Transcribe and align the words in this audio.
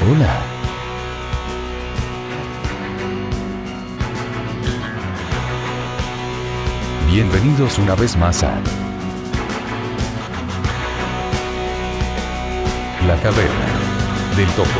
Hola. 0.00 0.42
Bienvenidos 7.08 7.78
una 7.78 7.94
vez 7.94 8.16
más 8.16 8.42
a 8.42 8.58
La 13.06 13.16
Caverna 13.20 13.66
del 14.36 14.48
Topo. 14.50 14.70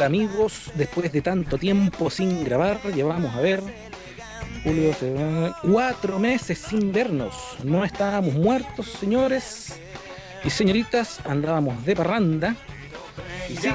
Amigos, 0.05 0.71
después 0.75 1.13
de 1.13 1.21
tanto 1.23 1.59
tiempo 1.59 2.11
sin 2.11 2.45
grabar, 2.45 2.81
llevamos 2.95 3.35
a 3.35 3.41
ver, 3.41 3.63
Julio, 4.65 4.93
cuatro 5.63 6.19
meses 6.19 6.59
sin 6.59 6.93
vernos. 6.93 7.35
No 7.65 7.85
estábamos 7.85 8.35
muertos, 8.35 8.87
señores 9.01 9.81
y 10.45 10.51
señoritas, 10.51 11.21
andábamos 11.25 11.85
de 11.85 11.97
parranda. 11.97 12.57
Sí, 13.49 13.69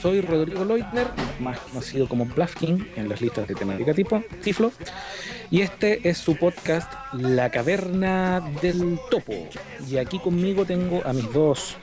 soy 0.00 0.20
Rodrigo 0.20 0.64
Leutner, 0.64 1.08
más 1.40 1.58
conocido 1.60 2.08
como 2.08 2.26
Bluffking 2.26 2.92
en 2.96 3.08
las 3.08 3.20
listas 3.20 3.48
de 3.48 3.54
temática 3.54 3.94
tipo 3.94 4.22
Tiflo. 4.42 4.72
Y 5.50 5.62
este 5.62 6.08
es 6.08 6.18
su 6.18 6.36
podcast 6.36 6.92
La 7.12 7.50
Caverna 7.50 8.40
del 8.60 8.98
Topo. 9.10 9.48
Y 9.88 9.96
aquí 9.98 10.18
conmigo 10.18 10.64
tengo 10.64 11.02
a 11.04 11.12
mis 11.12 11.32
dos 11.32 11.76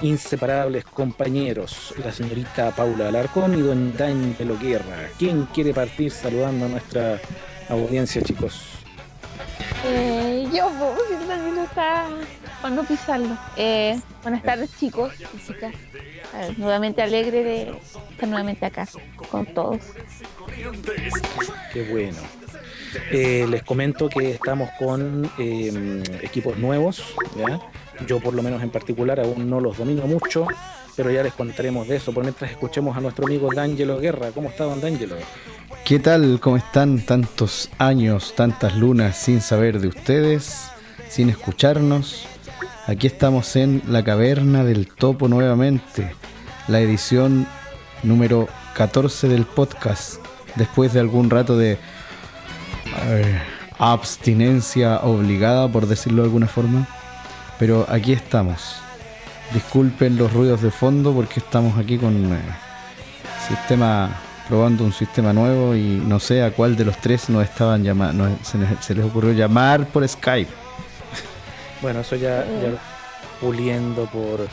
inseparables 0.00 0.84
compañeros, 0.84 1.94
la 2.02 2.12
señorita 2.12 2.70
Paula 2.72 3.08
Alarcón 3.08 3.58
y 3.58 3.62
don 3.62 3.96
Daniel 3.96 4.58
Guerra. 4.60 5.08
¿Quién 5.18 5.46
quiere 5.46 5.72
partir 5.74 6.10
saludando 6.10 6.66
a 6.66 6.68
nuestra 6.68 7.20
audiencia, 7.68 8.22
chicos? 8.22 8.64
Eh, 9.84 10.48
yo, 10.52 10.70
pues, 10.78 11.26
también 11.28 11.58
está 11.58 12.06
para 12.60 12.74
no 12.74 12.84
pisarlo. 12.84 13.36
Eh, 13.56 14.00
buenas 14.22 14.42
tardes, 14.42 14.70
chicos 14.78 15.12
y 15.20 15.46
chicas. 15.46 15.74
nuevamente 16.56 17.02
alegre 17.02 17.42
de 17.44 17.74
estar 18.10 18.28
nuevamente 18.28 18.66
acá 18.66 18.88
con 19.30 19.46
todos. 19.46 19.80
Qué 21.72 21.82
bueno. 21.90 22.18
Eh, 23.10 23.46
les 23.48 23.62
comento 23.62 24.08
que 24.08 24.32
estamos 24.32 24.70
con 24.78 25.30
eh, 25.38 26.02
equipos 26.22 26.56
nuevos, 26.58 27.14
¿ya? 27.36 27.60
Yo 28.06 28.20
por 28.20 28.34
lo 28.34 28.42
menos 28.42 28.62
en 28.62 28.70
particular 28.70 29.20
aún 29.20 29.48
no 29.48 29.60
los 29.60 29.78
domino 29.78 30.06
mucho, 30.06 30.46
pero 30.96 31.10
ya 31.10 31.22
les 31.22 31.32
contaremos 31.32 31.88
de 31.88 31.96
eso. 31.96 32.12
Por 32.12 32.24
mientras 32.24 32.50
escuchemos 32.50 32.96
a 32.96 33.00
nuestro 33.00 33.26
amigo 33.26 33.48
D'Angelo 33.54 33.98
Guerra. 33.98 34.30
¿Cómo 34.32 34.48
está 34.48 34.64
don 34.64 34.80
D'Angelo? 34.80 35.16
¿Qué 35.84 35.98
tal? 35.98 36.38
¿Cómo 36.40 36.56
están 36.56 37.04
tantos 37.04 37.70
años, 37.78 38.34
tantas 38.36 38.76
lunas 38.76 39.16
sin 39.16 39.40
saber 39.40 39.80
de 39.80 39.88
ustedes, 39.88 40.70
sin 41.08 41.28
escucharnos? 41.28 42.26
Aquí 42.86 43.06
estamos 43.06 43.56
en 43.56 43.82
la 43.88 44.02
caverna 44.02 44.64
del 44.64 44.88
topo 44.88 45.28
nuevamente, 45.28 46.14
la 46.68 46.80
edición 46.80 47.46
número 48.02 48.48
14 48.74 49.28
del 49.28 49.44
podcast, 49.44 50.24
después 50.56 50.92
de 50.92 51.00
algún 51.00 51.30
rato 51.30 51.56
de 51.56 51.78
abstinencia 53.78 55.00
obligada, 55.00 55.68
por 55.70 55.86
decirlo 55.86 56.22
de 56.22 56.26
alguna 56.26 56.48
forma. 56.48 56.88
Pero 57.58 57.86
aquí 57.88 58.12
estamos. 58.12 58.76
Disculpen 59.52 60.16
los 60.16 60.32
ruidos 60.32 60.62
de 60.62 60.70
fondo 60.70 61.12
porque 61.12 61.40
estamos 61.40 61.78
aquí 61.78 61.98
con 61.98 62.32
eh, 62.32 62.38
sistema 63.48 64.10
probando 64.48 64.84
un 64.84 64.92
sistema 64.92 65.32
nuevo 65.32 65.74
y 65.74 66.02
no 66.06 66.18
sé 66.18 66.42
a 66.42 66.50
cuál 66.50 66.76
de 66.76 66.84
los 66.84 66.98
tres 66.98 67.30
nos 67.30 67.44
estaban 67.44 67.82
llamando, 67.84 68.28
se, 68.42 68.94
les 68.94 69.04
ocurrió 69.04 69.32
llamar 69.32 69.86
por 69.86 70.06
Skype. 70.06 70.50
Bueno, 71.80 72.00
eso 72.00 72.14
ya, 72.14 72.44
puliendo 73.40 74.06
por 74.06 74.46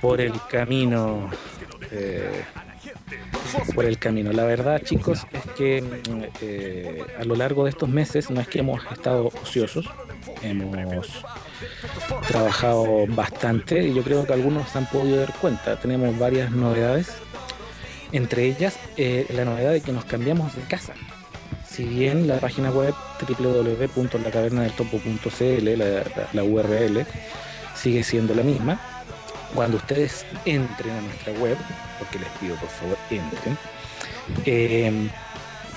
por 0.00 0.22
el 0.22 0.32
camino 0.48 1.28
eh, 1.90 2.44
por 3.74 3.84
el 3.84 3.98
camino. 3.98 4.32
La 4.32 4.44
verdad, 4.44 4.80
chicos, 4.82 5.26
es 5.32 5.52
que 5.52 5.84
eh, 6.40 7.04
a 7.18 7.24
lo 7.24 7.34
largo 7.36 7.64
de 7.64 7.70
estos 7.70 7.88
meses 7.88 8.30
no 8.30 8.40
es 8.40 8.48
que 8.48 8.60
hemos 8.60 8.80
estado 8.90 9.26
ociosos, 9.42 9.86
hemos 10.42 11.24
trabajado 12.26 13.06
bastante 13.08 13.86
y 13.86 13.94
yo 13.94 14.02
creo 14.02 14.26
que 14.26 14.32
algunos 14.32 14.74
han 14.76 14.86
podido 14.86 15.18
dar 15.18 15.32
cuenta. 15.34 15.78
Tenemos 15.78 16.18
varias 16.18 16.50
novedades, 16.50 17.12
entre 18.12 18.44
ellas 18.44 18.78
eh, 18.96 19.26
la 19.34 19.44
novedad 19.44 19.72
de 19.72 19.80
que 19.80 19.92
nos 19.92 20.04
cambiamos 20.04 20.56
de 20.56 20.62
casa. 20.62 20.94
Si 21.68 21.84
bien 21.84 22.26
la 22.28 22.38
página 22.38 22.70
web 22.70 22.94
www.lacavernadeltopo.cl, 23.26 25.78
la, 25.78 26.04
la 26.32 26.44
URL, 26.44 27.06
sigue 27.74 28.04
siendo 28.04 28.34
la 28.34 28.42
misma, 28.42 28.78
cuando 29.54 29.76
ustedes 29.76 30.24
entren 30.44 30.96
a 30.96 31.00
nuestra 31.02 31.32
web, 31.34 31.56
porque 31.98 32.18
les 32.18 32.28
pido 32.40 32.56
por 32.56 32.68
favor 32.68 32.96
entren, 33.10 33.58
eh, 34.46 35.10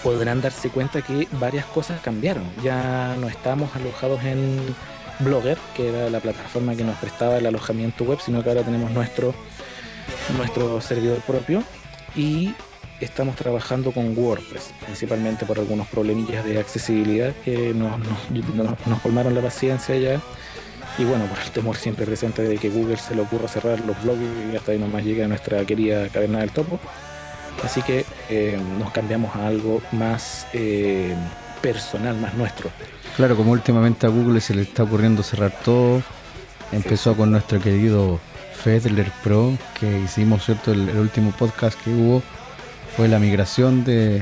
podrán 0.03 0.41
darse 0.41 0.69
cuenta 0.69 1.01
que 1.01 1.27
varias 1.33 1.65
cosas 1.65 1.99
cambiaron. 2.01 2.43
Ya 2.63 3.15
no 3.19 3.27
estamos 3.27 3.75
alojados 3.75 4.23
en 4.23 4.75
Blogger, 5.19 5.57
que 5.75 5.89
era 5.89 6.09
la 6.09 6.19
plataforma 6.19 6.75
que 6.75 6.83
nos 6.83 6.97
prestaba 6.97 7.37
el 7.37 7.45
alojamiento 7.45 8.03
web, 8.03 8.19
sino 8.23 8.43
que 8.43 8.49
ahora 8.49 8.63
tenemos 8.63 8.91
nuestro, 8.91 9.33
nuestro 10.37 10.81
servidor 10.81 11.19
propio 11.19 11.63
y 12.15 12.53
estamos 12.99 13.35
trabajando 13.35 13.91
con 13.91 14.17
WordPress, 14.17 14.73
principalmente 14.85 15.45
por 15.45 15.59
algunos 15.59 15.87
problemillas 15.87 16.45
de 16.45 16.59
accesibilidad 16.59 17.33
que 17.43 17.73
nos, 17.73 17.99
nos, 17.99 18.87
nos 18.87 19.01
colmaron 19.01 19.35
la 19.35 19.41
paciencia 19.41 19.97
ya 19.97 20.21
Y 20.97 21.03
bueno, 21.03 21.25
por 21.25 21.37
el 21.39 21.51
temor 21.51 21.75
siempre 21.75 22.05
presente 22.05 22.41
de 22.43 22.57
que 22.57 22.69
Google 22.69 22.97
se 22.97 23.15
le 23.15 23.21
ocurra 23.21 23.47
cerrar 23.47 23.79
los 23.81 24.01
blogs 24.03 24.21
y 24.51 24.55
hasta 24.55 24.71
ahí 24.71 24.79
nomás 24.79 25.03
llega 25.03 25.27
nuestra 25.27 25.63
querida 25.65 26.07
caverna 26.09 26.39
del 26.39 26.51
topo. 26.51 26.79
Así 27.63 27.81
que 27.81 28.05
eh, 28.29 28.59
nos 28.79 28.91
cambiamos 28.91 29.35
a 29.35 29.47
algo 29.47 29.81
más 29.91 30.47
eh, 30.53 31.15
personal, 31.73 32.15
más 32.17 32.33
nuestro. 32.35 32.69
Claro, 33.15 33.35
como 33.35 33.51
últimamente 33.51 34.05
a 34.05 34.09
Google 34.09 34.41
se 34.41 34.53
le 34.53 34.61
está 34.63 34.83
ocurriendo 34.83 35.23
cerrar 35.23 35.51
todo, 35.63 36.01
empezó 36.71 37.15
con 37.15 37.31
nuestro 37.31 37.59
querido 37.59 38.19
Fedler 38.63 39.11
Pro, 39.23 39.53
que 39.79 39.99
hicimos, 40.01 40.45
¿cierto? 40.45 40.71
El, 40.71 40.89
el 40.89 40.97
último 40.97 41.31
podcast 41.31 41.79
que 41.81 41.89
hubo 41.91 42.21
fue 42.95 43.07
la 43.07 43.19
migración 43.19 43.83
de, 43.83 44.21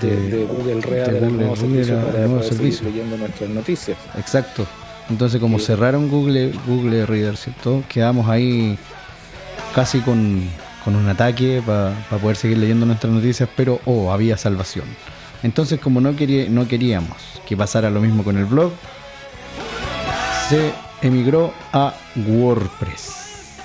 De, 0.00 0.16
de 0.30 0.44
Google 0.44 0.80
Reader 0.80 1.20
de 1.20 1.28
Google 1.28 1.56
servicio 1.56 1.98
al 1.98 2.04
para 2.06 2.18
nuevo 2.18 2.34
poder 2.36 2.48
seguir 2.54 2.72
servicio. 2.74 2.88
leyendo 2.88 3.16
nuestras 3.16 3.50
noticias. 3.50 3.98
Exacto. 4.18 4.66
Entonces, 5.08 5.40
como 5.40 5.58
Sí. 5.58 5.66
cerraron 5.66 6.08
Google, 6.08 6.52
Google 6.66 7.06
Reader, 7.06 7.36
¿cierto? 7.36 7.84
Quedamos 7.88 8.28
ahí 8.28 8.76
casi 9.74 10.00
con, 10.00 10.42
con 10.84 10.96
un 10.96 11.08
ataque 11.08 11.62
para 11.64 11.94
poder 12.20 12.36
seguir 12.36 12.58
leyendo 12.58 12.86
nuestras 12.86 13.12
noticias, 13.12 13.48
pero 13.56 13.80
oh, 13.84 14.10
había 14.12 14.36
salvación. 14.36 14.84
Entonces, 15.42 15.80
como 15.80 16.00
no, 16.00 16.12
no 16.12 16.68
queríamos 16.68 17.40
que 17.46 17.56
pasara 17.56 17.90
lo 17.90 18.00
mismo 18.00 18.24
con 18.24 18.36
el 18.36 18.44
blog, 18.44 18.72
se 20.48 20.72
emigró 21.02 21.52
a 21.72 21.94
WordPress. 22.16 23.60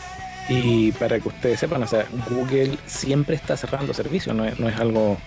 Y 0.50 0.91
para 0.94 1.19
que 1.19 1.29
ustedes 1.29 1.59
sepan, 1.59 1.83
o 1.83 1.88
sea, 1.88 2.06
Google 2.29 2.77
siempre 2.85 3.35
está 3.35 3.56
cerrando 3.56 3.94
servicios, 3.94 4.35
no 4.35 4.45
es, 4.45 4.79
algo 4.79 5.18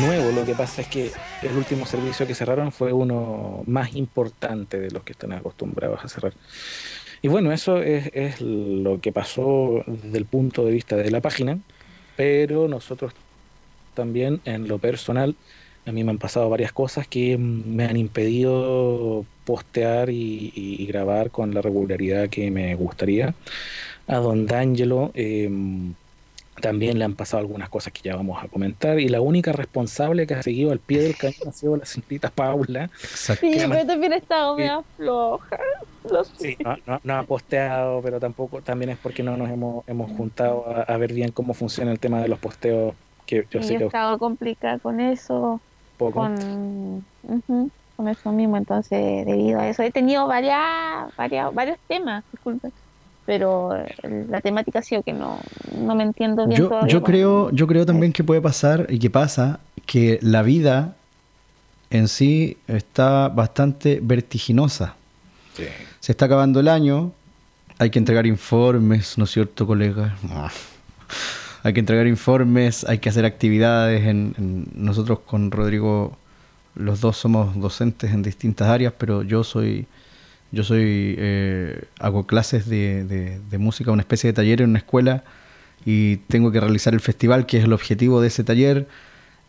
nuevo. 0.00 0.32
Lo 0.32 0.44
que 0.44 0.54
pasa 0.54 0.82
es 0.82 0.88
que 0.88 1.12
el 1.42 1.56
último 1.56 1.86
servicio 1.86 2.26
que 2.26 2.34
cerraron 2.34 2.72
fue 2.72 2.92
uno 2.92 3.62
más 3.66 3.94
importante 3.94 4.80
de 4.80 4.90
los 4.90 5.04
que 5.04 5.12
están 5.12 5.32
acostumbrados 5.32 6.04
a 6.04 6.08
cerrar. 6.08 6.32
Y 7.22 7.28
bueno, 7.28 7.52
eso 7.52 7.78
es, 7.82 8.10
es 8.14 8.40
lo 8.40 9.00
que 9.00 9.12
pasó 9.12 9.84
desde 9.86 10.18
el 10.18 10.26
punto 10.26 10.64
de 10.64 10.72
vista 10.72 10.96
de 10.96 11.10
la 11.10 11.20
página, 11.20 11.58
pero 12.16 12.66
nosotros 12.68 13.12
también 13.96 14.40
en 14.44 14.68
lo 14.68 14.78
personal, 14.78 15.34
a 15.86 15.90
mí 15.92 16.04
me 16.04 16.10
han 16.12 16.18
pasado 16.18 16.48
varias 16.48 16.72
cosas 16.72 17.08
que 17.08 17.36
me 17.38 17.84
han 17.84 17.96
impedido 17.96 19.24
postear 19.44 20.10
y, 20.10 20.52
y- 20.54 20.82
y 20.82 20.86
grabar 20.86 21.30
con 21.30 21.52
la 21.54 21.62
regularidad 21.62 22.28
que 22.28 22.50
me 22.52 22.74
gustaría. 22.76 23.34
A 24.08 24.16
Don 24.18 24.46
D'Angelo 24.46 25.10
eh, 25.14 25.48
también 26.60 26.98
le 26.98 27.04
han 27.04 27.14
pasado 27.14 27.40
algunas 27.42 27.68
cosas 27.68 27.92
que 27.92 28.00
ya 28.02 28.16
vamos 28.16 28.42
a 28.42 28.48
comentar 28.48 28.98
y 28.98 29.08
la 29.08 29.20
única 29.20 29.52
responsable 29.52 30.26
que 30.26 30.34
ha 30.34 30.42
seguido 30.42 30.72
al 30.72 30.78
pie 30.78 31.02
del 31.02 31.16
cañón 31.16 31.48
ha 31.48 31.52
sido 31.52 31.76
la 31.76 31.84
señorita 31.84 32.30
Paula. 32.30 32.84
Exacto. 33.02 33.46
Sí, 33.46 33.58
pero 33.68 33.86
también 33.86 34.12
he 34.14 34.16
estado 34.16 34.56
Sí. 34.56 34.62
medio 34.62 34.84
floja. 34.96 35.58
Lo. 36.10 36.24
Sí, 36.24 36.56
no, 36.64 36.76
no- 36.86 37.00
no 37.02 37.14
ha 37.18 37.22
posteado, 37.24 38.00
pero 38.00 38.18
tampoco 38.20 38.62
también 38.62 38.90
es 38.90 38.98
porque 38.98 39.22
no 39.22 39.36
nos 39.36 39.50
hemos, 39.50 39.86
hemos 39.88 40.10
juntado 40.16 40.64
a, 40.68 40.82
a 40.82 40.96
ver 40.96 41.12
bien 41.12 41.30
cómo 41.32 41.52
funciona 41.52 41.90
el 41.92 41.98
tema 41.98 42.22
de 42.22 42.28
los 42.28 42.38
posteos, 42.38 42.94
que 43.26 43.46
yo 43.50 43.60
Sí, 43.60 43.68
sé 43.68 43.74
he 43.74 43.78
que 43.78 43.84
estado 43.86 44.18
complicada 44.18 44.78
con 44.78 45.00
eso, 45.00 45.60
poco. 45.98 46.12
con, 46.20 47.04
con 47.96 48.08
eso 48.08 48.32
mismo. 48.32 48.56
Entonces, 48.56 49.26
debido 49.26 49.60
a 49.60 49.68
eso, 49.68 49.82
he 49.82 49.90
tenido 49.90 50.26
varias, 50.26 51.14
varias, 51.16 51.52
varios 51.54 51.78
temas, 51.88 52.24
disculpen. 52.32 52.72
Pero 53.24 53.70
la 54.28 54.40
temática 54.40 54.78
ha 54.78 54.82
sido 54.82 55.02
que 55.02 55.12
no, 55.12 55.38
no 55.76 55.96
me 55.96 56.04
entiendo 56.04 56.46
bien 56.46 56.60
Yo, 56.60 56.68
todavía 56.68 56.92
yo 56.92 57.02
creo, 57.02 57.50
yo 57.50 57.66
creo 57.66 57.84
también 57.84 58.12
que 58.12 58.22
puede 58.22 58.40
pasar 58.40 58.86
y 58.88 59.00
que 59.00 59.10
pasa 59.10 59.58
que 59.84 60.20
la 60.22 60.42
vida 60.42 60.94
en 61.90 62.06
sí 62.06 62.56
está 62.68 63.28
bastante 63.28 63.98
vertiginosa. 64.00 64.94
Sí. 65.54 65.64
Se 65.98 66.12
está 66.12 66.26
acabando 66.26 66.60
el 66.60 66.68
año, 66.68 67.10
hay 67.78 67.90
que 67.90 67.98
entregar 67.98 68.26
informes, 68.26 69.18
¿no 69.18 69.24
es 69.24 69.30
cierto, 69.32 69.66
colega? 69.66 70.14
Hay 71.66 71.72
que 71.72 71.80
entregar 71.80 72.06
informes, 72.06 72.84
hay 72.84 72.98
que 72.98 73.08
hacer 73.08 73.24
actividades. 73.24 74.06
En, 74.06 74.34
en- 74.38 74.68
nosotros 74.76 75.18
con 75.26 75.50
Rodrigo, 75.50 76.16
los 76.76 77.00
dos 77.00 77.16
somos 77.16 77.58
docentes 77.58 78.12
en 78.12 78.22
distintas 78.22 78.68
áreas, 78.68 78.92
pero 78.96 79.24
yo 79.24 79.42
soy, 79.42 79.86
yo 80.52 80.62
soy, 80.62 81.16
eh, 81.18 81.82
hago 81.98 82.24
clases 82.24 82.68
de, 82.68 83.02
de- 83.04 83.40
de 83.50 83.58
música, 83.58 83.90
una 83.90 84.02
especie 84.02 84.28
de 84.28 84.34
taller 84.34 84.62
en 84.62 84.70
una 84.70 84.78
escuela 84.78 85.24
y 85.84 86.18
tengo 86.28 86.52
que 86.52 86.60
realizar 86.60 86.94
el 86.94 87.00
festival, 87.00 87.46
que 87.46 87.58
es 87.58 87.64
el 87.64 87.72
objetivo 87.72 88.20
de 88.20 88.28
ese 88.28 88.44
taller, 88.44 88.86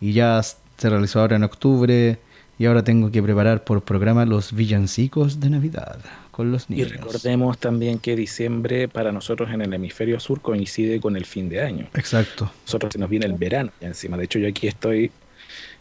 y 0.01 0.13
ya 0.13 0.41
se 0.41 0.89
realizó 0.89 1.19
ahora 1.21 1.35
en 1.35 1.43
octubre, 1.43 2.17
y 2.57 2.65
ahora 2.65 2.83
tengo 2.83 3.11
que 3.11 3.21
preparar 3.21 3.63
por 3.63 3.83
programa 3.83 4.25
los 4.25 4.53
villancicos 4.53 5.39
de 5.39 5.51
Navidad 5.51 5.99
con 6.37 6.51
los 6.51 6.67
Y 6.69 6.83
recordemos 6.83 7.57
también 7.57 7.97
que 7.97 8.15
diciembre 8.15 8.87
para 8.87 9.11
nosotros 9.11 9.49
en 9.51 9.61
el 9.63 9.73
hemisferio 9.73 10.19
sur 10.19 10.39
coincide 10.39 11.01
con 11.01 11.17
el 11.17 11.25
fin 11.25 11.49
de 11.49 11.61
año. 11.63 11.87
Exacto. 11.95 12.51
Nosotros 12.65 12.93
se 12.93 12.99
nos 12.99 13.09
viene 13.09 13.25
el 13.25 13.33
verano 13.33 13.71
ya 13.81 13.87
encima. 13.87 14.15
De 14.17 14.25
hecho, 14.25 14.37
yo 14.37 14.47
aquí 14.47 14.67
estoy 14.67 15.11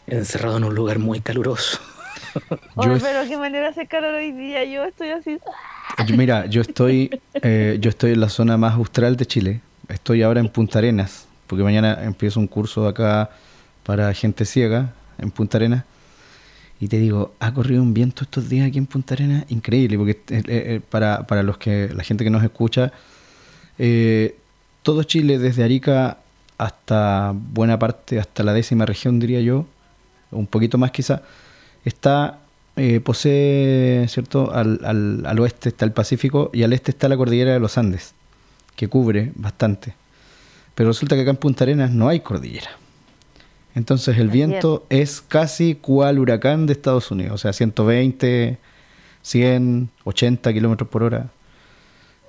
encerrado 0.07 0.57
en 0.57 0.63
un 0.63 0.73
lugar 0.73 0.97
muy 0.97 1.21
caluroso. 1.21 1.79
Oye, 2.75 2.89
Yo 2.89 2.95
es- 2.95 3.03
pero 3.03 3.27
qué 3.27 3.37
manera 3.37 3.69
hace 3.69 3.85
calor 3.85 4.15
hoy 4.15 4.31
día. 4.31 4.63
Yo 4.65 4.83
estoy 4.83 5.09
así. 5.09 5.37
Yo- 6.07 6.17
Mira, 6.17 6.47
yo 6.47 6.61
estoy, 6.61 7.21
eh, 7.35 7.77
yo 7.79 7.89
estoy 7.89 8.11
en 8.13 8.19
la 8.19 8.29
zona 8.29 8.57
más 8.57 8.73
austral 8.73 9.15
de 9.15 9.25
Chile. 9.27 9.61
Estoy 9.89 10.23
ahora 10.23 10.39
en 10.39 10.49
Punta 10.49 10.79
Arenas, 10.79 11.27
porque 11.45 11.63
mañana 11.63 11.99
empiezo 12.03 12.39
un 12.39 12.47
curso 12.47 12.87
acá 12.87 13.29
para 13.83 14.11
gente 14.13 14.43
ciega 14.45 14.93
en 15.19 15.29
Punta 15.31 15.57
Arenas. 15.59 15.83
Y 16.79 16.87
te 16.87 16.97
digo, 16.99 17.33
ha 17.39 17.53
corrido 17.53 17.81
un 17.81 17.93
viento 17.93 18.23
estos 18.23 18.49
días 18.49 18.67
aquí 18.67 18.77
en 18.77 18.85
Punta 18.85 19.15
Arenas 19.15 19.45
increíble, 19.49 19.97
porque 19.97 20.11
eh, 20.29 20.43
eh, 20.47 20.81
para, 20.87 21.25
para 21.25 21.41
los 21.41 21.57
que 21.57 21.89
la 21.93 22.03
gente 22.03 22.23
que 22.23 22.29
nos 22.29 22.43
escucha, 22.43 22.91
eh, 23.79 24.35
todo 24.83 25.03
Chile, 25.03 25.39
desde 25.39 25.63
Arica 25.63 26.19
hasta 26.57 27.33
buena 27.35 27.77
parte, 27.79 28.19
hasta 28.19 28.43
la 28.43 28.53
décima 28.53 28.85
región, 28.85 29.19
diría 29.19 29.41
yo, 29.41 29.65
un 30.31 30.47
poquito 30.47 30.77
más 30.77 30.91
quizá, 30.91 31.23
está, 31.83 32.39
eh, 32.75 32.99
posee, 32.99 34.07
¿cierto? 34.07 34.51
Al, 34.53 34.79
al, 34.83 35.25
al 35.25 35.39
oeste 35.39 35.69
está 35.69 35.85
el 35.85 35.91
Pacífico 35.91 36.51
y 36.53 36.63
al 36.63 36.73
este 36.73 36.91
está 36.91 37.09
la 37.09 37.17
cordillera 37.17 37.53
de 37.53 37.59
los 37.59 37.77
Andes, 37.77 38.13
que 38.75 38.87
cubre 38.87 39.31
bastante. 39.35 39.95
Pero 40.75 40.89
resulta 40.89 41.15
que 41.15 41.23
acá 41.23 41.31
en 41.31 41.37
Punta 41.37 41.63
Arenas 41.63 41.91
no 41.91 42.07
hay 42.07 42.19
cordillera. 42.19 42.69
Entonces 43.77 44.17
el 44.17 44.29
viento 44.29 44.85
es 44.89 45.21
casi 45.21 45.75
cual 45.75 46.17
huracán 46.17 46.65
de 46.65 46.73
Estados 46.73 47.11
Unidos, 47.11 47.33
o 47.33 47.37
sea, 47.37 47.53
120, 47.53 48.57
100, 49.21 49.89
80 50.03 50.53
kilómetros 50.53 50.89
por 50.89 51.03
hora. 51.03 51.27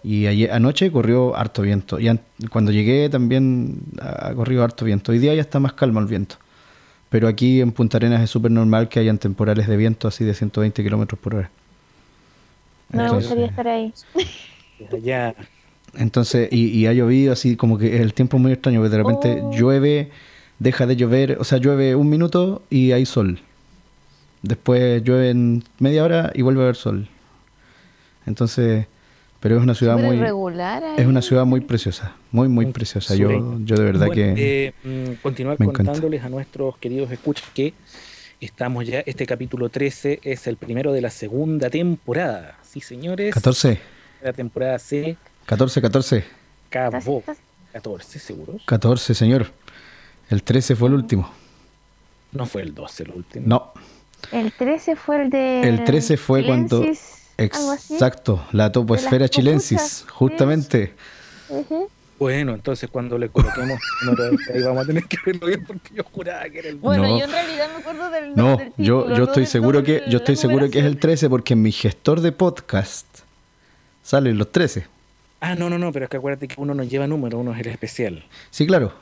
Y 0.05 0.27
ayer, 0.27 0.53
anoche 0.53 0.93
corrió 0.93 1.35
harto 1.37 1.63
viento. 1.63 1.99
Y 1.99 2.09
an- 2.09 2.21
cuando 2.51 2.71
llegué 2.71 3.09
también 3.09 3.79
ha 4.01 4.33
corrido 4.35 4.63
harto 4.63 4.85
viento. 4.85 5.11
Hoy 5.13 5.19
día 5.19 5.35
ya 5.35 5.41
está 5.41 5.59
más 5.59 5.73
calmo 5.73 6.01
el 6.01 6.07
viento. 6.07 6.37
Pero 7.09 7.27
aquí 7.27 7.63
en 7.63 7.73
Punta 7.73 7.97
Arenas 7.97 8.21
es 8.23 8.29
súper 8.31 8.51
normal 8.51 8.89
que 8.91 9.01
hayan 9.01 9.17
temporales 9.17 9.67
de 9.67 9.77
viento 9.79 10.07
así 10.07 10.25
de 10.25 10.35
120 10.35 10.83
kilómetros 10.85 11.19
por 11.19 11.35
hora. 11.35 11.51
No 12.91 12.99
me 12.99 13.05
Entonces- 13.05 13.29
gustaría 13.31 13.47
estar 13.47 13.69
ahí. 13.69 13.93
Allá, 14.93 15.35
Entonces, 15.95 16.49
y, 16.53 16.67
y 16.79 16.87
ha 16.87 16.93
llovido 16.93 17.33
así 17.33 17.57
como 17.57 17.79
que 17.79 18.01
el 18.03 18.13
tiempo 18.13 18.37
es 18.37 18.43
muy 18.43 18.53
extraño, 18.53 18.81
porque 18.81 18.91
de 18.91 19.03
repente 19.03 19.41
Oh. 19.43 19.51
llueve, 19.53 20.11
deja 20.59 20.87
de 20.87 20.97
llover, 20.97 21.37
o 21.41 21.45
sea, 21.45 21.59
llueve 21.59 21.95
un 21.95 22.09
minuto 22.09 22.63
y 22.71 22.93
hay 22.93 23.07
sol. 23.07 23.41
Después 24.43 25.03
llueve 25.03 25.31
en 25.31 25.65
media 25.79 26.05
hora 26.05 26.31
y 26.35 26.43
vuelve 26.43 26.61
a 26.61 26.65
haber 26.65 26.77
sol. 26.77 27.09
Entonces, 28.27 28.87
pero 29.41 29.57
es 29.57 29.63
una 29.63 29.75
ciudad 29.75 29.95
Súper 29.95 30.07
muy 30.07 30.17
irregular 30.17 30.85
ahí. 30.85 30.95
es 30.99 31.07
una 31.07 31.23
ciudad 31.23 31.45
muy 31.45 31.61
preciosa, 31.61 32.15
muy 32.33 32.49
muy 32.49 32.67
Muy 32.67 32.73
preciosa. 32.73 33.15
Yo 33.15 33.59
yo 33.65 33.77
de 33.77 33.85
verdad 33.85 34.07
Bueno, 34.07 34.35
que 34.35 34.67
eh, 34.67 34.73
mm, 34.85 35.15
continuar 35.23 35.57
encanta. 35.61 35.77
contándoles 35.85 36.23
a 36.23 36.29
nuestros 36.29 36.77
queridos 36.79 37.11
escuchas 37.11 37.49
que 37.55 37.75
estamos 38.41 38.87
ya, 38.87 39.01
este 39.01 39.27
capítulo 39.27 39.69
13 39.69 40.21
es 40.23 40.47
el 40.47 40.57
primero 40.57 40.93
de 40.93 41.01
la 41.01 41.11
segunda 41.11 41.71
temporada. 41.71 42.59
Sí, 42.63 42.81
señores. 42.81 43.33
14, 43.35 43.79
La 44.23 44.33
temporada 44.33 44.79
se 44.79 45.17
14, 45.47 45.81
14, 45.81 46.25
acabó. 46.71 47.21
Estás- 47.21 47.39
14, 47.73 48.19
¿seguros? 48.19 48.63
14, 48.67 49.15
señor. 49.15 49.47
El 50.31 50.43
13 50.43 50.77
fue 50.77 50.89
el 50.89 50.95
último. 50.95 51.31
No 52.33 52.47
fue 52.47 52.63
el 52.63 52.75
12 52.75 53.05
el 53.05 53.11
último. 53.13 53.47
No, 53.47 53.73
El 54.33 54.53
13 54.53 54.97
fue 54.97 55.23
el 55.23 55.31
de. 55.31 55.63
El 55.69 55.85
13 55.85 56.17
fue 56.17 56.45
cuando- 56.45 56.85
exacto, 57.39 58.45
la 58.53 58.71
topoesfera 58.73 59.29
chilensis, 59.29 60.05
justamente. 60.11 60.95
Ujú. 61.49 61.89
Bueno, 62.19 62.53
entonces 62.55 62.91
cuando 62.91 63.17
le 63.17 63.29
coloquemos 63.29 63.79
de- 64.19 64.53
ahí 64.55 64.63
vamos 64.63 64.83
a 64.83 64.87
tener 64.87 65.05
que 65.05 65.17
verlo 65.25 65.47
bien 65.47 65.65
porque 65.65 65.95
yo 65.95 66.03
juraba 66.03 66.49
que 66.51 66.59
era 66.59 66.69
el 66.69 66.77
Bueno, 66.77 67.05
No. 67.05 67.17
yo 67.19 67.25
en 67.25 67.31
realidad 67.31 67.69
me 67.73 67.81
acuerdo 67.81 68.11
del 68.11 68.35
No, 68.35 68.57
del 68.57 68.73
yo, 68.77 69.03
título, 69.03 69.17
yo 69.17 69.25
estoy 69.25 69.47
seguro 69.47 69.83
que 69.85 70.03
yo 70.09 70.19
estoy 70.19 70.35
seguro 70.35 70.63
que 70.69 70.79
es 70.81 70.85
el 70.85 70.91
numeración. 70.95 71.01
13 71.01 71.31
porque 71.31 71.53
en 71.55 71.63
mi 71.63 71.71
gestor 71.71 72.21
de 72.21 72.33
podcast 72.33 73.07
salen 74.03 74.37
los 74.37 74.51
13. 74.51 74.87
Ah, 75.41 75.55
no, 75.55 75.71
no, 75.71 75.79
no, 75.79 75.93
pero 75.93 76.07
es 76.07 76.11
que 76.11 76.17
acuérdate 76.17 76.49
que 76.49 76.57
uno 76.61 76.75
no 76.75 76.83
lleva 76.83 77.07
número, 77.07 77.39
uno 77.39 77.55
es 77.55 77.61
el 77.61 77.69
especial. 77.69 78.25
Sí, 78.51 78.67
claro. 78.67 78.93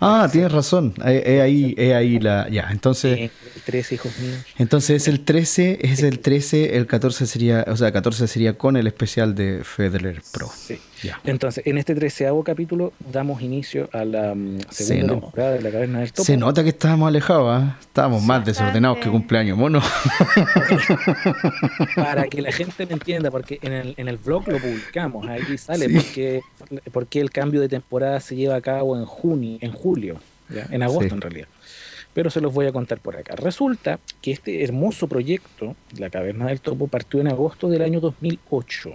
Ah, 0.00 0.28
tienes 0.32 0.50
razón. 0.50 0.94
Es 1.04 1.22
es 1.26 1.40
ahí, 1.42 1.74
es 1.76 1.94
ahí 1.94 2.18
la. 2.18 2.48
Ya, 2.48 2.68
entonces. 2.70 3.18
Eh, 3.18 3.30
tres 3.64 3.92
hijos 3.92 4.18
míos. 4.18 4.38
Entonces 4.58 5.02
es 5.02 5.08
el 5.08 5.20
13, 5.20 5.78
es 5.82 6.02
el 6.02 6.20
13, 6.20 6.76
el 6.76 6.86
14 6.86 7.26
sería, 7.26 7.64
o 7.68 7.76
sea, 7.76 7.92
14 7.92 8.26
sería 8.26 8.56
con 8.56 8.76
el 8.76 8.86
especial 8.86 9.34
de 9.34 9.62
Federer 9.62 10.22
Pro. 10.32 10.50
Sí. 10.56 10.78
Entonces, 11.24 11.66
en 11.66 11.78
este 11.78 11.94
treceavo 11.94 12.42
capítulo 12.44 12.92
damos 13.12 13.40
inicio 13.42 13.88
a 13.92 14.04
la 14.04 14.34
mm, 14.34 14.58
Se 14.70 14.84
segunda 14.84 15.14
no- 15.14 15.20
temporada 15.20 15.52
de 15.52 15.62
La 15.62 15.70
Caverna 15.70 16.00
del 16.00 16.12
Topo. 16.12 16.24
Se 16.24 16.36
nota 16.36 16.62
que 16.62 16.68
estábamos 16.70 17.08
alejados, 17.08 17.48
¿ah? 17.62 17.76
Estábamos 17.80 18.22
más 18.22 18.44
desordenados 18.44 18.98
que 18.98 19.08
cumpleaños 19.10 19.56
mono. 19.56 19.80
Para 21.96 22.24
que 22.28 22.42
la 22.42 22.52
gente 22.52 22.86
me 22.86 22.94
entienda, 22.94 23.30
porque 23.30 23.58
en 23.62 23.72
el, 23.72 23.94
en 23.96 24.08
el 24.08 24.16
blog 24.16 24.48
lo 24.48 24.58
publicamos, 24.58 25.26
ahí 25.28 25.56
sale 25.58 25.88
Sí. 25.88 25.94
porque, 25.94 26.40
porque 26.92 27.20
el 27.20 27.30
cambio 27.30 27.60
de 27.60 27.68
temporada 27.68 28.20
se 28.20 28.36
lleva 28.36 28.56
a 28.56 28.60
cabo 28.60 28.96
en 28.96 29.04
junio, 29.04 29.58
en 29.60 29.72
julio, 29.72 30.20
¿ya? 30.48 30.66
en 30.70 30.82
agosto 30.82 31.08
Sí. 31.08 31.14
en 31.14 31.20
realidad. 31.20 31.48
Pero 32.12 32.28
se 32.28 32.40
los 32.40 32.52
voy 32.52 32.66
a 32.66 32.72
contar 32.72 32.98
por 32.98 33.16
acá. 33.16 33.36
Resulta 33.36 34.00
que 34.20 34.32
este 34.32 34.64
hermoso 34.64 35.06
proyecto, 35.06 35.76
La 35.96 36.10
Caverna 36.10 36.46
del 36.46 36.60
Topo, 36.60 36.88
partió 36.88 37.20
en 37.20 37.28
agosto 37.28 37.68
del 37.68 37.82
año 37.82 38.00
2008. 38.00 38.90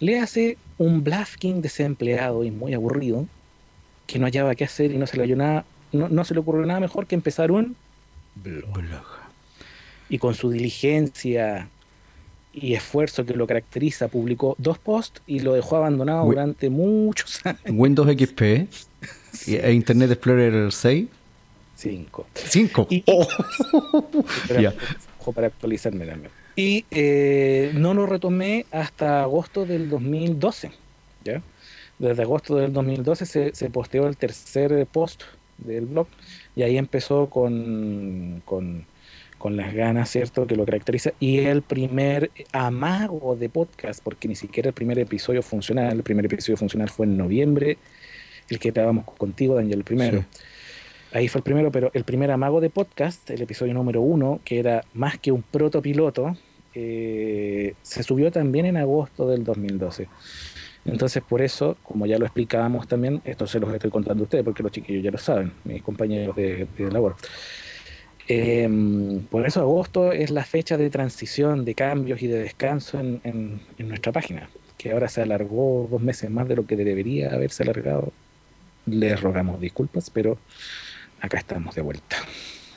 Le 0.00 0.18
hace 0.20 0.58
un 0.78 1.02
Blafking 1.02 1.60
desempleado 1.62 2.44
y 2.44 2.50
muy 2.50 2.74
aburrido, 2.74 3.26
que 4.06 4.18
no 4.18 4.26
hallaba 4.26 4.54
qué 4.54 4.64
hacer 4.64 4.92
y 4.92 4.96
no 4.98 5.06
se 5.06 5.16
le, 5.16 5.34
nada, 5.36 5.64
no, 5.92 6.08
no 6.08 6.24
se 6.24 6.34
le 6.34 6.40
ocurrió 6.40 6.64
nada 6.66 6.80
mejor 6.80 7.06
que 7.06 7.14
empezar 7.14 7.50
un 7.50 7.76
blog 8.36 9.04
y 10.08 10.18
con 10.18 10.34
su 10.34 10.50
diligencia 10.50 11.68
y 12.52 12.74
esfuerzo 12.74 13.26
que 13.26 13.34
lo 13.34 13.46
caracteriza, 13.46 14.08
publicó 14.08 14.54
dos 14.58 14.78
posts 14.78 15.20
y 15.26 15.40
lo 15.40 15.52
dejó 15.54 15.76
abandonado 15.76 16.24
durante 16.24 16.70
muchos 16.70 17.44
años. 17.44 17.60
Windows 17.68 18.08
XP 18.10 18.40
e 19.48 19.72
Internet 19.72 20.12
Explorer 20.12 20.72
6. 20.72 21.06
Cinco. 21.76 22.26
5. 22.34 22.86
Y- 22.90 23.04
Pero 24.48 24.60
Ya. 24.60 24.74
ojo 25.20 25.32
para 25.32 25.48
actualizarme 25.48 26.06
también. 26.06 26.30
Y 26.58 26.86
eh, 26.90 27.70
no 27.74 27.94
lo 27.94 28.04
retomé 28.04 28.66
hasta 28.72 29.22
agosto 29.22 29.64
del 29.64 29.88
2012. 29.88 30.72
¿ya? 31.22 31.40
Desde 32.00 32.22
agosto 32.22 32.56
del 32.56 32.72
2012 32.72 33.26
se, 33.26 33.54
se 33.54 33.70
posteó 33.70 34.08
el 34.08 34.16
tercer 34.16 34.84
post 34.86 35.22
del 35.58 35.86
blog 35.86 36.08
y 36.56 36.64
ahí 36.64 36.76
empezó 36.76 37.30
con, 37.30 38.42
con, 38.44 38.86
con 39.38 39.56
las 39.56 39.72
ganas, 39.72 40.10
¿cierto? 40.10 40.48
Que 40.48 40.56
lo 40.56 40.64
caracteriza. 40.64 41.12
Y 41.20 41.38
el 41.38 41.62
primer 41.62 42.32
amago 42.50 43.36
de 43.36 43.48
podcast, 43.48 44.02
porque 44.02 44.26
ni 44.26 44.34
siquiera 44.34 44.70
el 44.70 44.74
primer 44.74 44.98
episodio 44.98 45.44
funcional, 45.44 45.98
el 45.98 46.02
primer 46.02 46.26
episodio 46.26 46.56
funcional 46.56 46.90
fue 46.90 47.06
en 47.06 47.16
noviembre, 47.16 47.78
el 48.50 48.58
que 48.58 48.72
grabamos 48.72 49.04
contigo, 49.04 49.54
Daniel, 49.54 49.78
el 49.78 49.84
primero. 49.84 50.24
Sí. 50.32 50.40
Ahí 51.12 51.28
fue 51.28 51.38
el 51.38 51.42
primero, 51.44 51.70
pero 51.72 51.90
el 51.94 52.04
primer 52.04 52.30
amago 52.30 52.60
de 52.60 52.70
podcast, 52.70 53.30
el 53.30 53.40
episodio 53.42 53.72
número 53.74 54.00
uno, 54.02 54.40
que 54.44 54.58
era 54.58 54.84
más 54.92 55.18
que 55.18 55.32
un 55.32 55.42
protopiloto, 55.42 56.36
eh, 56.74 57.74
se 57.82 58.02
subió 58.02 58.30
también 58.30 58.66
en 58.66 58.76
agosto 58.76 59.26
del 59.28 59.42
2012. 59.44 60.06
Entonces, 60.84 61.22
por 61.22 61.42
eso, 61.42 61.76
como 61.82 62.06
ya 62.06 62.18
lo 62.18 62.26
explicábamos 62.26 62.86
también, 62.88 63.20
esto 63.24 63.46
se 63.46 63.58
los 63.58 63.72
estoy 63.72 63.90
contando 63.90 64.22
a 64.22 64.24
ustedes, 64.24 64.44
porque 64.44 64.62
los 64.62 64.72
chiquillos 64.72 65.02
ya 65.02 65.10
lo 65.10 65.18
saben, 65.18 65.52
mis 65.64 65.82
compañeros 65.82 66.36
de, 66.36 66.66
de 66.76 66.92
labor. 66.92 67.16
Eh, 68.30 68.68
por 69.30 69.46
eso 69.46 69.60
agosto 69.60 70.12
es 70.12 70.30
la 70.30 70.44
fecha 70.44 70.76
de 70.76 70.90
transición, 70.90 71.64
de 71.64 71.74
cambios 71.74 72.20
y 72.22 72.26
de 72.26 72.38
descanso 72.40 73.00
en, 73.00 73.20
en- 73.24 73.60
en 73.78 73.88
nuestra 73.88 74.12
página, 74.12 74.50
que 74.76 74.92
ahora 74.92 75.08
se 75.08 75.22
alargó 75.22 75.88
dos 75.90 76.02
meses 76.02 76.30
más 76.30 76.46
de 76.48 76.56
lo 76.56 76.66
que 76.66 76.76
debería 76.76 77.32
haberse 77.32 77.62
alargado. 77.62 78.12
Les 78.86 79.20
rogamos 79.20 79.60
disculpas, 79.60 80.10
pero 80.10 80.38
acá 81.20 81.38
estamos 81.38 81.74
de 81.74 81.82
vuelta. 81.82 82.16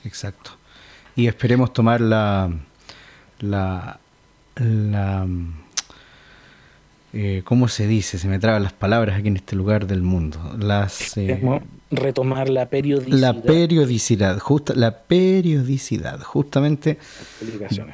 Exacto. 0.04 0.52
Y 1.16 1.28
esperemos 1.28 1.74
tomar 1.74 2.02
la. 2.02 2.52
la. 3.40 4.00
la. 4.56 5.28
eh, 7.14 7.42
¿Cómo 7.44 7.68
se 7.68 7.88
dice? 7.88 8.18
Se 8.18 8.28
me 8.28 8.40
traban 8.40 8.64
las 8.64 8.74
palabras 8.74 9.18
aquí 9.20 9.28
en 9.28 9.38
este 9.38 9.56
lugar 9.56 9.88
del 9.88 10.02
mundo. 10.02 10.56
Las. 10.60 11.18
eh, 11.18 11.42
retomar 11.92 12.50
la 12.50 12.68
periodicidad 12.68 13.36
la 13.36 13.42
periodicidad, 13.42 14.40
justa, 14.40 14.74
la 14.76 15.00
periodicidad, 15.00 16.22
justamente 16.22 16.98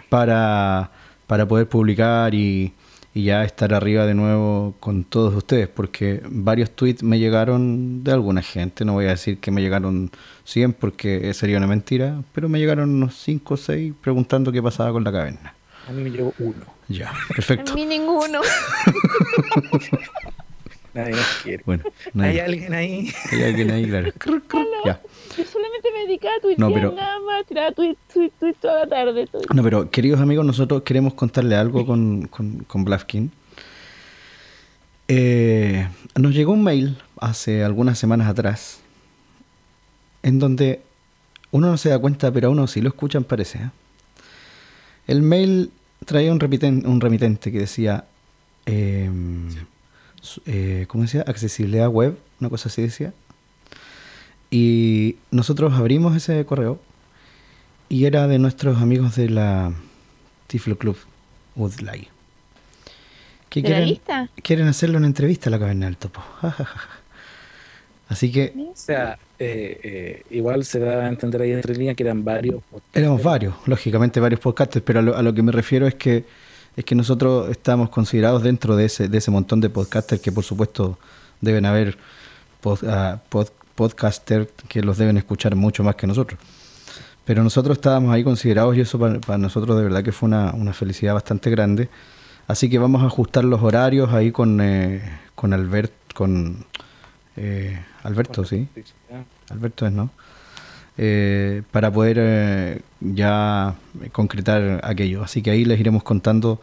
para, 0.10 0.92
para 1.26 1.48
poder 1.48 1.68
publicar 1.68 2.36
y, 2.36 2.74
y 3.14 3.24
ya 3.24 3.44
estar 3.44 3.74
arriba 3.74 4.06
de 4.06 4.14
nuevo 4.14 4.76
con 4.80 5.04
todos 5.04 5.34
ustedes, 5.34 5.68
porque 5.68 6.22
varios 6.30 6.72
tweets 6.72 7.02
me 7.04 7.18
llegaron 7.20 8.04
de 8.04 8.12
alguna 8.12 8.42
gente, 8.44 8.86
no 8.86 8.94
voy 8.94 9.06
a 9.06 9.10
decir 9.10 9.40
que 9.40 9.50
me 9.52 9.62
llegaron 9.62 10.12
100 10.44 10.74
porque 10.74 11.34
sería 11.34 11.58
una 11.58 11.68
mentira, 11.68 12.22
pero 12.34 12.48
me 12.50 12.60
llegaron 12.60 12.90
unos 12.92 13.16
5 13.16 13.54
o 13.54 13.58
6 13.58 13.94
preguntando 14.02 14.52
qué 14.52 14.62
pasaba 14.62 14.92
con 14.92 15.04
la 15.04 15.12
caverna. 15.12 15.54
A 15.90 15.92
mí 15.94 16.04
me 16.04 16.12
llegó 16.12 16.34
uno. 16.40 16.66
Ya, 16.90 17.10
A 17.12 17.34
perfecto. 17.34 17.74
mí 17.74 17.86
ninguno. 17.86 18.42
Nadie 20.98 21.12
nos 21.12 21.26
quiere. 21.44 21.64
Bueno, 21.66 21.84
no 22.14 22.24
¿Hay 22.24 22.32
hay, 22.32 22.40
alguien 22.40 22.74
ahí? 22.74 23.12
hay 23.32 23.44
alguien 23.44 23.72
ahí, 23.72 23.86
claro. 23.88 24.12
Ya. 24.86 25.02
Yo 25.38 25.46
solamente 25.46 25.90
me 25.94 26.06
dedicaba 26.08 26.36
a 26.36 26.42
tuitear 26.42 26.60
No, 26.70 26.74
pero- 26.74 26.92
nada 26.94 27.20
más, 27.20 27.46
tiraba 27.46 27.72
tweet, 27.72 27.96
tweet, 28.14 28.32
tweet 28.40 28.54
toda 28.62 28.86
la 28.86 28.88
tarde. 28.88 29.28
No, 29.54 29.64
pero 29.64 29.90
queridos 29.92 30.20
amigos, 30.20 30.46
nosotros 30.46 30.82
queremos 30.84 31.14
contarle 31.14 31.56
algo 31.56 31.86
con, 31.86 32.28
con, 32.28 32.60
con 32.66 32.84
Blafkin. 32.86 33.32
Eh, 35.08 35.88
nos 36.16 36.34
llegó 36.34 36.52
un 36.54 36.64
mail 36.64 36.98
hace 37.20 37.64
algunas 37.64 37.98
semanas 37.98 38.28
atrás 38.28 38.80
en 40.24 40.40
donde 40.40 40.82
uno 41.52 41.68
no 41.68 41.78
se 41.78 41.90
da 41.90 42.00
cuenta, 42.00 42.32
pero 42.32 42.48
a 42.50 42.52
uno 42.52 42.68
sí 42.68 42.82
lo 42.82 42.90
escuchan 42.90 43.24
parece. 43.24 43.60
¿eh? 43.60 43.70
El 45.08 45.22
mail 45.22 45.72
traía 46.06 46.32
un, 46.32 46.40
remitente 46.40 47.52
que 47.52 47.60
decía, 47.60 48.06
eh, 48.66 49.10
su- 49.50 49.66
eh, 50.46 50.86
¿cómo 50.88 51.04
decía? 51.04 51.24
Accesibilidad 51.28 51.88
web, 51.90 52.18
una 52.40 52.50
cosa 52.50 52.70
así 52.70 52.82
decía. 52.82 53.14
Y 54.50 55.18
nosotros 55.32 55.74
abrimos 55.74 56.16
ese 56.16 56.46
correo 56.46 56.80
y 57.90 58.06
era 58.06 58.28
de 58.28 58.40
nuestros 58.40 58.82
amigos 58.82 59.16
de 59.16 59.30
la 59.30 59.74
Tiflo 60.48 60.78
Club 60.78 60.98
Udlay. 61.56 62.08
Que 63.50 63.62
¿De 63.62 63.70
la 63.70 63.76
quieren, 63.76 63.90
lista? 63.90 64.30
quieren 64.44 64.68
hacerle 64.68 64.98
una 64.98 65.08
entrevista 65.08 65.50
a 65.50 65.52
la 65.52 65.60
caverna 65.60 65.86
del 65.86 65.98
topo. 65.98 66.22
Así 68.10 68.32
que 68.32 68.54
O 68.56 68.72
sea, 68.74 69.18
eh, 69.38 69.80
eh, 69.84 70.24
igual 70.30 70.64
se 70.64 70.80
da 70.80 71.06
a 71.06 71.10
entender 71.10 71.42
ahí 71.42 71.52
entre 71.52 71.76
líneas 71.76 71.96
que 71.96 72.04
eran 72.04 72.24
varios. 72.24 72.62
éramos 72.94 73.22
varios, 73.22 73.56
lógicamente 73.66 74.20
varios 74.22 74.40
podcasters, 74.40 74.84
pero 74.86 75.00
a 75.00 75.02
lo, 75.02 75.16
a 75.16 75.22
lo 75.22 75.34
que 75.34 75.42
me 75.42 75.52
refiero 75.52 75.88
es 75.88 75.96
que 75.96 76.24
es 76.78 76.86
que 76.86 76.96
nosotros 76.96 77.50
estamos 77.50 77.90
considerados 77.90 78.44
dentro 78.44 78.76
de 78.78 78.86
ese, 78.86 79.10
de 79.10 79.18
ese 79.18 79.32
montón 79.32 79.60
de 79.60 79.70
podcasters 79.70 80.22
que 80.22 80.32
por 80.32 80.44
supuesto 80.46 80.98
deben 81.42 81.66
haber 81.66 81.98
pod- 82.64 82.88
ah, 82.88 83.20
pod- 83.30 83.52
podcasters 83.76 84.48
que 84.70 84.82
los 84.82 84.98
deben 84.98 85.18
escuchar 85.18 85.56
mucho 85.56 85.84
más 85.84 85.96
que 85.96 86.08
nosotros. 86.08 86.40
Pero 87.26 87.44
nosotros 87.44 87.78
estábamos 87.78 88.14
ahí 88.14 88.24
considerados 88.24 88.78
y 88.78 88.82
eso 88.82 88.98
para, 88.98 89.20
para 89.20 89.38
nosotros 89.38 89.76
de 89.78 89.84
verdad 89.84 90.04
que 90.04 90.12
fue 90.14 90.28
una, 90.28 90.54
una 90.54 90.72
felicidad 90.72 91.14
bastante 91.14 91.50
grande. 91.50 91.90
Así 92.48 92.70
que 92.70 92.80
vamos 92.80 93.04
a 93.04 93.08
ajustar 93.08 93.44
los 93.44 93.62
horarios 93.62 94.14
ahí 94.14 94.32
con, 94.32 94.62
eh, 94.62 95.02
con 95.36 95.52
Albert, 95.54 95.92
con 96.14 96.66
eh, 97.36 97.78
Alberto, 98.04 98.46
sí. 98.46 98.68
Alberto 99.50 99.86
es, 99.86 99.92
¿no? 99.92 100.10
Eh, 101.00 101.62
para 101.72 101.92
poder 101.92 102.18
eh, 102.20 102.82
ya 103.02 103.76
concretar 104.12 104.82
aquello. 104.84 105.24
Así 105.24 105.44
que 105.44 105.52
ahí 105.52 105.64
les 105.64 105.80
iremos 105.80 106.02
contando 106.02 106.60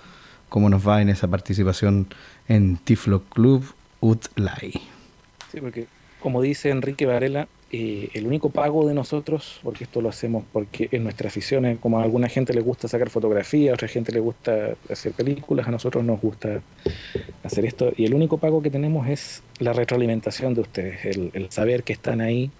cómo 0.48 0.68
nos 0.68 0.86
va 0.86 1.00
en 1.00 1.08
esa 1.08 1.28
participación 1.28 2.08
en 2.48 2.76
Tiflo 2.76 3.22
Club 3.22 3.64
Utlay. 4.00 4.72
Sí, 5.52 5.60
porque 5.60 5.86
como 6.20 6.42
dice 6.42 6.70
Enrique 6.70 7.06
Varela, 7.06 7.46
eh, 7.70 8.10
el 8.14 8.26
único 8.26 8.50
pago 8.50 8.88
de 8.88 8.94
nosotros, 8.94 9.60
porque 9.62 9.84
esto 9.84 10.00
lo 10.00 10.08
hacemos 10.08 10.44
porque 10.52 10.88
en 10.90 11.04
nuestra 11.04 11.28
afición, 11.28 11.76
como 11.76 12.00
a 12.00 12.02
alguna 12.02 12.28
gente 12.28 12.52
le 12.54 12.60
gusta 12.60 12.88
sacar 12.88 13.10
fotografías, 13.10 13.70
a 13.70 13.74
otra 13.74 13.88
gente 13.88 14.10
le 14.10 14.20
gusta 14.20 14.74
hacer 14.90 15.12
películas, 15.12 15.68
a 15.68 15.70
nosotros 15.70 16.04
nos 16.04 16.20
gusta 16.20 16.60
hacer 17.42 17.64
esto, 17.64 17.92
y 17.96 18.04
el 18.04 18.14
único 18.14 18.38
pago 18.38 18.62
que 18.62 18.70
tenemos 18.70 19.08
es 19.08 19.42
la 19.58 19.72
retroalimentación 19.72 20.54
de 20.54 20.60
ustedes, 20.60 21.04
el 21.04 21.46
saber 21.50 21.82
que 21.82 21.92
están 21.92 22.20
ahí, 22.20 22.50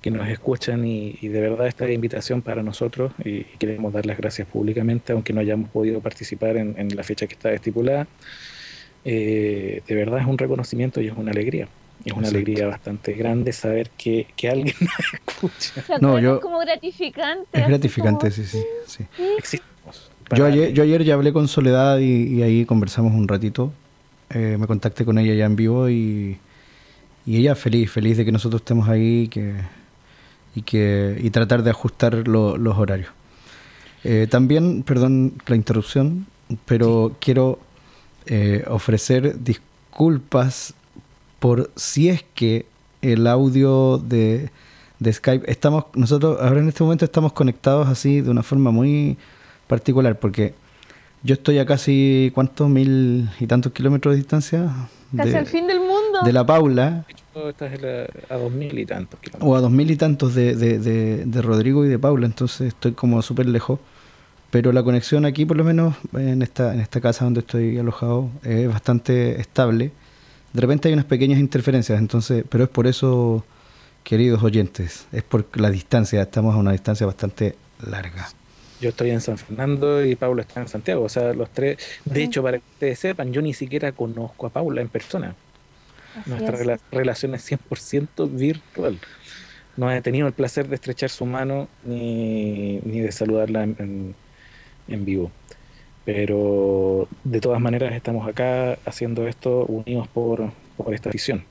que 0.00 0.10
nos 0.10 0.28
escuchan 0.28 0.86
y, 0.86 1.18
y 1.20 1.28
de 1.28 1.40
verdad 1.40 1.66
esta 1.66 1.84
es 1.86 1.94
invitación 1.94 2.40
para 2.42 2.62
nosotros 2.62 3.12
y, 3.24 3.42
queremos 3.58 3.92
dar 3.92 4.06
las 4.06 4.16
gracias 4.18 4.46
públicamente, 4.46 5.12
aunque 5.12 5.32
no 5.32 5.40
hayamos 5.40 5.70
podido 5.70 6.00
participar 6.00 6.56
en, 6.56 6.74
en 6.78 6.94
la 6.96 7.02
fecha 7.02 7.26
que 7.26 7.34
está 7.34 7.52
estipulada. 7.52 8.06
Eh, 9.04 9.82
de 9.86 9.94
verdad 9.94 10.20
es 10.20 10.26
un 10.26 10.38
reconocimiento 10.38 11.00
y 11.00 11.06
es 11.08 11.14
una 11.16 11.30
alegría. 11.30 11.68
Es 12.04 12.12
una 12.12 12.28
Exacto. 12.28 12.36
alegría 12.36 12.66
bastante 12.68 13.12
grande 13.14 13.52
saber 13.52 13.90
que, 13.96 14.26
que 14.36 14.48
alguien 14.48 14.74
nos 14.80 15.14
escucha. 15.14 15.82
¿Se 15.82 15.98
No, 16.00 16.18
yo- 16.18 16.40
como 16.40 16.58
gratificante. 16.60 17.48
Es 17.52 17.66
gratificante, 17.68 18.30
como- 18.30 18.32
sí, 18.32 18.44
sí. 18.44 18.62
sí. 18.86 19.04
Existimos. 19.38 20.10
Yo 20.36 20.44
ayer, 20.44 20.72
yo 20.74 20.82
ayer 20.82 21.02
ya 21.04 21.14
hablé 21.14 21.32
con 21.32 21.48
Soledad 21.48 21.98
y, 21.98 22.34
y 22.36 22.42
ahí 22.42 22.64
conversamos 22.66 23.14
un 23.14 23.26
ratito. 23.26 23.72
Eh, 24.30 24.56
me 24.58 24.66
contacté 24.66 25.04
con 25.06 25.18
ella 25.18 25.34
ya 25.34 25.46
en 25.46 25.56
vivo 25.56 25.88
y, 25.88 26.36
y 27.24 27.36
ella 27.38 27.54
feliz, 27.54 27.90
feliz 27.90 28.16
de 28.18 28.24
que 28.26 28.32
nosotros 28.32 28.60
estemos 28.60 28.88
ahí 28.88 29.28
que, 29.28 29.54
y, 30.58 30.62
que, 30.62 31.18
y 31.22 31.30
tratar 31.30 31.62
de 31.62 31.70
ajustar 31.70 32.26
lo- 32.28 32.56
los 32.56 32.76
horarios. 32.76 33.10
Eh, 34.04 34.26
también, 34.30 34.82
perdón 34.84 35.32
la 35.46 35.56
interrupción, 35.56 36.26
pero 36.66 37.16
quiero 37.20 37.58
eh, 38.26 38.64
ofrecer 38.68 39.42
disculpas 39.42 40.74
por 41.38 41.70
si 41.76 42.08
es 42.08 42.24
que 42.34 42.66
el 43.02 43.26
audio 43.26 43.98
de, 43.98 44.50
de 44.98 45.12
Skype, 45.12 45.50
estamos, 45.50 45.84
nosotros 45.94 46.38
ahora 46.40 46.60
en 46.60 46.68
este 46.68 46.82
momento 46.82 47.04
estamos 47.04 47.32
conectados 47.32 47.88
así 47.88 48.20
de 48.20 48.30
una 48.30 48.42
forma 48.42 48.70
muy 48.70 49.16
particular, 49.66 50.18
porque 50.18 50.54
yo 51.22 51.34
estoy 51.34 51.58
a 51.58 51.66
casi, 51.66 52.30
¿cuántos? 52.34 52.68
Mil 52.68 53.28
y 53.40 53.46
tantos 53.46 53.72
kilómetros 53.72 54.14
de 54.14 54.18
distancia 54.18 54.70
Casi 55.16 55.30
de, 55.30 55.36
al 55.38 55.46
fin 55.46 55.66
del 55.66 55.80
mundo. 55.80 56.20
de 56.24 56.32
la 56.32 56.44
Paula, 56.46 57.04
Estás 57.48 57.72
en 57.74 57.82
la- 57.82 58.06
a 58.34 58.38
dos 58.38 58.50
mil 58.52 58.78
y 58.78 58.86
tantos 58.86 59.20
kilómetros. 59.20 59.50
o 59.50 59.56
a 59.56 59.60
dos 59.60 59.70
mil 59.70 59.90
y 59.90 59.96
tantos 59.96 60.34
de, 60.34 60.54
de, 60.56 60.78
de- 60.78 61.24
de 61.26 61.42
Rodrigo 61.42 61.84
y 61.84 61.88
de 61.88 61.98
Paula, 61.98 62.26
entonces 62.26 62.68
estoy 62.68 62.92
como 62.92 63.20
súper 63.22 63.46
lejos. 63.46 63.78
Pero 64.50 64.72
la 64.72 64.82
conexión 64.82 65.26
aquí, 65.26 65.44
por 65.44 65.58
lo 65.58 65.64
menos 65.64 65.94
en 66.14 66.40
esta, 66.40 66.72
en 66.72 66.80
esta 66.80 67.00
casa 67.02 67.24
donde 67.26 67.40
estoy 67.40 67.76
alojado, 67.78 68.30
es 68.42 68.66
bastante 68.66 69.38
estable. 69.40 69.90
De 70.54 70.60
repente 70.62 70.88
hay 70.88 70.94
unas 70.94 71.04
pequeñas 71.04 71.38
interferencias, 71.38 71.98
entonces, 71.98 72.44
pero 72.48 72.64
es 72.64 72.70
por 72.70 72.86
eso, 72.86 73.44
queridos 74.02 74.42
oyentes, 74.42 75.06
es 75.12 75.22
por 75.22 75.44
la 75.60 75.70
distancia, 75.70 76.22
estamos 76.22 76.54
a 76.54 76.58
una 76.58 76.72
distancia 76.72 77.04
bastante 77.06 77.56
larga. 77.86 78.26
Yo 78.80 78.88
estoy 78.90 79.10
en 79.10 79.20
San 79.20 79.36
Fernando 79.36 80.02
y 80.04 80.14
Paula 80.14 80.42
está 80.42 80.60
en 80.62 80.68
Santiago. 80.68 81.02
O 81.02 81.08
sea, 81.08 81.34
los 81.34 81.50
tres. 81.50 81.76
De 82.04 82.22
hecho, 82.22 82.42
para 82.42 82.58
que 82.58 82.64
ustedes 82.74 82.98
sepan, 83.00 83.32
yo 83.32 83.42
ni 83.42 83.52
siquiera 83.52 83.90
conozco 83.92 84.46
a 84.46 84.50
Paula 84.50 84.80
en 84.80 84.88
persona. 84.88 85.34
Así 86.14 86.30
Nuestra 86.30 86.58
es. 86.58 86.58
rela- 86.58 86.80
relación 86.90 87.34
es 87.34 87.42
100% 87.44 88.28
virtual. 88.28 89.00
No 89.76 89.92
he 89.92 90.02
tenido 90.02 90.26
el 90.28 90.34
placer 90.34 90.68
de 90.68 90.76
estrechar 90.76 91.10
su 91.10 91.26
mano 91.26 91.68
ni, 91.82 92.80
ni 92.82 93.00
de 93.00 93.12
saludarla 93.12 93.64
en, 93.64 93.76
en- 93.78 94.16
en 94.88 95.04
vivo. 95.04 95.32
Pero 96.04 97.08
de 97.24 97.40
todas 97.40 97.60
maneras 97.60 97.94
estamos 97.94 98.28
acá 98.28 98.74
haciendo 98.86 99.28
esto 99.28 99.66
unidos 99.66 100.08
por, 100.08 100.54
por 100.76 100.94
esta 100.94 101.10
visión. 101.10 101.48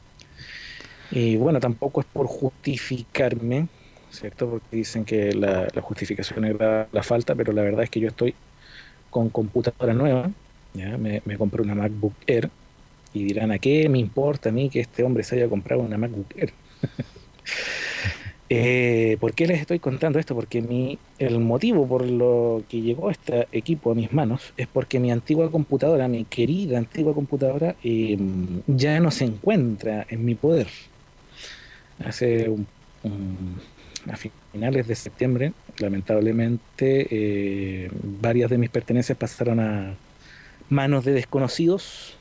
Y 1.10 1.38
bueno, 1.38 1.60
tampoco 1.60 2.02
es 2.02 2.08
por 2.08 2.28
justificarme, 2.28 3.70
¿cierto? 4.10 4.50
Porque 4.50 4.76
dicen 4.78 5.06
que 5.06 5.34
la, 5.34 5.68
la 5.74 5.82
justificación 5.82 6.46
era 6.46 6.90
la 6.92 7.04
falta, 7.04 7.36
pero 7.36 7.54
la 7.54 7.62
verdad 7.64 7.84
es 7.84 7.90
que 7.90 8.00
yo 8.00 8.10
estoy 8.10 8.36
con 9.10 9.30
computadora 9.32 9.94
nueva, 9.94 10.36
¿ya? 10.74 10.98
Me, 10.98 11.22
me 11.26 11.38
compré 11.38 11.62
una 11.64 11.76
MacBook 11.76 12.18
Air 12.28 12.52
y 13.18 13.24
dirán, 13.26 13.52
¿a 13.52 13.60
qué 13.60 13.90
me 13.90 14.00
importa 14.00 14.50
a 14.50 14.52
mí 14.52 14.70
que 14.70 14.80
este 14.82 15.04
hombre 15.04 15.24
se 15.24 15.36
haya 15.36 15.48
comprado 15.50 15.82
una 15.82 15.98
MacBook 15.98 16.34
Air? 16.38 16.54
Eh, 18.50 19.18
¿Por 19.20 19.34
qué 19.34 19.46
les 19.46 19.60
estoy 19.60 19.80
contando 19.80 20.20
esto? 20.20 20.34
Porque 20.34 20.62
mi, 20.62 20.98
el 21.20 21.40
motivo 21.40 21.86
por 21.86 22.06
lo 22.06 22.64
que 22.70 22.80
llegó 22.80 23.12
este 23.12 23.46
equipo 23.52 23.92
a 23.92 23.96
mis 23.96 24.14
manos 24.14 24.54
es 24.56 24.68
porque 24.68 25.02
mi 25.02 25.12
antigua 25.12 25.52
computadora, 25.52 26.08
mi 26.08 26.24
querida 26.24 26.78
antigua 26.78 27.14
computadora, 27.14 27.76
eh, 27.84 28.18
ya 28.68 29.02
no 29.02 29.12
se 29.12 29.26
encuentra 29.26 30.08
en 30.10 30.24
mi 30.24 30.36
poder. 30.36 30.68
Hace 32.06 32.48
un- 32.50 32.68
un- 33.04 33.60
a 34.10 34.16
finales 34.16 34.88
de 34.88 34.96
septiembre, 34.96 35.52
lamentablemente, 35.80 37.08
eh, 37.12 37.90
varias 38.22 38.50
de 38.50 38.58
mis 38.58 38.70
pertenencias 38.70 39.18
pasaron 39.18 39.60
a 39.60 39.94
manos 40.70 41.04
de 41.04 41.12
desconocidos, 41.14 42.17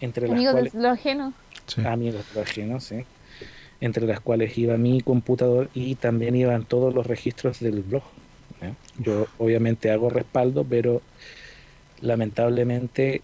entre 0.00 0.28
las 0.28 0.32
Amigos 0.36 0.52
cuales 0.52 0.72
de 0.72 0.80
lo 0.80 0.88
ajeno. 0.88 1.32
Sí. 1.66 1.82
amigos 1.84 2.24
ajenos, 2.36 2.84
sí, 2.84 3.04
entre 3.80 4.06
las 4.06 4.20
cuales 4.20 4.56
iba 4.56 4.76
mi 4.76 5.00
computador 5.00 5.68
y 5.74 5.94
también 5.96 6.34
iban 6.34 6.64
todos 6.64 6.94
los 6.94 7.06
registros 7.06 7.60
del 7.60 7.82
blog. 7.82 8.02
¿ya? 8.62 8.74
Yo 8.98 9.26
obviamente 9.38 9.90
hago 9.90 10.08
respaldo, 10.10 10.64
pero 10.64 11.02
lamentablemente 12.00 13.22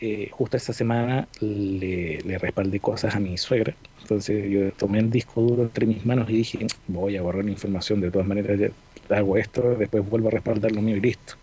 eh, 0.00 0.28
justo 0.32 0.56
esta 0.56 0.72
semana 0.72 1.28
le, 1.40 2.18
le 2.20 2.38
respaldé 2.38 2.80
cosas 2.80 3.14
a 3.14 3.20
mi 3.20 3.38
suegra. 3.38 3.74
Entonces 4.02 4.50
yo 4.50 4.70
tomé 4.72 4.98
el 4.98 5.10
disco 5.10 5.40
duro 5.40 5.62
entre 5.62 5.86
mis 5.86 6.04
manos 6.04 6.28
y 6.28 6.34
dije, 6.34 6.66
voy 6.88 7.16
a 7.16 7.22
borrar 7.22 7.44
la 7.44 7.50
información, 7.50 8.00
de 8.00 8.10
todas 8.10 8.26
maneras 8.26 8.58
ya 8.60 9.16
hago 9.16 9.36
esto, 9.36 9.76
después 9.76 10.08
vuelvo 10.08 10.28
a 10.28 10.30
respaldar 10.32 10.72
lo 10.72 10.82
mío 10.82 10.96
y 10.96 11.00
listo. 11.00 11.34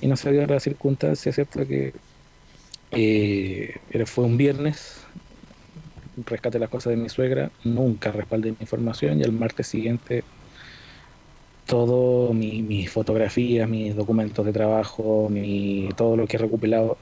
Y 0.00 0.06
no 0.06 0.16
se 0.16 0.32
dio 0.32 0.46
la 0.46 0.60
circunstancia, 0.60 1.32
¿cierto? 1.32 1.66
Que 1.66 1.94
eh, 2.92 3.74
fue 4.06 4.24
un 4.24 4.36
viernes, 4.36 5.06
rescate 6.26 6.58
las 6.58 6.68
cosas 6.70 6.90
de 6.92 6.96
mi 6.96 7.08
suegra, 7.08 7.50
nunca 7.64 8.10
respaldé 8.12 8.50
mi 8.52 8.56
información 8.60 9.20
y 9.20 9.22
el 9.22 9.32
martes 9.32 9.66
siguiente 9.68 10.24
todo 11.66 12.32
mi- 12.32 12.62
mis 12.62 12.90
fotografías, 12.90 13.68
mis 13.68 13.96
documentos 13.96 14.44
de 14.46 14.52
trabajo, 14.52 15.28
mi, 15.30 15.88
todo 15.96 16.16
lo 16.16 16.26
que 16.26 16.36
he 16.36 16.40
recopilado, 16.40 16.96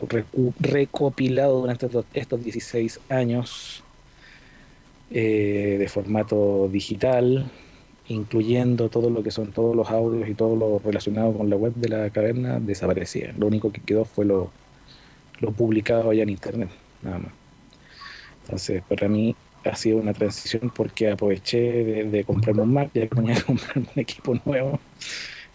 recopilado 0.59 1.61
durante 1.61 1.87
estos, 1.87 2.07
estos 2.15 2.43
16 2.43 3.01
años 3.11 3.85
eh, 5.11 5.77
de 5.79 5.89
formato 5.89 6.69
digital, 6.71 7.51
incluyendo 8.09 8.89
todo 8.91 9.11
lo 9.11 9.23
que 9.23 9.31
son 9.31 9.53
todos 9.53 9.75
los 9.77 9.91
audios 9.91 10.29
y 10.29 10.35
todo 10.35 10.57
lo 10.57 10.79
relacionado 10.79 11.33
con 11.37 11.51
la 11.51 11.57
web 11.57 11.75
de 11.75 11.89
la 11.89 12.11
caverna, 12.11 12.61
desaparecía. 12.61 13.35
Lo 13.39 13.47
único 13.47 13.73
que 13.73 13.81
quedó 13.83 14.05
fue 14.05 14.25
lo, 14.25 14.51
lo 15.41 15.53
publicado 15.53 16.11
allá 16.11 16.23
en 16.23 16.31
internet, 16.31 16.71
nada 17.03 17.19
más. 17.19 17.33
Entonces, 18.45 18.83
para 18.89 19.09
mí 19.09 19.35
ha 19.65 19.77
sido 19.77 19.99
una 19.99 20.13
transición 20.13 20.71
porque 20.75 21.11
aproveché 21.11 21.61
de, 21.61 22.05
de 22.05 22.25
comprarme 22.25 22.63
un 22.63 22.73
Mac, 22.73 22.91
ya 22.95 23.03
que 23.03 23.09
que 23.09 23.43
comprarme 23.43 23.89
un 23.95 24.01
equipo 24.01 24.39
nuevo 24.45 24.79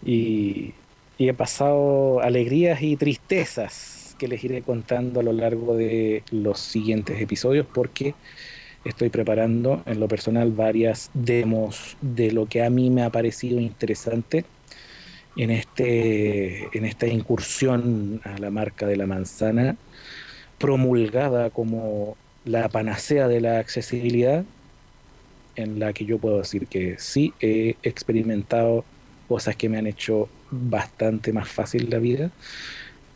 y, 0.04 0.74
y 1.18 1.28
he 1.28 1.34
pasado 1.34 2.20
alegrías 2.20 2.82
y 2.82 2.96
tristezas 2.96 4.16
que 4.18 4.28
les 4.28 4.42
iré 4.44 4.62
contando 4.62 5.20
a 5.20 5.22
lo 5.22 5.32
largo 5.32 5.76
de 5.76 6.24
los 6.30 6.60
siguientes 6.60 7.20
episodios 7.20 7.66
porque 7.72 8.14
estoy 8.84 9.10
preparando 9.10 9.82
en 9.86 10.00
lo 10.00 10.08
personal 10.08 10.52
varias 10.52 11.10
demos 11.14 11.96
de 12.00 12.32
lo 12.32 12.46
que 12.46 12.62
a 12.62 12.70
mí 12.70 12.90
me 12.90 13.02
ha 13.02 13.10
parecido 13.10 13.60
interesante 13.60 14.44
en, 15.36 15.50
este, 15.50 16.76
en 16.76 16.84
esta 16.84 17.06
incursión 17.06 18.20
a 18.24 18.38
la 18.38 18.50
marca 18.50 18.86
de 18.86 18.96
la 18.96 19.06
manzana 19.06 19.76
promulgada 20.58 21.50
como 21.50 22.16
la 22.44 22.68
panacea 22.68 23.28
de 23.28 23.40
la 23.40 23.58
accesibilidad, 23.58 24.44
en 25.56 25.78
la 25.78 25.92
que 25.92 26.04
yo 26.04 26.18
puedo 26.18 26.38
decir 26.38 26.66
que 26.66 26.96
sí 26.98 27.32
he 27.40 27.76
experimentado 27.82 28.84
cosas 29.28 29.56
que 29.56 29.68
me 29.68 29.78
han 29.78 29.86
hecho 29.86 30.28
bastante 30.50 31.32
más 31.32 31.48
fácil 31.48 31.88
la 31.90 31.98
vida, 31.98 32.30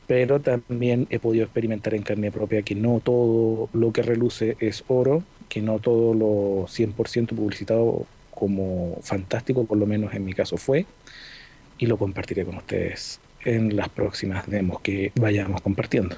pero 0.07 0.41
también 0.41 1.07
he 1.11 1.19
podido 1.19 1.45
experimentar 1.45 1.95
en 1.95 2.03
carne 2.03 2.31
propia 2.31 2.63
que 2.63 2.75
no 2.75 3.01
todo 3.01 3.69
lo 3.73 3.93
que 3.93 4.03
reluce 4.03 4.57
es 4.61 4.85
oro, 4.89 5.23
que 5.49 5.63
no 5.63 5.79
todo 5.79 6.15
lo 6.15 6.67
100% 6.67 7.29
publicitado 7.35 8.07
como 8.31 8.99
fantástico, 9.03 9.65
por 9.65 9.79
lo 9.79 9.87
menos 9.87 10.15
en 10.15 10.25
mi 10.25 10.33
caso 10.33 10.57
fue, 10.57 10.87
y 11.79 11.87
lo 11.87 11.97
compartiré 11.97 12.45
con 12.45 12.57
ustedes 12.57 13.21
en 13.45 13.77
las 13.77 13.89
próximas 13.89 14.47
demos 14.47 14.81
que 14.81 15.13
vayamos 15.17 15.61
compartiendo. 15.61 16.17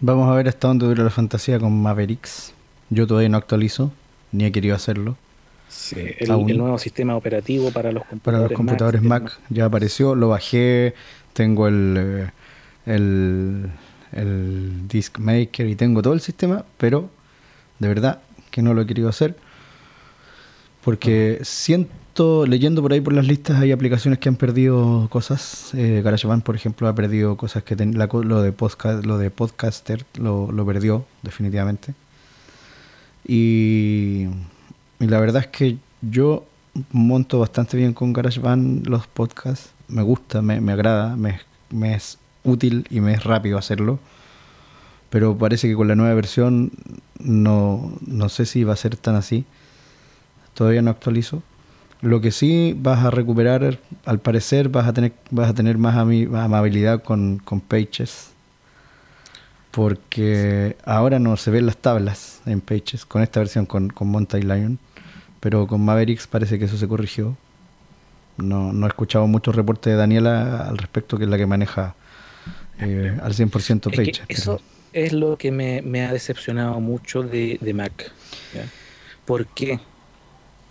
Vamos 0.00 0.28
a 0.28 0.34
ver 0.34 0.48
hasta 0.48 0.68
dónde 0.68 0.86
dura 0.86 1.04
la 1.04 1.10
fantasía 1.10 1.58
con 1.58 1.80
Mavericks. 1.80 2.52
Yo 2.90 3.06
todavía 3.06 3.28
no 3.28 3.38
actualizo, 3.38 3.92
ni 4.32 4.44
he 4.44 4.52
querido 4.52 4.76
hacerlo. 4.76 5.16
Sí, 5.68 5.96
el, 6.18 6.28
nuevo 6.56 6.78
sistema 6.78 7.16
operativo 7.16 7.72
para 7.72 7.90
los 7.90 8.04
Para 8.04 8.12
computadores, 8.12 8.50
los 8.50 8.56
computadores 8.56 9.02
Mac, 9.02 9.38
ya 9.48 9.64
apareció, 9.64 10.14
lo 10.14 10.28
bajé, 10.28 10.94
tengo 11.32 11.66
el, 11.66 11.96
eh, 11.98 12.30
el, 12.86 13.70
el 14.12 14.88
Disk 14.88 15.18
Maker 15.18 15.66
y 15.66 15.74
tengo 15.74 16.02
todo 16.02 16.14
el 16.14 16.20
sistema, 16.20 16.64
pero 16.78 17.10
de 17.80 17.88
verdad 17.88 18.20
que 18.50 18.62
no 18.62 18.74
lo 18.74 18.82
he 18.82 18.86
querido 18.86 19.08
hacer. 19.08 19.36
Porque 20.84 21.40
siento, 21.42 21.90
leyendo 22.46 22.82
por 22.82 22.92
ahí 22.92 23.00
por 23.00 23.12
las 23.12 23.26
listas, 23.26 23.60
hay 23.60 23.72
aplicaciones 23.72 24.18
que 24.18 24.28
han 24.28 24.36
perdido 24.36 25.08
cosas. 25.10 25.72
Eh, 25.74 26.00
GarageBand, 26.02 26.42
por 26.42 26.56
ejemplo, 26.56 26.88
ha 26.88 26.94
perdido 26.94 27.36
cosas 27.36 27.62
que 27.62 27.76
lo, 27.76 28.42
de 28.42 28.54
lo 29.02 29.18
de 29.18 29.30
Podcaster 29.30 30.04
lo, 30.18 30.50
lo 30.50 30.66
perdió, 30.66 31.04
definitivamente. 31.22 31.94
Y, 33.26 34.26
la 34.98 35.20
verdad 35.20 35.42
es 35.42 35.48
que 35.48 35.78
yo 36.00 36.44
monto 36.92 37.38
bastante 37.38 37.76
bien 37.76 37.92
con 37.92 38.12
GarageBand 38.12 38.86
los 38.86 39.06
podcasts. 39.06 39.72
Me 39.88 40.02
gusta, 40.02 40.42
me, 40.42 40.60
me 40.60 40.72
agrada, 40.72 41.16
me, 41.16 41.40
me 41.70 41.94
es 41.94 42.18
útil 42.44 42.86
y 42.90 43.00
me 43.00 43.12
es 43.12 43.24
rápido 43.24 43.58
hacerlo. 43.58 43.98
Pero 45.10 45.36
parece 45.36 45.68
que 45.68 45.74
con 45.74 45.88
la 45.88 45.94
nueva 45.94 46.14
versión 46.14 46.72
no, 47.18 47.92
no 48.06 48.28
sé 48.28 48.46
si 48.46 48.64
va 48.64 48.72
a 48.72 48.76
ser 48.76 48.96
tan 48.96 49.16
así. 49.16 49.44
Todavía 50.54 50.82
no 50.82 50.90
actualizo. 50.90 51.42
Lo 52.06 52.20
que 52.20 52.30
sí 52.30 52.74
vas 52.78 53.04
a 53.04 53.10
recuperar, 53.10 53.78
al 54.04 54.18
parecer, 54.20 54.68
vas 54.68 54.86
a 54.86 54.92
tener, 54.92 55.12
vas 55.30 55.50
a 55.50 55.54
tener 55.54 55.76
más 55.78 55.96
ami- 55.96 56.28
amabilidad 56.36 57.02
con, 57.02 57.38
con 57.38 57.60
Pages. 57.60 58.30
porque 59.70 60.76
ahora 60.84 61.18
no 61.18 61.36
se 61.36 61.50
ven 61.50 61.66
las 61.66 61.76
tablas 61.76 62.40
en 62.46 62.60
Pages 62.60 63.04
con 63.04 63.22
esta 63.22 63.40
versión 63.40 63.66
con, 63.66 63.88
con 63.90 64.08
Mountain 64.08 64.48
Lion, 64.48 64.78
pero 65.40 65.66
con 65.66 65.84
Mavericks 65.84 66.26
parece 66.26 66.58
que 66.58 66.64
eso 66.64 66.76
se 66.76 66.88
corrigió. 66.88 67.36
No, 68.38 68.72
no 68.72 68.86
he 68.86 68.88
escuchado 68.88 69.26
muchos 69.26 69.54
reportes 69.54 69.92
de 69.92 69.96
Daniela 69.98 70.66
al 70.68 70.78
respecto, 70.78 71.16
que 71.18 71.24
es 71.24 71.30
la 71.30 71.38
que 71.38 71.46
maneja 71.46 71.94
eh, 72.78 73.18
al 73.22 73.34
100% 73.34 73.90
Es 73.90 74.00
que 74.00 74.12
Pages. 74.12 74.22
eso 74.28 74.60
es 74.92 75.12
lo 75.12 75.36
que 75.36 75.50
me, 75.50 75.82
me 75.82 76.04
ha 76.06 76.12
decepcionado 76.12 76.80
mucho 76.80 77.22
de, 77.22 77.58
de 77.60 77.74
Mac. 77.74 78.12
¿ya? 78.54 78.64
¿Por 79.24 79.46
qué? 79.46 79.80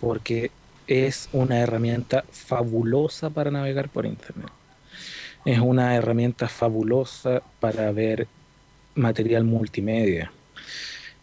Porque 0.00 0.50
es 0.86 1.28
una 1.32 1.60
herramienta 1.60 2.24
fabulosa 2.30 3.30
para 3.30 3.50
navegar 3.50 3.88
por 3.88 4.06
Internet. 4.06 4.50
Es 5.44 5.58
una 5.58 5.94
herramienta 5.94 6.48
fabulosa 6.48 7.42
para 7.60 7.92
ver 7.92 8.26
material 8.94 9.44
multimedia. 9.44 10.32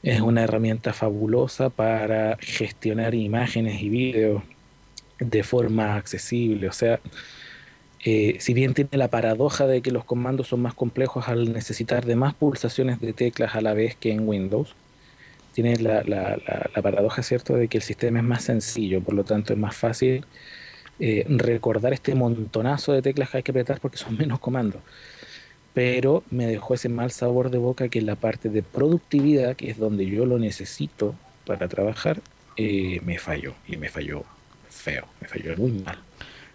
Es 0.02 0.21
una 0.21 0.43
herramienta 0.43 0.93
fabulosa 0.93 1.69
para 1.69 2.38
gestionar 2.39 3.15
imágenes 3.15 3.82
y 3.82 3.89
vídeos 3.89 4.43
de 5.19 5.43
forma 5.43 5.95
accesible. 5.95 6.67
O 6.67 6.73
sea, 6.73 6.99
eh, 8.04 8.38
si 8.39 8.54
bien 8.54 8.73
tiene 8.73 8.97
la 8.97 9.10
paradoja 9.10 9.65
de 9.65 9.82
que 9.82 9.91
los 9.91 10.04
comandos 10.04 10.49
son 10.49 10.62
más 10.62 10.73
complejos 10.73 11.30
al 11.30 11.54
necesitar 11.54 12.06
de 12.06 12.15
más 12.15 12.34
pulsaciones 12.34 12.99
de 12.99 13.13
teclas 13.13 13.56
a 13.56 13.62
la 13.62 13.73
vez 13.73 13.95
que 13.95 14.12
en 14.12 14.28
Windows, 14.28 14.76
tiene 15.53 15.77
la, 15.77 16.03
la- 16.03 16.37
la- 16.37 16.69
la 16.75 16.81
paradoja, 16.81 17.23
¿cierto?, 17.23 17.55
de 17.55 17.67
que 17.67 17.77
el 17.77 17.83
sistema 17.83 18.19
es 18.19 18.25
más 18.25 18.43
sencillo, 18.43 19.01
por 19.01 19.13
lo 19.13 19.23
tanto 19.23 19.53
es 19.53 19.59
más 19.59 19.75
fácil 19.75 20.25
eh, 20.99 21.25
recordar 21.29 21.93
este 21.93 22.15
montonazo 22.15 22.93
de 22.93 23.01
teclas 23.01 23.29
que 23.29 23.37
hay 23.37 23.43
que 23.43 23.51
apretar 23.51 23.79
porque 23.79 23.97
son 23.97 24.17
menos 24.17 24.39
comandos. 24.39 24.81
Pero 25.73 26.23
me 26.29 26.45
dejó 26.45 26.75
ese 26.75 26.87
mal 26.89 27.11
sabor 27.11 27.49
de 27.49 27.57
boca 27.57 27.89
que 27.89 27.99
en 27.99 28.05
la 28.05 28.15
parte 28.15 28.49
de 28.49 28.61
productividad, 28.61 29.55
que 29.55 29.71
es 29.71 29.77
donde 29.79 30.05
yo 30.05 30.25
lo 30.25 30.37
necesito 30.37 31.15
para 31.47 31.67
trabajar, 31.67 32.21
eh, 32.57 33.01
me 33.03 33.17
falló. 33.17 33.55
Y 33.67 33.77
me 33.77 33.89
falló 33.89 34.23
feo, 34.69 35.05
me 35.19 35.27
falló 35.27 35.57
muy 35.57 35.71
mal. 35.71 35.97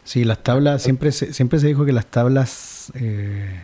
Sí, 0.04 0.24
las 0.24 0.42
tablas, 0.42 0.82
siempre 0.82 1.10
se, 1.12 1.32
siempre 1.34 1.58
se 1.58 1.66
dijo 1.66 1.84
que 1.84 1.92
las 1.92 2.06
tablas, 2.06 2.92
eh, 2.94 3.60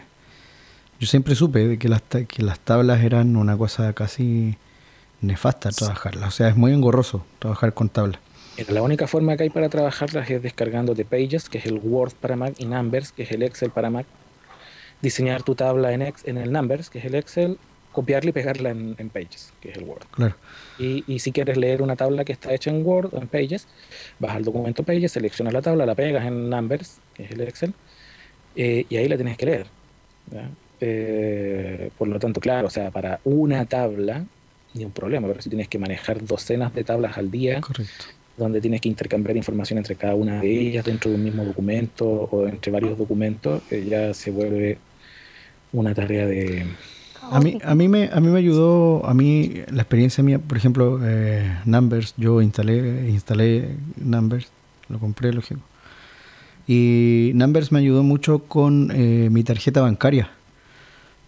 yo 0.99 1.07
siempre 1.07 1.35
supe 1.37 1.67
de 1.69 1.79
que 1.79 1.89
las, 1.89 2.03
que 2.03 2.43
las 2.43 2.59
tablas 2.59 3.03
eran 3.05 3.37
una 3.37 3.57
cosa 3.57 3.93
casi 3.93 4.57
nefasta 5.27 5.71
trabajarlas. 5.71 6.29
O 6.29 6.31
sea, 6.31 6.49
es 6.49 6.57
muy 6.57 6.73
engorroso 6.73 7.25
trabajar 7.39 7.73
con 7.73 7.89
tablas. 7.89 8.21
La 8.69 8.83
única 8.83 9.09
forma 9.09 9.37
que 9.37 9.43
hay 9.43 9.51
para 9.51 9.69
trabajarlas 9.69 10.31
es 10.31 10.41
descargando 10.43 10.95
de 10.95 11.05
Pages, 11.05 11.49
que 11.49 11.59
es 11.59 11.67
el 11.67 11.81
Word 11.83 12.13
para 12.21 12.37
Mac, 12.37 12.55
y 12.59 12.67
Numbers, 12.67 13.11
que 13.11 13.25
es 13.25 13.33
el 13.33 13.43
Excel 13.43 13.71
para 13.71 13.91
Mac. 13.91 14.07
Diseñar 15.03 15.43
tu 15.43 15.55
tabla 15.55 15.93
en, 15.93 16.03
ex- 16.03 16.25
en 16.27 16.39
el 16.39 16.53
Numbers, 16.53 16.89
que 16.89 17.01
es 17.01 17.05
el 17.05 17.17
Excel, 17.17 17.59
copiarla 17.91 18.31
y 18.31 18.33
pegarla 18.33 18.71
en, 18.71 18.95
en 18.99 19.11
Pages, 19.11 19.53
que 19.61 19.71
es 19.71 19.77
el 19.77 19.85
Word. 19.85 20.05
Claro. 20.13 20.37
Y, 20.79 21.05
y 21.07 21.19
si 21.19 21.33
quieres 21.33 21.57
leer 21.57 21.83
una 21.83 21.97
tabla 21.97 22.25
que 22.25 22.33
está 22.33 22.55
hecha 22.55 22.71
en 22.71 22.87
Word 22.87 23.11
o 23.13 23.19
en 23.19 23.27
Pages, 23.27 23.67
vas 24.19 24.37
al 24.37 24.45
documento 24.45 24.83
Pages, 24.85 25.13
seleccionas 25.13 25.53
la 25.53 25.63
tabla, 25.63 25.85
la 25.85 25.95
pegas 25.95 26.25
en 26.25 26.49
Numbers, 26.49 26.99
que 27.15 27.25
es 27.25 27.33
el 27.33 27.41
Excel, 27.41 27.75
eh, 28.57 28.87
y 28.89 28.97
ahí 28.97 29.09
la 29.09 29.17
tienes 29.17 29.37
que 29.37 29.47
leer. 29.47 29.67
Eh, 30.81 31.91
por 31.99 32.09
lo 32.09 32.19
tanto, 32.19 32.41
claro, 32.41 32.69
o 32.69 32.71
sea, 32.71 32.91
para 32.91 33.21
una 33.25 33.65
tabla, 33.65 34.25
ni 34.75 34.85
un 34.85 34.91
problema, 34.91 35.29
pero 35.29 35.41
si 35.41 35.49
tienes 35.49 35.69
que 35.69 35.79
manejar 35.79 36.25
docenas 36.25 36.75
de 36.75 36.85
tablas 36.85 37.17
al 37.17 37.31
día, 37.31 37.61
Correcto. 37.61 38.05
donde 38.37 38.61
tienes 38.61 38.81
que 38.81 38.89
intercambiar 38.89 39.37
información 39.37 39.79
entre 39.79 39.95
cada 39.95 40.15
una 40.15 40.41
de 40.41 40.51
ellas 40.51 40.85
dentro 40.85 41.11
de 41.11 41.17
un 41.17 41.25
mismo 41.25 41.45
documento 41.45 42.07
o 42.07 42.47
entre 42.49 42.73
varios 42.73 42.99
documentos, 42.99 43.63
eh, 43.71 43.87
ya 43.89 44.13
se 44.13 44.31
vuelve 44.31 44.79
una 45.73 45.95
tarea 45.95 46.27
de... 46.27 46.67
A 47.31 47.41
mí, 47.41 47.59
a 47.65 47.75
mí 47.75 47.89
me, 47.89 48.11
a 48.13 48.21
mí 48.21 48.29
me 48.29 48.39
ayudó, 48.39 49.07
a 49.07 49.15
mí 49.15 49.55
la 49.71 49.83
experiencia 49.83 50.23
mía, 50.23 50.39
por 50.39 50.59
ejemplo, 50.59 51.01
eh, 51.03 51.59
Numbers, 51.65 52.13
yo 52.19 52.43
instalé, 52.43 53.09
instalé 53.09 53.77
Numbers, 53.97 54.49
lo 54.91 54.99
compré, 54.99 55.33
lógico. 55.33 55.61
Y 56.67 57.33
Numbers 57.35 57.73
me 57.73 57.79
ayudó 57.79 58.03
mucho 58.03 58.41
con 58.41 58.91
eh, 58.95 59.29
mi 59.31 59.43
tarjeta 59.43 59.81
bancaria, 59.81 60.31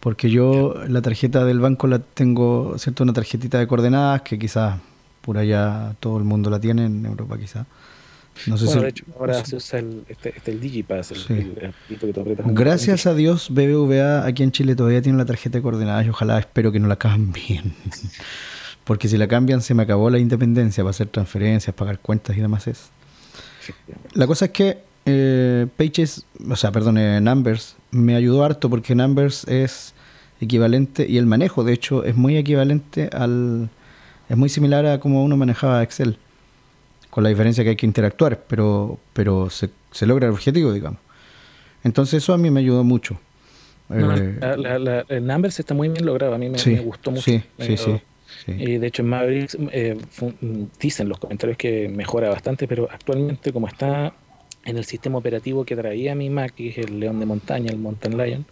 porque 0.07 0.31
yo 0.31 0.73
la 0.87 1.03
tarjeta 1.03 1.45
del 1.45 1.59
banco 1.59 1.89
la 1.89 1.99
tengo, 1.99 2.79
¿cierto? 2.79 3.03
Una 3.03 3.13
tarjetita 3.13 3.59
de 3.59 3.67
coordenadas 3.67 4.23
que 4.23 4.39
quizás 4.39 4.79
por 5.21 5.37
allá 5.37 5.97
todo 5.99 6.17
el 6.19 6.23
mundo 6.23 6.49
la 6.49 6.61
tiene, 6.61 6.85
en 6.85 7.05
Europa 7.05 7.37
quizás. 7.37 7.67
No 8.47 8.57
sé 8.57 8.67
Bueno, 8.67 8.79
si- 8.79 8.85
de 8.85 8.89
hecho, 8.91 9.05
ahora 9.19 9.45
se 9.45 9.57
usa 9.57 9.81
el, 9.81 10.05
este, 10.09 10.33
este, 10.37 10.53
el 10.53 10.61
Digipass, 10.61 11.11
el, 11.11 11.17
Sí. 11.19 11.33
el- 11.33 11.73
el 11.91 11.99
que 11.99 12.53
Gracias 12.53 13.05
a 13.07 13.15
Dios, 13.15 13.49
BBVA 13.51 14.25
aquí 14.25 14.45
en 14.45 14.53
Chile 14.53 14.77
todavía 14.77 15.03
tiene 15.03 15.19
la 15.19 15.25
tarjeta 15.25 15.59
de 15.59 15.63
coordenadas 15.63 16.07
y 16.07 16.11
ojalá 16.11 16.39
espero 16.39 16.71
que 16.71 16.79
no 16.79 16.87
la 16.87 16.95
cambien. 16.97 17.75
Porque 18.85 19.09
si 19.09 19.17
la 19.19 19.27
cambian 19.27 19.61
se 19.61 19.75
me 19.75 19.83
acabó 19.83 20.09
la 20.09 20.21
independencia 20.21 20.85
para 20.85 20.91
hacer 20.91 21.09
transferencias, 21.09 21.75
pagar 21.75 21.99
cuentas 21.99 22.37
y 22.37 22.41
demás. 22.43 22.69
Es. 22.69 22.91
La 24.15 24.29
cosa 24.29 24.45
es 24.45 24.51
que 24.53 24.79
eh, 25.05 25.67
Pages, 25.77 26.25
o 26.49 26.55
sea, 26.55 26.71
perdón, 26.71 26.97
eh, 26.99 27.21
Numbers 27.21 27.75
me 27.91 28.15
ayudó 28.15 28.45
harto 28.45 28.71
porque 28.71 28.95
Numbers 28.95 29.43
es 29.49 29.95
equivalente 30.41 31.07
y 31.09 31.19
el 31.19 31.27
manejo, 31.27 31.65
de 31.65 31.73
hecho, 31.73 32.05
es 32.05 32.15
muy 32.17 32.37
equivalente 32.37 33.09
al. 33.13 33.69
Es 34.29 34.37
muy 34.37 34.49
similar 34.49 34.85
a 34.87 34.99
como 35.01 35.23
uno 35.25 35.37
manejaba 35.37 35.83
Excel, 35.83 36.19
con 37.11 37.23
la 37.23 37.31
diferencia 37.31 37.63
que 37.63 37.71
hay 37.71 37.77
que 37.77 37.87
interactuar, 37.87 38.43
pero, 38.49 38.99
pero 39.13 39.51
se, 39.51 39.71
se 39.93 40.05
logra 40.07 40.27
el 40.27 40.33
objetivo, 40.33 40.73
digamos. 40.73 41.01
Entonces, 41.85 42.23
eso 42.23 42.33
a 42.35 42.39
mí 42.39 42.51
me 42.51 42.61
ayudó 42.61 42.83
mucho. 42.83 43.19
No, 43.89 44.17
Eh, 44.17 44.37
la- 44.41 44.57
la- 44.57 44.79
la- 44.81 45.05
el 45.09 45.25
Numbers 45.25 45.61
está 45.61 45.73
muy 45.75 45.89
bien 45.89 46.05
logrado, 46.05 46.35
a 46.35 46.39
mí 46.39 46.49
me, 46.49 46.59
sí, 46.59 46.71
me 46.71 46.81
gustó 46.81 47.13
mucho. 47.13 47.23
Sí, 47.23 47.41
Me 47.57 47.65
sí, 47.65 47.77
sí. 47.77 48.53
Y 48.59 48.79
de 48.79 48.87
hecho 48.89 49.03
en 49.03 49.09
Mavericks 49.11 49.57
eh, 49.71 49.97
dicen 50.81 51.09
los 51.09 51.19
comentarios 51.19 51.57
que 51.57 51.89
mejora 51.89 52.29
bastante, 52.29 52.67
pero 52.67 52.89
actualmente 52.91 53.53
como 53.53 53.69
está 53.69 54.13
en 54.65 54.77
el 54.77 54.85
sistema 54.85 55.19
operativo 55.19 55.65
que 55.65 55.77
traía 55.77 56.17
mi 56.17 56.29
Mac, 56.31 56.53
que 56.57 56.71
es 56.71 56.79
el 56.79 56.99
León 56.99 57.21
de 57.21 57.27
Montaña, 57.27 57.71
el 57.71 57.79
Mountain 57.79 58.19
Lion, 58.19 58.47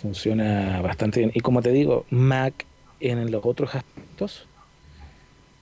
funciona 0.00 0.80
bastante 0.82 1.20
bien. 1.20 1.32
Y 1.34 1.40
como 1.40 1.62
te 1.62 1.70
digo, 1.72 2.06
Mac 2.10 2.66
en 3.00 3.30
los 3.30 3.44
otros 3.44 3.74
aspectos 3.74 4.48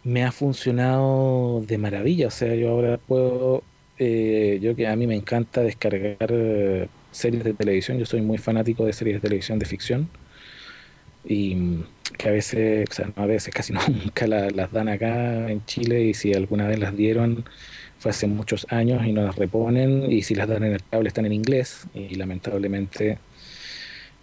me 0.03 0.25
ha 0.25 0.33
funcionado 0.33 1.63
de 1.67 1.79
maravilla. 1.79 2.29
O 2.29 2.31
sea, 2.31 2.55
yo 2.55 2.71
ahora 2.71 2.99
puedo, 2.99 3.65
eh, 3.99 4.59
yo 4.63 4.77
que 4.77 4.87
a 4.87 4.97
mí 4.97 5.07
me 5.07 5.17
encanta 5.17 5.63
descargar 5.63 6.31
eh, 6.33 6.89
series 7.11 7.45
de 7.45 7.55
televisión, 7.55 7.99
yo 7.99 8.07
soy 8.07 8.23
muy 8.23 8.39
fanático 8.39 8.85
de 8.87 8.93
series 8.93 9.17
de 9.17 9.21
televisión 9.21 9.59
de 9.59 9.67
ficción. 9.67 10.11
Y 11.25 11.85
que 12.19 12.29
a 12.29 12.33
veces, 12.33 12.87
o 12.91 12.95
sea, 12.95 13.07
no 13.15 13.23
a 13.23 13.27
veces, 13.27 13.53
casi 13.55 13.73
nunca 13.89 14.27
la- 14.27 14.51
las 14.51 14.71
dan 14.73 14.89
acá 14.89 15.51
en 15.51 15.65
Chile. 15.65 16.03
Y 16.05 16.15
si 16.15 16.33
alguna 16.35 16.69
vez 16.69 16.79
las 16.79 16.97
dieron 16.97 17.45
fue 17.99 18.11
hace 18.11 18.27
muchos 18.27 18.67
años 18.71 19.05
y 19.07 19.13
no 19.13 19.23
las 19.23 19.37
reponen. 19.37 20.11
Y 20.13 20.23
si 20.23 20.35
las 20.35 20.49
dan 20.49 20.65
en 20.65 20.75
el 20.75 20.85
cable 20.85 21.09
están 21.09 21.27
en 21.27 21.33
inglés. 21.33 21.87
Y 21.95 22.15
lamentablemente 22.17 23.19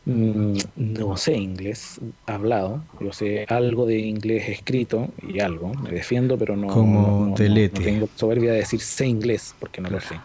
no 0.05 1.15
sé 1.17 1.37
inglés 1.37 1.99
hablado, 2.25 2.83
yo 2.99 3.13
sé 3.13 3.45
algo 3.47 3.85
de 3.85 3.99
inglés 3.99 4.49
escrito 4.49 5.07
y 5.21 5.39
algo, 5.39 5.73
me 5.75 5.91
defiendo, 5.91 6.37
pero 6.37 6.55
no, 6.57 6.67
Como 6.67 7.01
no- 7.27 7.27
no- 7.29 7.35
no- 7.79 7.79
tengo 7.85 8.09
soberbia 8.15 8.51
de 8.51 8.57
decir 8.59 8.81
sé 8.81 9.05
inglés 9.07 9.55
porque 9.59 9.81
no 9.81 9.89
lo 9.89 9.99
sé. 10.01 10.19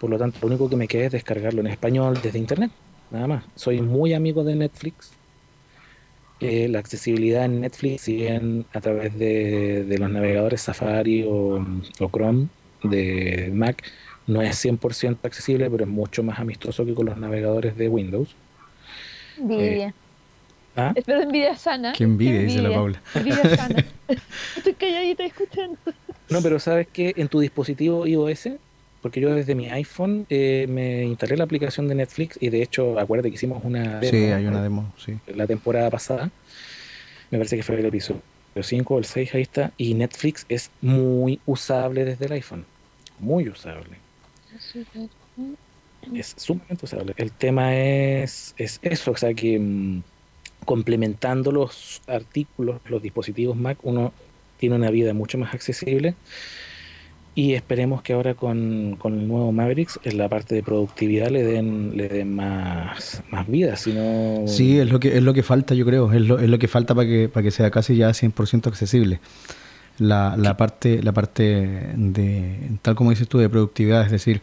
Por 0.00 0.10
lo 0.10 0.18
tanto, 0.18 0.38
lo 0.42 0.48
único 0.48 0.68
que 0.68 0.76
me 0.76 0.88
queda 0.88 1.06
es 1.06 1.12
descargarlo 1.12 1.60
en 1.60 1.66
español 1.68 2.18
desde 2.22 2.38
internet, 2.38 2.70
nada 3.10 3.26
más. 3.26 3.44
Soy 3.54 3.80
muy 3.82 4.14
amigo 4.14 4.42
de 4.42 4.56
Netflix. 4.56 5.12
Eh, 6.40 6.66
la 6.68 6.80
accesibilidad 6.80 7.44
en 7.44 7.60
Netflix, 7.60 8.02
si 8.02 8.16
bien 8.16 8.64
a 8.72 8.80
través 8.80 9.16
de, 9.16 9.84
de 9.84 9.98
los 9.98 10.10
navegadores 10.10 10.62
Safari 10.62 11.22
o, 11.24 11.64
o 12.00 12.10
Chrome 12.10 12.48
de 12.82 13.50
Mac, 13.54 13.84
no 14.26 14.42
es 14.42 14.56
100% 14.56 15.18
accesible, 15.22 15.70
pero 15.70 15.84
es 15.84 15.90
mucho 15.90 16.24
más 16.24 16.40
amistoso 16.40 16.84
que 16.84 16.94
con 16.94 17.06
los 17.06 17.16
navegadores 17.16 17.76
de 17.76 17.88
Windows. 17.88 18.34
Envidia. 19.42 19.94
¿Ah? 20.76 20.92
Espero 20.94 21.20
envidia 21.22 21.56
sana. 21.56 21.92
Qué 21.92 22.04
envidia, 22.04 22.40
dice 22.40 22.62
la. 22.62 22.70
Paula. 22.72 23.02
Envidia 23.14 23.56
sana. 23.56 23.84
Estoy 24.56 24.74
calladita 24.74 25.24
escuchando. 25.24 25.76
No, 26.30 26.40
pero 26.40 26.58
sabes 26.58 26.86
que 26.88 27.12
en 27.16 27.28
tu 27.28 27.40
dispositivo 27.40 28.06
iOS, 28.06 28.48
porque 29.02 29.20
yo 29.20 29.34
desde 29.34 29.54
mi 29.54 29.68
iPhone 29.68 30.26
eh, 30.30 30.66
me 30.68 31.04
instalé 31.04 31.36
la 31.36 31.44
aplicación 31.44 31.88
de 31.88 31.94
Netflix 31.94 32.38
y 32.40 32.48
de 32.48 32.62
hecho, 32.62 32.98
acuérdate 32.98 33.28
que 33.28 33.34
hicimos 33.34 33.62
una 33.64 34.00
Sí, 34.00 34.16
demo, 34.16 34.36
hay 34.36 34.46
una 34.46 34.62
demo, 34.62 34.94
sí. 34.96 35.18
la 35.34 35.46
temporada 35.46 35.90
pasada. 35.90 36.30
Me 37.30 37.38
parece 37.38 37.56
que 37.56 37.62
fue 37.62 37.74
el 37.78 37.84
episodio 37.86 38.22
5 38.60 38.94
o 38.94 38.98
el 38.98 39.04
6, 39.04 39.34
ahí 39.34 39.42
está. 39.42 39.72
Y 39.76 39.94
Netflix 39.94 40.46
es 40.48 40.70
muy 40.80 41.40
usable 41.46 42.04
desde 42.04 42.26
el 42.26 42.32
iPhone. 42.32 42.64
Muy 43.18 43.48
usable. 43.48 43.96
Es 46.14 46.34
sumamente 46.36 46.84
usable. 46.84 47.14
El 47.16 47.32
tema 47.32 47.76
es, 47.76 48.54
es 48.56 48.80
eso, 48.82 49.12
o 49.12 49.16
sea 49.16 49.34
que 49.34 49.58
mm, 49.58 50.02
complementando 50.64 51.52
los 51.52 52.02
artículos, 52.06 52.80
los 52.88 53.02
dispositivos 53.02 53.56
Mac, 53.56 53.78
uno 53.82 54.12
tiene 54.58 54.76
una 54.76 54.90
vida 54.90 55.14
mucho 55.14 55.38
más 55.38 55.54
accesible. 55.54 56.14
Y 57.34 57.54
esperemos 57.54 58.02
que 58.02 58.12
ahora 58.12 58.34
con, 58.34 58.96
con 58.98 59.18
el 59.18 59.26
nuevo 59.26 59.52
Mavericks, 59.52 59.98
en 60.04 60.18
la 60.18 60.28
parte 60.28 60.54
de 60.54 60.62
productividad, 60.62 61.28
le 61.28 61.42
den, 61.42 61.96
le 61.96 62.08
den 62.08 62.34
más, 62.34 63.22
más 63.30 63.48
vida. 63.48 63.76
Si 63.76 63.92
no... 63.94 64.46
Sí, 64.46 64.78
es 64.78 64.92
lo 64.92 65.00
que 65.00 65.16
es 65.16 65.22
lo 65.22 65.32
que 65.32 65.42
falta, 65.42 65.74
yo 65.74 65.86
creo. 65.86 66.12
Es 66.12 66.20
lo, 66.20 66.38
es 66.38 66.50
lo 66.50 66.58
que 66.58 66.68
falta 66.68 66.94
para 66.94 67.08
que, 67.08 67.30
para 67.30 67.42
que 67.42 67.50
sea 67.50 67.70
casi 67.70 67.96
ya 67.96 68.10
100% 68.10 68.66
accesible. 68.66 69.20
La, 69.98 70.36
la, 70.36 70.58
parte, 70.58 71.02
la 71.02 71.12
parte 71.12 71.94
de, 71.96 72.70
tal 72.82 72.94
como 72.94 73.10
dices 73.10 73.28
tú, 73.28 73.38
de 73.38 73.48
productividad, 73.48 74.04
es 74.04 74.10
decir, 74.10 74.42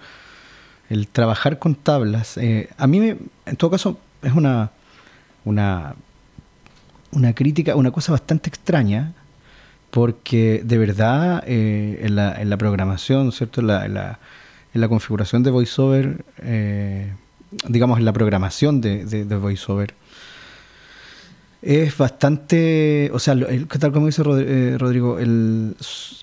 el 0.89 1.07
trabajar 1.07 1.59
con 1.59 1.75
tablas. 1.75 2.37
Eh, 2.37 2.69
a 2.77 2.87
mí, 2.87 2.99
me, 2.99 3.17
en 3.45 3.55
todo 3.55 3.71
caso, 3.71 3.99
es 4.21 4.33
una, 4.33 4.71
una, 5.45 5.95
una 7.11 7.33
crítica, 7.33 7.75
una 7.75 7.91
cosa 7.91 8.11
bastante 8.11 8.49
extraña, 8.49 9.13
porque 9.91 10.61
de 10.63 10.77
verdad 10.77 11.43
eh, 11.45 11.99
en, 12.03 12.15
la, 12.15 12.39
en, 12.41 12.49
la, 12.49 12.57
programación, 12.57 13.31
¿cierto? 13.31 13.61
En 13.61 13.67
la, 13.67 13.85
en 13.85 13.93
la, 13.93 14.19
en 14.73 14.81
la 14.81 14.87
configuración 14.87 15.43
de 15.43 15.51
VoiceOver, 15.51 16.25
eh, 16.41 17.13
digamos 17.67 17.99
en 17.99 18.05
la 18.05 18.13
programación 18.13 18.81
de, 18.81 19.05
de, 19.05 19.25
de, 19.25 19.35
VoiceOver, 19.35 19.93
es 21.61 21.97
bastante, 21.97 23.09
o 23.13 23.19
sea, 23.19 23.33
el, 23.33 23.67
tal 23.67 23.91
como 23.91 24.05
dice 24.05 24.21
eh, 24.25 24.77
Rodrigo, 24.77 25.19
el, 25.19 25.75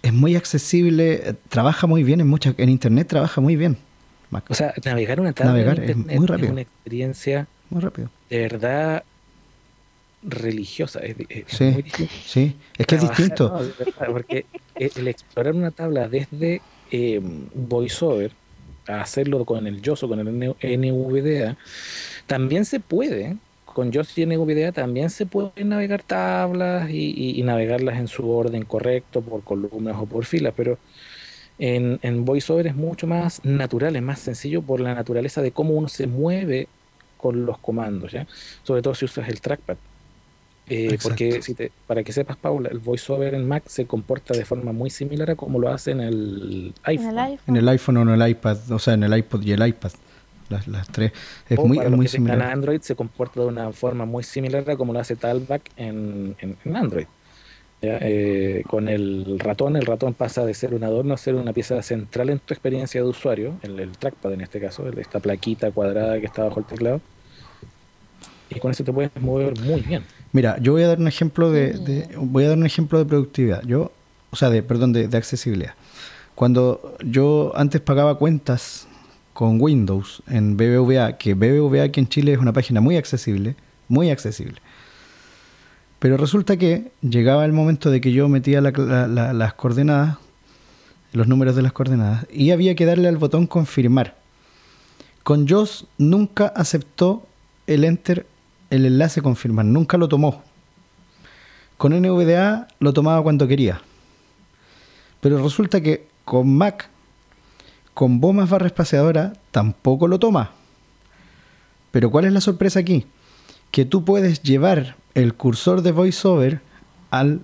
es 0.02 0.12
muy 0.12 0.34
accesible, 0.36 1.36
trabaja 1.48 1.86
muy 1.86 2.04
bien 2.04 2.20
en 2.20 2.28
muchas, 2.28 2.54
en 2.58 2.68
internet 2.68 3.08
trabaja 3.08 3.40
muy 3.40 3.56
bien. 3.56 3.76
O 4.48 4.54
sea, 4.54 4.74
navegar 4.84 5.20
una 5.20 5.32
tabla 5.32 5.52
navegar 5.52 5.80
es 5.80 5.96
muy 5.96 6.26
rápido. 6.26 6.46
es 6.46 6.52
una 6.52 6.60
experiencia 6.60 7.46
muy 7.70 7.80
rápido. 7.80 8.10
de 8.28 8.40
verdad 8.40 9.04
religiosa. 10.22 11.00
Es, 11.00 11.16
es 11.28 11.44
sí, 11.46 11.64
muy 11.64 11.84
sí, 12.24 12.56
es 12.76 12.86
que 12.86 12.94
es 12.96 13.00
distinto. 13.02 13.48
No, 13.48 14.06
porque 14.12 14.46
el 14.74 15.08
explorar 15.08 15.54
una 15.54 15.70
tabla 15.70 16.08
desde 16.08 16.60
eh, 16.90 17.20
VoiceOver 17.54 18.32
a 18.88 19.00
hacerlo 19.00 19.44
con 19.44 19.66
el 19.66 19.82
JOS 19.84 20.04
o 20.04 20.08
con 20.08 20.20
el 20.20 20.26
NVDA, 20.28 21.56
también 22.26 22.64
se 22.64 22.80
puede. 22.80 23.36
Con 23.64 23.92
JOS 23.92 24.16
y 24.18 24.26
NVDA 24.26 24.72
también 24.72 25.10
se 25.10 25.26
pueden 25.26 25.68
navegar 25.68 26.02
tablas 26.02 26.88
y, 26.88 27.10
y, 27.10 27.38
y, 27.38 27.42
navegarlas 27.42 27.98
en 27.98 28.08
su 28.08 28.30
orden 28.30 28.64
correcto, 28.64 29.20
por 29.20 29.42
columnas 29.42 29.96
o 29.98 30.06
por 30.06 30.24
filas, 30.24 30.54
pero 30.56 30.78
en, 31.58 31.98
en 32.02 32.24
VoiceOver 32.24 32.66
es 32.66 32.76
mucho 32.76 33.06
más 33.06 33.44
natural, 33.44 33.96
es 33.96 34.02
más 34.02 34.18
sencillo 34.20 34.62
por 34.62 34.80
la 34.80 34.94
naturaleza 34.94 35.42
de 35.42 35.52
cómo 35.52 35.74
uno 35.74 35.88
se 35.88 36.06
mueve 36.06 36.68
con 37.16 37.46
los 37.46 37.58
comandos, 37.58 38.12
¿ya? 38.12 38.26
Sobre 38.62 38.82
todo 38.82 38.94
si 38.94 39.04
usas 39.04 39.28
el 39.28 39.40
trackpad. 39.40 39.76
Eh, 40.68 40.98
porque 41.00 41.42
si 41.42 41.54
te, 41.54 41.70
para 41.86 42.02
que 42.02 42.12
sepas, 42.12 42.36
Paula, 42.36 42.68
el 42.70 42.80
voiceover 42.80 43.34
en 43.34 43.46
Mac 43.46 43.62
se 43.68 43.86
comporta 43.86 44.34
de 44.34 44.44
forma 44.44 44.72
muy 44.72 44.90
similar 44.90 45.30
a 45.30 45.36
como 45.36 45.60
lo 45.60 45.68
hace 45.68 45.92
en 45.92 46.00
el 46.00 46.74
iPhone. 46.82 47.06
En 47.06 47.10
el 47.10 47.18
iPhone, 47.18 47.44
En 47.46 47.56
el 47.56 47.68
iPhone 47.68 47.96
o 47.98 48.02
en 48.02 48.20
el 48.20 48.28
iPad, 48.28 48.72
o 48.72 48.78
sea, 48.78 48.94
en 48.94 49.04
el 49.04 49.16
iPod 49.16 49.42
y 49.42 49.52
el 49.52 49.66
iPad. 49.66 49.92
Las, 50.48 50.68
las 50.68 50.88
tres. 50.88 51.12
Es 51.48 51.58
o 51.58 51.66
muy, 51.66 51.76
para 51.76 51.88
es 51.88 51.96
muy 51.96 52.08
similar. 52.08 52.42
Android 52.42 52.80
se 52.80 52.94
comporta 52.94 53.40
de 53.40 53.46
una 53.46 53.72
forma 53.72 54.04
muy 54.04 54.22
similar 54.22 54.68
a 54.68 54.76
como 54.76 54.92
lo 54.92 55.00
hace 55.00 55.16
Talkback 55.16 55.70
en, 55.76 56.36
en, 56.40 56.56
en 56.64 56.76
Android. 56.76 57.06
¿Ya? 57.82 57.98
Eh, 58.00 58.62
con 58.66 58.88
el 58.88 59.38
ratón, 59.38 59.76
el 59.76 59.86
ratón 59.86 60.14
pasa 60.14 60.44
de 60.44 60.54
ser 60.54 60.74
un 60.74 60.84
adorno 60.84 61.14
a 61.14 61.16
ser 61.16 61.34
una 61.34 61.52
pieza 61.52 61.80
central 61.82 62.30
en 62.30 62.38
tu 62.38 62.54
experiencia 62.54 63.02
de 63.02 63.08
usuario, 63.08 63.54
el, 63.62 63.78
el 63.78 63.92
trackpad 63.92 64.32
en 64.32 64.40
este 64.40 64.60
caso, 64.60 64.88
esta 64.88 65.20
plaquita 65.20 65.70
cuadrada 65.70 66.18
que 66.20 66.26
está 66.26 66.44
bajo 66.44 66.60
el 66.60 66.66
teclado. 66.66 67.00
Y 68.48 68.60
con 68.60 68.70
eso 68.70 68.84
te 68.84 68.92
puedes 68.92 69.10
mover 69.20 69.58
muy 69.60 69.80
bien. 69.80 70.04
Mira, 70.32 70.58
yo 70.60 70.72
voy 70.72 70.82
a 70.82 70.88
dar 70.88 70.98
un 70.98 71.08
ejemplo 71.08 71.50
de, 71.50 71.72
de, 71.72 72.08
voy 72.16 72.44
a 72.44 72.48
dar 72.50 72.58
un 72.58 72.66
ejemplo 72.66 72.98
de 72.98 73.04
productividad. 73.04 73.62
Yo, 73.64 73.90
o 74.30 74.36
sea, 74.36 74.50
de 74.50 74.62
perdón, 74.62 74.92
de, 74.92 75.08
de, 75.08 75.16
accesibilidad. 75.16 75.74
Cuando 76.34 76.96
yo 77.04 77.52
antes 77.56 77.80
pagaba 77.80 78.18
cuentas 78.18 78.86
con 79.32 79.60
Windows 79.60 80.22
en 80.28 80.56
BBVA, 80.56 81.18
que 81.18 81.34
BBVA 81.34 81.84
aquí 81.84 82.00
en 82.00 82.08
Chile 82.08 82.32
es 82.32 82.38
una 82.38 82.52
página 82.52 82.80
muy 82.80 82.96
accesible, 82.96 83.56
muy 83.88 84.10
accesible. 84.10 84.60
Pero 86.06 86.18
resulta 86.18 86.56
que 86.56 86.92
llegaba 87.02 87.44
el 87.44 87.52
momento 87.52 87.90
de 87.90 88.00
que 88.00 88.12
yo 88.12 88.28
metía 88.28 88.60
la, 88.60 88.70
la, 88.70 89.08
la, 89.08 89.32
las 89.32 89.54
coordenadas, 89.54 90.18
los 91.12 91.26
números 91.26 91.56
de 91.56 91.62
las 91.62 91.72
coordenadas, 91.72 92.28
y 92.32 92.52
había 92.52 92.76
que 92.76 92.86
darle 92.86 93.08
al 93.08 93.16
botón 93.16 93.48
confirmar. 93.48 94.14
Con 95.24 95.48
JOS 95.48 95.88
nunca 95.98 96.46
aceptó 96.46 97.26
el 97.66 97.82
enter 97.82 98.24
el 98.70 98.86
enlace 98.86 99.20
confirmar, 99.20 99.64
nunca 99.64 99.98
lo 99.98 100.06
tomó. 100.06 100.44
Con 101.76 101.92
NVDA 101.92 102.68
lo 102.78 102.92
tomaba 102.92 103.20
cuando 103.24 103.48
quería. 103.48 103.80
Pero 105.20 105.42
resulta 105.42 105.80
que 105.80 106.06
con 106.24 106.56
Mac, 106.56 106.88
con 107.94 108.20
BO 108.20 108.32
más 108.32 108.48
barra 108.48 108.68
espaciadora, 108.68 109.32
tampoco 109.50 110.06
lo 110.06 110.20
toma. 110.20 110.52
Pero 111.90 112.12
¿cuál 112.12 112.26
es 112.26 112.32
la 112.32 112.40
sorpresa 112.40 112.78
aquí? 112.78 113.06
Que 113.72 113.84
tú 113.84 114.04
puedes 114.04 114.44
llevar 114.44 114.94
el 115.16 115.32
cursor 115.32 115.80
de 115.80 115.92
VoiceOver 115.92 116.60
al, 117.10 117.40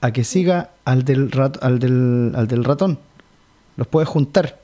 a 0.00 0.12
que 0.12 0.24
siga 0.24 0.70
al 0.84 1.04
del, 1.04 1.30
rat, 1.30 1.62
al, 1.62 1.78
del, 1.78 2.32
al 2.34 2.48
del 2.48 2.64
ratón. 2.64 2.98
Los 3.76 3.86
puedes 3.86 4.08
juntar. 4.08 4.60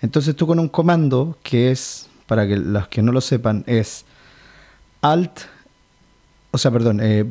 Entonces 0.00 0.34
tú 0.34 0.46
con 0.46 0.58
un 0.58 0.68
comando 0.68 1.36
que 1.42 1.70
es, 1.70 2.08
para 2.26 2.48
que 2.48 2.56
los 2.56 2.88
que 2.88 3.02
no 3.02 3.12
lo 3.12 3.20
sepan, 3.20 3.62
es 3.66 4.06
Alt, 5.02 5.40
o 6.50 6.56
sea, 6.56 6.70
perdón, 6.70 7.00
eh, 7.02 7.24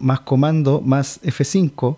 más 0.00 0.20
comando 0.20 0.80
más 0.80 1.20
F5, 1.22 1.96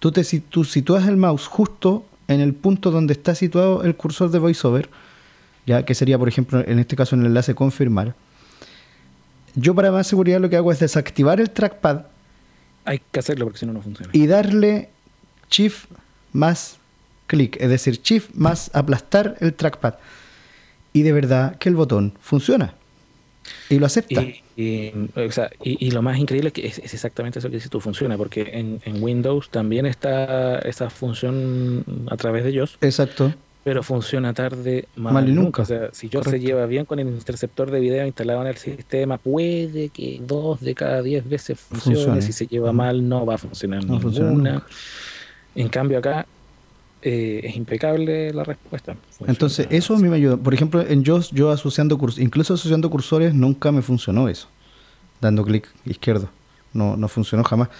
tú, 0.00 0.10
te, 0.10 0.24
tú 0.40 0.64
sitúas 0.64 1.06
el 1.06 1.16
mouse 1.16 1.46
justo 1.46 2.04
en 2.26 2.40
el 2.40 2.52
punto 2.52 2.90
donde 2.90 3.12
está 3.12 3.36
situado 3.36 3.84
el 3.84 3.94
cursor 3.94 4.30
de 4.32 4.40
VoiceOver, 4.40 4.90
ya 5.66 5.84
que 5.84 5.94
sería, 5.94 6.18
por 6.18 6.26
ejemplo, 6.26 6.64
en 6.66 6.80
este 6.80 6.96
caso 6.96 7.14
en 7.14 7.20
el 7.20 7.28
enlace 7.28 7.54
confirmar. 7.54 8.16
Yo 9.56 9.74
para 9.74 9.90
más 9.90 10.06
seguridad 10.06 10.38
lo 10.40 10.48
que 10.48 10.56
hago 10.56 10.70
es 10.70 10.78
desactivar 10.78 11.40
el 11.40 11.50
trackpad. 11.50 12.02
Hay 12.84 13.00
que 13.10 13.18
hacerlo 13.18 13.46
porque 13.46 13.58
si 13.58 13.66
no, 13.66 13.72
no 13.72 13.82
funciona. 13.82 14.10
Y 14.12 14.26
darle 14.26 14.90
Shift 15.50 15.86
más 16.32 16.76
clic, 17.26 17.56
es 17.60 17.70
decir, 17.70 18.00
Shift 18.02 18.34
más 18.34 18.70
aplastar 18.74 19.36
el 19.40 19.54
trackpad. 19.54 19.94
Y 20.92 21.02
de 21.02 21.12
verdad 21.12 21.56
que 21.56 21.68
el 21.68 21.74
botón 21.74 22.12
funciona. 22.20 22.74
Y 23.68 23.78
lo 23.78 23.86
acepta. 23.86 24.22
Y, 24.22 24.42
y, 24.56 24.92
o 25.14 25.32
sea, 25.32 25.50
y, 25.62 25.86
y, 25.86 25.90
lo 25.90 26.02
más 26.02 26.18
increíble 26.18 26.48
es 26.48 26.52
que 26.52 26.66
es, 26.66 26.78
es, 26.78 26.94
exactamente 26.94 27.38
eso 27.38 27.48
que 27.48 27.56
dices 27.56 27.70
tú, 27.70 27.80
funciona, 27.80 28.16
porque 28.16 28.50
en, 28.52 28.80
en, 28.84 29.02
Windows 29.02 29.50
también 29.50 29.86
está 29.86 30.58
esa 30.60 30.90
función 30.90 31.84
a 32.10 32.16
través 32.16 32.44
de 32.44 32.50
ellos. 32.50 32.76
Exacto. 32.80 33.32
Pero 33.66 33.82
funciona 33.82 34.32
tarde, 34.32 34.86
mal, 34.94 35.12
mal 35.12 35.28
y 35.28 35.32
nunca. 35.32 35.42
nunca. 35.42 35.62
O 35.62 35.64
sea, 35.64 35.88
si 35.90 36.08
yo 36.08 36.22
se 36.22 36.38
lleva 36.38 36.66
bien 36.66 36.84
con 36.84 37.00
el 37.00 37.08
interceptor 37.08 37.68
de 37.68 37.80
video 37.80 38.06
instalado 38.06 38.40
en 38.42 38.46
el 38.46 38.56
sistema, 38.58 39.18
puede 39.18 39.88
que 39.88 40.20
dos 40.24 40.60
de 40.60 40.72
cada 40.76 41.02
diez 41.02 41.28
veces 41.28 41.58
funcione. 41.58 41.96
funcione. 41.96 42.22
Si 42.22 42.32
se 42.32 42.46
lleva 42.46 42.72
mal, 42.72 43.08
no 43.08 43.26
va 43.26 43.34
a 43.34 43.38
funcionar 43.38 43.84
no 43.84 43.94
ninguna. 43.94 44.00
Funciona 44.02 44.66
en 45.56 45.68
cambio, 45.68 45.98
acá 45.98 46.26
eh, 47.02 47.40
es 47.42 47.56
impecable 47.56 48.32
la 48.32 48.44
respuesta. 48.44 48.94
Funciona. 48.94 49.32
Entonces, 49.32 49.66
eso 49.70 49.96
a 49.96 49.98
mí 49.98 50.08
me 50.08 50.14
ayuda. 50.14 50.36
Por 50.36 50.54
ejemplo, 50.54 50.86
en 50.86 51.04
JOS, 51.04 51.32
yo 51.32 51.50
asociando 51.50 51.98
cursores, 51.98 52.24
incluso 52.24 52.54
asociando 52.54 52.88
cursores, 52.88 53.34
nunca 53.34 53.72
me 53.72 53.82
funcionó 53.82 54.28
eso. 54.28 54.46
Dando 55.20 55.44
clic 55.44 55.68
izquierdo. 55.84 56.28
No, 56.72 56.96
no 56.96 57.08
funcionó 57.08 57.42
jamás. 57.42 57.70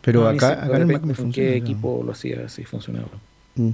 Pero 0.00 0.22
no, 0.22 0.28
acá, 0.28 0.64
acá 0.64 0.76
en 0.76 0.82
el 0.82 0.86
Mac 0.86 1.02
me 1.02 1.10
¿En 1.10 1.14
funciona. 1.14 1.50
qué 1.50 1.56
equipo 1.58 2.02
lo 2.02 2.12
hacía 2.12 2.46
así 2.46 2.64
funcionaba? 2.64 3.08
Mm. 3.56 3.72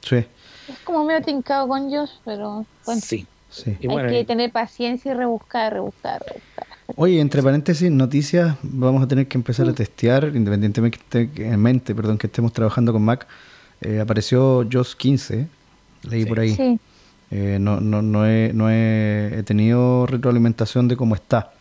Sí. 0.00 0.16
Es 0.16 0.78
como 0.84 1.04
medio 1.04 1.22
tincado 1.22 1.68
con 1.68 1.90
JOS, 1.90 2.20
pero 2.24 2.66
bueno. 2.84 3.00
Sí. 3.00 3.26
sí. 3.50 3.76
Hay 3.80 3.88
bueno, 3.88 4.08
que 4.08 4.24
tener 4.24 4.52
paciencia 4.52 5.12
y 5.12 5.14
rebuscar, 5.14 5.72
rebuscar, 5.72 6.22
rebuscar. 6.24 6.66
Oye, 6.96 7.20
entre 7.20 7.42
paréntesis, 7.42 7.90
noticias, 7.90 8.56
vamos 8.62 9.02
a 9.02 9.08
tener 9.08 9.28
que 9.28 9.38
empezar 9.38 9.68
a 9.68 9.72
testear, 9.72 10.32
independientemente 10.34 11.30
en 11.36 11.60
mente, 11.60 11.94
perdón, 11.94 12.18
que 12.18 12.26
estemos 12.26 12.52
trabajando 12.52 12.92
con 12.92 13.02
Mac. 13.02 13.26
Eh, 13.80 14.00
apareció 14.00 14.66
JOS 14.70 14.96
15, 14.96 15.46
leí 16.02 16.22
sí. 16.22 16.28
por 16.28 16.40
ahí. 16.40 16.54
Sí. 16.54 16.80
Eh, 17.30 17.58
no, 17.60 17.80
no, 17.80 18.02
no, 18.02 18.26
he, 18.26 18.52
no 18.52 18.70
he, 18.70 19.38
he, 19.38 19.42
tenido 19.44 20.06
retroalimentación 20.06 20.88
de 20.88 20.96
cómo 20.96 21.14
está. 21.14 21.52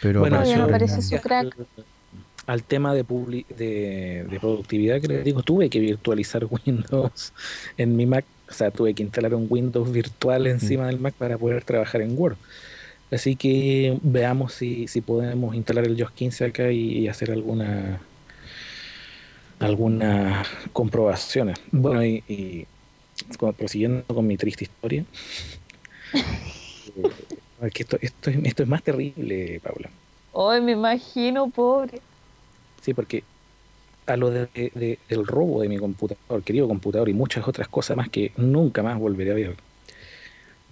Pero 0.00 0.20
bueno, 0.20 0.36
apareció, 0.36 0.64
aparece 0.64 1.02
su 1.02 1.16
crack. 1.20 1.56
Al, 2.46 2.62
tema 2.62 2.94
de, 2.94 3.04
publi, 3.04 3.46
de, 3.56 4.26
de, 4.28 4.40
productividad 4.40 5.00
que 5.00 5.08
les 5.08 5.24
digo, 5.24 5.42
tuve 5.42 5.70
que 5.70 5.78
virtualizar 5.78 6.46
Windows 6.66 7.32
en 7.76 7.96
mi 7.96 8.06
Mac. 8.06 8.24
O 8.48 8.52
sea, 8.52 8.70
tuve 8.70 8.94
que 8.94 9.02
instalar 9.02 9.34
un 9.34 9.46
Windows 9.48 9.92
virtual 9.92 10.46
encima 10.46 10.84
mm. 10.84 10.86
del 10.86 11.00
Mac 11.00 11.14
para 11.14 11.38
poder 11.38 11.62
trabajar 11.64 12.02
en 12.02 12.18
Word. 12.18 12.36
Así 13.12 13.36
que 13.36 13.98
veamos 14.02 14.54
si, 14.54 14.86
si 14.86 15.00
podemos 15.00 15.54
instalar 15.54 15.84
el 15.84 15.96
JOS 15.96 16.12
15 16.12 16.44
acá 16.44 16.70
y, 16.70 16.98
y 16.98 17.08
hacer 17.08 17.30
alguna 17.30 18.00
algunas 19.60 20.48
comprobaciones. 20.72 21.58
Bueno, 21.70 22.04
y, 22.04 22.24
y 22.26 22.66
prosiguiendo 23.56 24.02
con 24.06 24.26
mi 24.26 24.36
triste 24.36 24.64
historia, 24.64 25.04
eh, 27.62 27.70
que 27.72 27.82
esto, 27.82 27.98
esto, 28.00 28.30
esto, 28.30 28.62
es 28.62 28.68
más 28.68 28.82
terrible, 28.82 29.60
Paula. 29.62 29.90
Hoy 30.32 30.60
me 30.60 30.72
imagino, 30.72 31.48
pobre. 31.50 32.00
Sí, 32.80 32.94
porque 32.94 33.24
a 34.06 34.16
lo 34.16 34.30
de, 34.30 34.48
de- 34.54 34.98
del 35.08 35.26
robo 35.26 35.62
de 35.62 35.68
mi 35.68 35.78
computador, 35.78 36.42
querido 36.44 36.68
computador 36.68 37.08
y 37.08 37.14
muchas 37.14 37.46
otras 37.48 37.68
cosas 37.68 37.96
más 37.96 38.08
que 38.10 38.32
nunca 38.36 38.82
más 38.82 38.98
volveré 38.98 39.32
a 39.32 39.34
ver. 39.34 39.56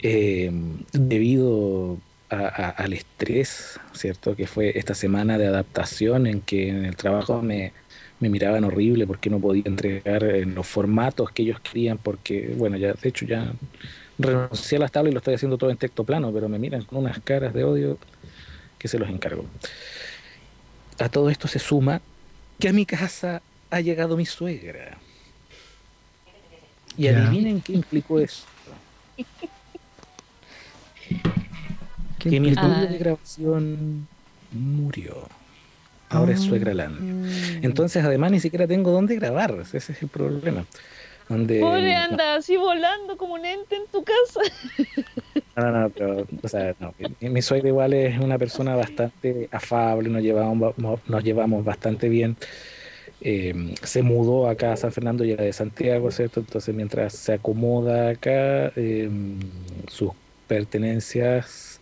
Eh, 0.00 0.50
debido 0.92 1.98
a- 2.30 2.36
a- 2.46 2.70
al 2.70 2.92
estrés, 2.92 3.80
¿cierto? 3.92 4.36
Que 4.36 4.46
fue 4.46 4.78
esta 4.78 4.94
semana 4.94 5.38
de 5.38 5.46
adaptación 5.48 6.26
en 6.26 6.40
que 6.42 6.68
en 6.68 6.84
el 6.84 6.94
trabajo 6.96 7.42
me, 7.42 7.72
me 8.20 8.28
miraban 8.28 8.62
horrible 8.64 9.06
porque 9.06 9.30
no 9.30 9.40
podía 9.40 9.62
entregar 9.66 10.22
en 10.24 10.54
los 10.54 10.66
formatos 10.68 11.30
que 11.32 11.42
ellos 11.42 11.60
querían, 11.60 11.98
porque, 11.98 12.54
bueno, 12.56 12.76
ya 12.76 12.92
de 12.92 13.08
hecho 13.08 13.26
ya 13.26 13.52
renuncié 14.18 14.76
a 14.78 14.80
las 14.82 14.92
tablas 14.92 15.10
y 15.12 15.14
lo 15.14 15.18
estoy 15.18 15.34
haciendo 15.34 15.58
todo 15.58 15.70
en 15.70 15.78
texto 15.78 16.04
plano, 16.04 16.32
pero 16.32 16.48
me 16.48 16.58
miran 16.58 16.84
con 16.84 16.98
unas 17.00 17.20
caras 17.20 17.54
de 17.54 17.64
odio 17.64 17.98
que 18.78 18.88
se 18.88 18.98
los 18.98 19.08
encargo. 19.10 19.44
A 20.98 21.08
todo 21.08 21.30
esto 21.30 21.46
se 21.48 21.58
suma 21.58 22.00
que 22.58 22.68
a 22.68 22.72
mi 22.72 22.84
casa 22.86 23.40
ha 23.70 23.80
llegado 23.80 24.16
mi 24.16 24.26
suegra. 24.26 24.98
Y 26.96 27.06
adivinen 27.06 27.60
qué 27.60 27.72
implicó 27.74 28.18
eso. 28.18 28.44
¿Qué 31.06 31.16
Que 32.18 32.40
mi 32.40 32.48
implica? 32.48 32.62
estudio 32.62 32.88
Ah. 32.88 32.90
de 32.92 32.98
grabación 32.98 34.08
murió. 34.52 35.28
Ahora 36.10 36.32
es 36.32 36.40
Ah. 36.40 36.44
suegra 36.44 36.74
land. 36.74 37.00
Mm. 37.00 37.64
Entonces, 37.64 38.04
además, 38.04 38.30
ni 38.32 38.40
siquiera 38.40 38.66
tengo 38.66 38.90
dónde 38.90 39.14
grabar. 39.14 39.54
Ese 39.60 39.76
es 39.78 40.02
el 40.02 40.08
problema. 40.08 40.64
Donde, 41.28 41.60
Pobre 41.60 41.92
no, 41.94 41.98
anda 42.00 42.34
así 42.36 42.56
volando 42.56 43.16
como 43.18 43.34
un 43.34 43.44
ente 43.44 43.76
en 43.76 43.86
tu 43.92 44.02
casa. 44.02 44.40
No, 45.58 45.72
no, 45.72 45.80
no, 45.82 45.90
pero, 45.90 46.26
o 46.40 46.48
sea, 46.48 46.76
no, 46.78 46.94
mi, 47.20 47.30
mi 47.30 47.42
suegra 47.42 47.68
igual 47.68 47.92
es 47.92 48.20
una 48.20 48.38
persona 48.38 48.76
bastante 48.76 49.48
afable, 49.50 50.08
nos 50.08 50.22
llevamos, 50.22 50.74
nos 50.78 51.24
llevamos 51.24 51.64
bastante 51.64 52.08
bien. 52.08 52.36
Eh, 53.20 53.74
se 53.82 54.02
mudó 54.02 54.48
acá 54.48 54.72
a 54.72 54.76
San 54.76 54.92
Fernando 54.92 55.24
y 55.24 55.32
era 55.32 55.44
de 55.44 55.52
Santiago, 55.52 56.10
¿cierto? 56.12 56.40
Entonces, 56.40 56.74
mientras 56.74 57.14
se 57.14 57.34
acomoda 57.34 58.10
acá, 58.10 58.72
eh, 58.76 59.10
sus 59.88 60.12
pertenencias 60.48 61.80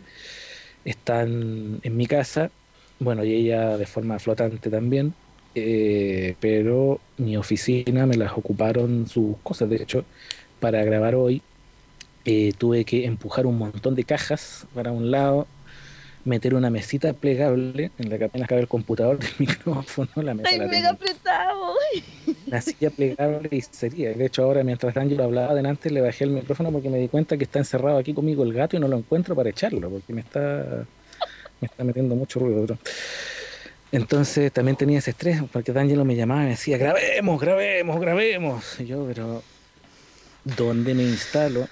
están 0.84 1.80
en 1.82 1.96
mi 1.96 2.06
casa, 2.06 2.52
bueno, 2.98 3.24
y 3.24 3.34
ella 3.34 3.76
de 3.78 3.86
forma 3.86 4.18
flotante 4.18 4.70
también, 4.70 5.14
eh, 5.54 6.36
pero 6.40 7.00
mi 7.18 7.36
oficina 7.36 8.06
me 8.06 8.16
las 8.16 8.32
ocuparon 8.32 9.06
sus 9.08 9.36
cosas, 9.42 9.68
de 9.70 9.76
hecho, 9.76 10.06
para 10.60 10.84
grabar 10.84 11.14
hoy 11.14 11.42
eh, 12.26 12.52
tuve 12.58 12.84
que 12.84 13.04
empujar 13.06 13.46
un 13.46 13.56
montón 13.56 13.94
de 13.94 14.02
cajas 14.02 14.66
para 14.74 14.90
un 14.90 15.12
lado, 15.12 15.46
meter 16.24 16.54
una 16.54 16.70
mesita 16.70 17.12
plegable 17.12 17.92
en 17.98 18.10
la 18.10 18.18
que 18.18 18.24
apenas 18.24 18.48
cabe 18.48 18.62
el 18.62 18.66
computador, 18.66 19.20
el 19.22 19.28
micrófono, 19.46 20.10
la 20.16 20.34
mesa 20.34 20.48
Ay, 20.50 20.58
la 20.58 20.66
mega 20.66 20.90
apretado. 20.90 21.74
una 22.48 22.60
silla 22.60 22.90
plegable 22.90 23.48
y 23.52 23.60
sería. 23.62 24.12
De 24.12 24.26
hecho, 24.26 24.42
ahora 24.42 24.64
mientras 24.64 24.96
Ángelo 24.96 25.22
hablaba 25.22 25.52
adelante, 25.52 25.88
le 25.88 26.00
bajé 26.00 26.24
el 26.24 26.30
micrófono 26.30 26.72
porque 26.72 26.90
me 26.90 26.98
di 26.98 27.06
cuenta 27.06 27.36
que 27.36 27.44
está 27.44 27.60
encerrado 27.60 27.96
aquí 27.96 28.12
conmigo 28.12 28.42
el 28.42 28.52
gato 28.52 28.76
y 28.76 28.80
no 28.80 28.88
lo 28.88 28.96
encuentro 28.96 29.36
para 29.36 29.50
echarlo, 29.50 29.88
porque 29.88 30.12
me 30.12 30.22
está, 30.22 30.84
me 31.60 31.66
está 31.66 31.84
metiendo 31.84 32.16
mucho 32.16 32.40
ruido. 32.40 32.62
bro. 32.64 32.78
Entonces 33.92 34.50
también 34.50 34.76
tenía 34.76 34.98
ese 34.98 35.10
estrés, 35.10 35.40
porque 35.52 35.70
D'Angelo 35.70 36.04
me 36.04 36.16
llamaba 36.16 36.40
y 36.40 36.44
me 36.46 36.50
decía, 36.50 36.76
grabemos, 36.76 37.40
grabemos, 37.40 38.00
grabemos. 38.00 38.80
Y 38.80 38.86
yo, 38.86 39.06
pero 39.06 39.44
¿dónde 40.42 40.92
me 40.92 41.04
instalo? 41.04 41.68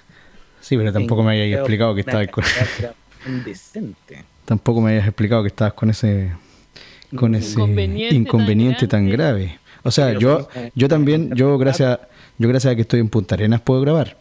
Sí, 0.65 0.77
pero 0.77 0.91
tampoco 0.91 1.21
me 1.21 1.33
hayas 1.33 1.45
Creo 1.45 1.59
explicado 1.59 1.93
que 1.93 2.01
estabas 2.01 2.27
con, 2.29 2.43
tampoco 4.45 4.81
me 4.81 4.93
hayas 4.93 5.05
explicado 5.05 5.43
que 5.43 5.49
estabas 5.49 5.73
con 5.73 5.91
ese 5.91 6.31
con 7.15 7.35
ese 7.35 7.51
Inconveniente 7.51 8.15
inconveniente, 8.15 8.87
tan 8.87 9.05
tan 9.05 9.09
grave. 9.11 9.59
O 9.83 9.91
sea, 9.91 10.07
Pero 10.07 10.19
yo 10.19 10.39
sí, 10.51 10.59
eh, 10.59 10.71
yo 10.73 10.87
también 10.87 11.35
yo 11.35 11.59
gracias 11.59 11.99
yo 12.39 12.49
gracias 12.49 12.73
a 12.73 12.75
que 12.75 12.81
estoy 12.81 12.99
en 12.99 13.09
Punta 13.09 13.35
Arenas 13.35 13.61
puedo 13.61 13.79
grabar. 13.81 14.17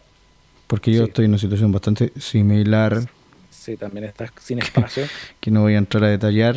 Porque 0.66 0.92
yo 0.92 1.04
Sí. 1.04 1.09
estoy 1.09 1.24
en 1.24 1.30
una 1.30 1.38
situación 1.38 1.72
bastante 1.72 2.12
similar 2.20 3.09
Sí, 3.48 3.78
también 3.78 4.04
estás 4.04 4.30
sin 4.38 4.59
espacio. 4.59 5.07
que 5.40 5.50
no 5.50 5.62
voy 5.62 5.76
a 5.76 5.78
entrar 5.78 6.04
a 6.04 6.09
detallar, 6.09 6.57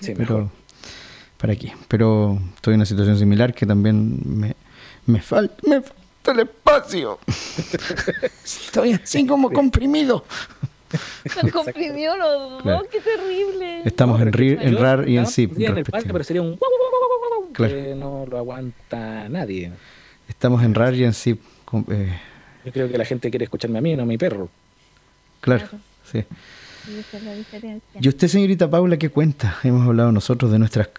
Sí, 0.00 0.14
pero 0.16 0.38
mejor. 0.38 0.48
para 1.36 1.52
aquí. 1.52 1.70
Pero 1.88 2.40
estoy 2.54 2.72
en 2.72 2.78
una 2.80 2.86
situación 2.86 3.18
similar 3.18 3.52
que 3.52 3.66
también 3.66 4.22
me, 4.24 4.56
me 5.04 5.20
falta 5.20 5.54
me 5.68 5.82
falta 5.82 6.01
el 6.30 6.40
espacio. 6.40 7.18
estoy 8.44 8.92
así 8.92 9.26
como 9.26 9.50
comprimido. 9.50 10.24
Se 11.24 11.50
comprimió 11.50 12.16
los 12.16 12.50
dos, 12.50 12.62
Claro. 12.62 12.86
qué 12.90 13.00
terrible. 13.00 13.82
Estamos 13.84 14.20
No, 14.20 14.26
en, 14.26 14.28
en 14.60 14.76
RAR 14.76 15.08
y 15.08 15.16
en 15.16 15.26
ZIP. 15.26 15.52
en 15.56 15.62
el 15.62 15.74
respectivamente. 15.76 16.12
pero 16.12 16.24
sería 16.24 16.42
un 16.42 16.58
Claro. 17.52 17.74
que 17.74 17.94
no 17.94 18.26
lo 18.26 18.38
aguanta 18.38 19.28
nadie. 19.28 19.72
Estamos 20.28 20.62
en 20.62 20.74
RAR 20.74 20.94
y 20.94 21.04
en 21.04 21.14
ZIP. 21.14 21.40
eh, 21.90 22.18
Yo 22.64 22.72
creo 22.72 22.90
que 22.90 22.98
la 22.98 23.04
gente 23.04 23.30
quiere 23.30 23.44
escucharme 23.44 23.78
a 23.78 23.80
mí, 23.82 23.96
no 23.96 24.02
a 24.02 24.06
mi 24.06 24.18
perro. 24.18 24.48
claro, 25.40 25.66
Claro. 25.68 25.82
sí. 26.10 26.24
Y 26.88 26.98
esa 26.98 27.16
es 27.18 27.22
la 27.22 27.34
diferencia. 27.34 28.00
¿Y 28.00 28.08
usted, 28.08 28.26
señorita 28.28 28.68
Paula, 28.68 28.96
qué 28.96 29.08
cuenta? 29.08 29.56
Hemos 29.62 29.86
hablado 29.86 30.10
nosotros 30.12 30.50
de 30.50 30.58
nuestras 30.58 30.86
Sí, 30.88 30.92
ah, 30.94 30.98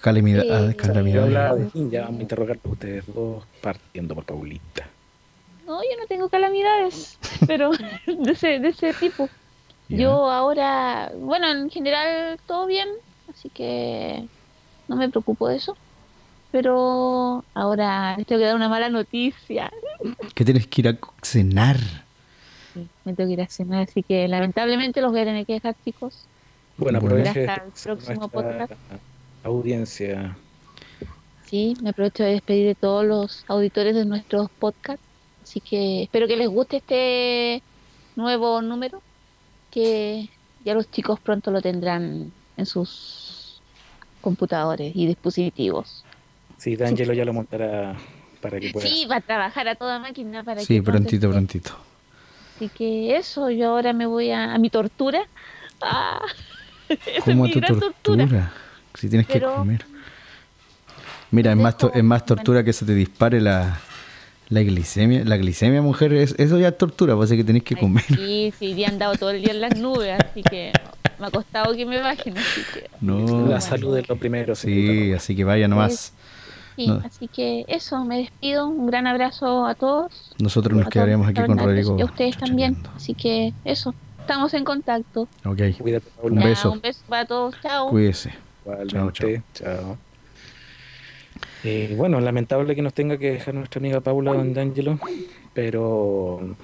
sí. 0.69 0.75
Calamidades. 0.75 1.73
de 1.73 1.79
mí, 1.81 1.89
ya 1.91 2.01
vamos 2.05 2.19
a 2.19 2.21
interrogar 2.21 2.57
a 2.63 2.69
ustedes 2.69 3.03
dos, 3.13 3.43
partiendo 3.61 4.15
por 4.15 4.23
Paulita. 4.23 4.87
No, 5.73 5.81
yo 5.81 5.99
no 5.99 6.05
tengo 6.07 6.29
calamidades, 6.29 7.17
pero 7.47 7.71
de 8.05 8.31
ese, 8.31 8.59
de 8.59 8.69
ese 8.69 8.93
tipo. 8.93 9.27
Yo 9.89 10.29
ahora, 10.29 11.11
bueno, 11.17 11.51
en 11.51 11.69
general 11.71 12.39
todo 12.45 12.67
bien, 12.67 12.87
así 13.27 13.49
que 13.49 14.23
no 14.87 14.95
me 14.95 15.09
preocupo 15.09 15.47
de 15.47 15.55
eso. 15.55 15.75
Pero 16.51 17.43
ahora 17.55 18.15
les 18.17 18.27
tengo 18.27 18.39
que 18.39 18.45
dar 18.45 18.55
una 18.55 18.69
mala 18.69 18.89
noticia. 18.89 19.71
Que 20.35 20.45
tienes 20.45 20.67
que 20.67 20.81
ir 20.81 20.87
a 20.89 20.97
cenar. 21.23 21.77
Sí, 22.75 22.87
me 23.03 23.15
tengo 23.15 23.29
que 23.29 23.33
ir 23.33 23.41
a 23.41 23.47
cenar, 23.47 23.87
así 23.89 24.03
que 24.03 24.27
lamentablemente 24.27 25.01
los 25.01 25.11
voy 25.11 25.21
a 25.21 25.25
tener 25.25 25.45
que 25.47 25.53
dejar, 25.53 25.75
chicos. 25.83 26.25
Bueno, 26.77 26.99
aproveche 26.99 27.49
Hasta 27.49 27.65
el 27.65 27.71
próximo 27.71 28.27
podcast. 28.27 28.73
audiencia. 29.43 30.37
Sí, 31.45 31.75
me 31.81 31.89
aprovecho 31.89 32.23
de 32.23 32.31
despedir 32.33 32.67
de 32.67 32.75
todos 32.75 33.03
los 33.03 33.43
auditores 33.47 33.95
de 33.95 34.05
nuestros 34.05 34.51
podcasts. 34.51 35.03
Así 35.43 35.59
que 35.59 36.03
espero 36.03 36.25
que 36.27 36.37
les 36.37 36.47
guste 36.47 36.77
este 36.77 37.61
nuevo 38.15 38.61
número, 38.61 39.01
que 39.69 40.29
ya 40.63 40.73
los 40.73 40.89
chicos 40.89 41.19
pronto 41.19 41.51
lo 41.51 41.61
tendrán 41.61 42.31
en 42.55 42.65
sus 42.65 43.61
computadores 44.21 44.95
y 44.95 45.05
dispositivos. 45.05 46.05
Sí, 46.57 46.77
D'Angelo 46.77 47.13
ya 47.13 47.25
lo 47.25 47.33
montará 47.33 47.97
para 48.41 48.59
que 48.59 48.71
pueda. 48.71 48.87
Sí, 48.87 49.05
va 49.05 49.17
a 49.17 49.21
trabajar 49.21 49.67
a 49.67 49.75
toda 49.75 49.99
máquina 49.99 50.43
para 50.43 50.61
Sí, 50.61 50.75
que 50.75 50.83
pronto 50.83 51.09
prontito, 51.09 51.29
prontito. 51.29 51.71
Así 52.55 52.69
que 52.69 53.17
eso, 53.17 53.49
yo 53.49 53.71
ahora 53.71 53.91
me 53.91 54.05
voy 54.05 54.31
a, 54.31 54.53
a 54.53 54.57
mi 54.57 54.69
tortura. 54.69 55.27
Ah, 55.81 56.21
esa 56.89 57.01
es 57.17 57.23
¿Cómo 57.25 57.43
mi 57.43 57.51
tu 57.51 57.59
gran 57.59 57.79
tortura? 57.79 58.53
Si 58.93 59.09
tienes 59.09 59.27
que 59.27 59.41
comer. 59.41 59.85
Mira, 61.31 61.51
es 61.51 61.57
más, 61.57 61.75
es 61.93 62.03
más 62.03 62.25
tortura 62.25 62.63
que 62.63 62.71
se 62.71 62.85
te 62.85 62.93
dispare 62.93 63.41
la, 63.41 63.81
la 64.49 64.61
glicemia. 64.63 65.23
La 65.25 65.37
glicemia, 65.37 65.81
mujer, 65.81 66.13
es, 66.13 66.35
eso 66.37 66.59
ya 66.59 66.69
es 66.69 66.77
tortura, 66.77 67.15
pues 67.15 67.31
es 67.31 67.37
que 67.37 67.43
tenés 67.43 67.63
que 67.63 67.75
Ay, 67.75 67.81
comer. 67.81 68.03
Sí, 68.05 68.53
sí, 68.59 68.75
ya 68.75 68.87
he 68.87 68.89
andado 68.89 69.15
todo 69.15 69.31
el 69.31 69.41
día 69.41 69.51
en 69.53 69.61
las 69.61 69.77
nubes, 69.77 70.19
así 70.23 70.41
que 70.43 70.71
me 71.19 71.27
ha 71.27 71.31
costado 71.31 71.73
que 71.75 71.85
me 71.85 71.99
bajen, 71.99 72.37
así 72.37 72.61
que 72.73 72.89
No. 73.01 73.47
La 73.47 73.61
salud 73.61 73.97
es 73.97 74.07
lo 74.09 74.15
primero. 74.17 74.55
Sí, 74.55 74.69
señorita 74.87 75.15
así 75.17 75.35
que 75.35 75.43
vaya 75.43 75.67
nomás. 75.67 76.13
sí, 76.75 76.87
No. 76.87 77.01
así 77.05 77.27
que 77.27 77.65
eso, 77.67 78.03
me 78.05 78.17
despido, 78.17 78.67
un 78.67 78.87
gran 78.87 79.07
abrazo 79.07 79.65
a 79.65 79.75
todos. 79.75 80.33
Nosotros 80.39 80.77
nos 80.77 80.89
todos 80.89 81.27
aquí 81.27 81.41
con 81.45 81.57
Rodrigo. 81.57 81.97
Y 81.97 82.01
a 82.01 82.05
ustedes 82.05 82.37
también, 82.37 82.77
así 82.95 83.13
que 83.13 83.53
eso, 83.65 83.93
estamos 84.19 84.53
en 84.53 84.63
contacto. 84.65 85.27
Ok. 85.45 85.61
Cuídate. 85.79 86.07
Un 86.21 86.39
Ya, 86.39 86.45
beso. 86.47 86.71
un 86.71 86.81
beso 86.81 86.99
para 87.07 87.25
todos, 87.25 87.55
chao. 87.61 87.89
cuídese. 87.89 88.33
Igualmente, 88.65 89.43
chao. 89.53 89.97
Eh, 91.63 91.93
bueno, 91.97 92.19
lamentable 92.19 92.75
que 92.75 92.81
nos 92.81 92.93
tenga 92.93 93.17
que 93.17 93.31
dejar 93.31 93.53
nuestra 93.53 93.79
amiga 93.79 94.01
Paula 94.01 94.33
D'Angelo, 94.33 94.99
pero 95.53 96.55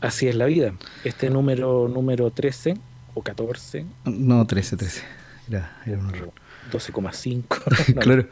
así 0.00 0.28
es 0.28 0.36
la 0.36 0.46
vida. 0.46 0.74
Este 1.02 1.28
número 1.30 1.88
número 1.88 2.30
13 2.30 2.74
o 3.14 3.22
14, 3.22 3.84
No, 4.04 4.46
13, 4.46 4.76
13. 4.76 5.02
Era, 5.48 5.76
era 5.86 5.98
un 5.98 6.14
error. 6.14 6.32
12,5. 6.70 7.94
no, 7.94 8.00
claro. 8.00 8.26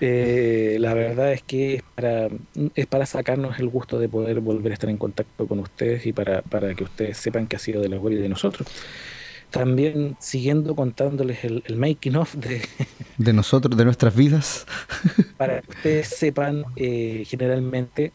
Eh, 0.00 0.76
la 0.80 0.92
verdad 0.94 1.32
es 1.32 1.42
que 1.42 1.76
es 1.76 1.82
para, 1.94 2.28
es 2.74 2.86
para 2.86 3.06
sacarnos 3.06 3.58
el 3.58 3.68
gusto 3.68 3.98
de 3.98 4.08
poder 4.08 4.40
volver 4.40 4.72
a 4.72 4.74
estar 4.74 4.90
en 4.90 4.98
contacto 4.98 5.46
con 5.46 5.58
ustedes 5.58 6.06
y 6.06 6.12
para, 6.12 6.42
para 6.42 6.74
que 6.74 6.84
ustedes 6.84 7.16
sepan 7.16 7.46
que 7.46 7.56
ha 7.56 7.58
sido 7.58 7.80
de 7.80 7.88
la 7.88 7.98
web 7.98 8.14
y 8.14 8.16
de 8.16 8.28
nosotros. 8.28 8.68
También 9.50 10.16
siguiendo 10.18 10.74
contándoles 10.74 11.44
el, 11.44 11.62
el 11.66 11.76
making 11.76 12.16
of 12.16 12.34
de, 12.34 12.62
De 13.16 13.32
nosotros, 13.32 13.76
de 13.76 13.84
nuestras 13.84 14.14
vidas. 14.14 14.66
para 15.36 15.62
que 15.62 15.70
ustedes 15.70 16.08
sepan, 16.08 16.64
eh, 16.76 17.24
generalmente 17.26 18.12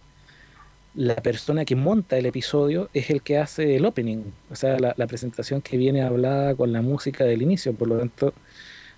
la 0.93 1.15
persona 1.15 1.63
que 1.63 1.75
monta 1.75 2.17
el 2.17 2.25
episodio 2.25 2.89
es 2.93 3.09
el 3.09 3.21
que 3.21 3.37
hace 3.37 3.77
el 3.77 3.85
opening, 3.85 4.23
o 4.49 4.55
sea, 4.55 4.77
la, 4.77 4.93
la 4.97 5.07
presentación 5.07 5.61
que 5.61 5.77
viene 5.77 6.01
hablada 6.01 6.53
con 6.53 6.73
la 6.73 6.81
música 6.81 7.23
del 7.23 7.41
inicio, 7.41 7.73
por 7.73 7.87
lo 7.87 7.97
tanto, 7.97 8.33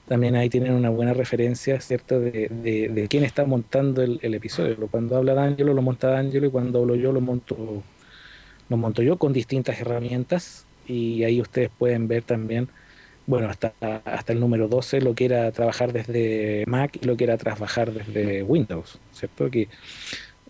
también 0.07 0.35
ahí 0.35 0.49
tienen 0.49 0.73
una 0.73 0.89
buena 0.89 1.13
referencia, 1.13 1.79
¿cierto?, 1.79 2.19
de, 2.19 2.49
de, 2.49 3.07
quién 3.07 3.23
está 3.23 3.45
montando 3.45 4.01
el, 4.01 4.33
episodio. 4.33 4.75
Cuando 4.91 5.15
habla 5.15 5.33
D'Angelo, 5.33 5.73
lo 5.73 5.81
monta 5.81 6.09
D'Angelo, 6.09 6.47
y 6.47 6.51
cuando 6.51 6.79
hablo 6.79 6.95
yo, 6.95 7.13
lo 7.13 7.21
monto, 7.21 7.83
lo 8.69 8.77
monto 8.77 9.01
yo 9.01 9.17
con 9.17 9.31
distintas 9.31 9.79
herramientas, 9.79 10.65
y 10.87 11.23
ahí 11.23 11.41
ustedes 11.41 11.69
pueden 11.77 12.07
ver 12.07 12.23
también, 12.23 12.69
bueno, 13.25 13.49
hasta, 13.49 13.73
hasta 14.05 14.33
el 14.33 14.39
número 14.39 14.67
12, 14.67 15.01
lo 15.01 15.15
que 15.15 15.25
era 15.25 15.51
trabajar 15.51 15.93
desde 15.93 16.63
Mac 16.67 16.97
y 17.01 17.05
lo 17.05 17.15
que 17.15 17.23
era 17.23 17.37
trabajar 17.37 17.91
desde 17.91 18.43
Windows, 18.43 18.99
¿cierto? 19.13 19.49
Que 19.49 19.67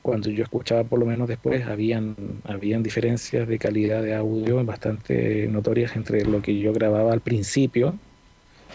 cuando 0.02 0.30
yo 0.30 0.44
escuchaba 0.44 0.84
por 0.84 1.00
lo 1.00 1.06
menos 1.06 1.28
después, 1.28 1.66
habían, 1.66 2.16
habían 2.44 2.84
diferencias 2.84 3.48
de 3.48 3.58
calidad 3.58 4.04
de 4.04 4.16
audio 4.16 4.64
bastante 4.66 5.48
notorias 5.48 5.96
entre 5.96 6.26
lo 6.26 6.42
que 6.42 6.60
yo 6.60 6.74
grababa 6.74 7.14
al 7.14 7.22
principio, 7.22 7.96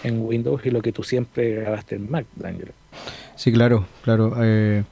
en 0.04 0.20
Windows 0.20 0.64
y 0.64 0.70
lo 0.70 0.80
que 0.82 0.92
tú 0.92 1.02
siempre 1.02 1.54
grabaste 1.54 1.96
en 1.96 2.10
Mac, 2.10 2.26
Daniel. 2.36 2.72
Sí, 3.36 3.52
claro, 3.52 3.86
claro. 4.02 4.34
Eh, 4.40 4.84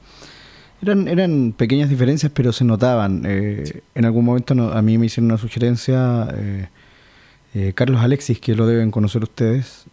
eran, 0.81 1.07
eran 1.07 1.53
pequeñas 1.55 1.89
diferencias, 1.89 2.31
pero 2.33 2.51
se 2.51 2.63
notaban. 2.63 3.23
Eh, 3.25 3.81
en 3.95 4.05
algún 4.05 4.25
momento 4.25 4.53
a 4.73 4.81
mí 4.81 4.97
me 4.97 5.07
hicieron 5.07 5.31
una 5.31 5.37
sugerencia, 5.37 6.27
eh, 7.53 7.73
Carlos 7.73 8.01
Alexis, 8.01 8.39
que 8.39 8.55
lo 8.55 8.67
deben 8.67 8.91
conocer 8.91 9.23
ustedes, 9.23 9.85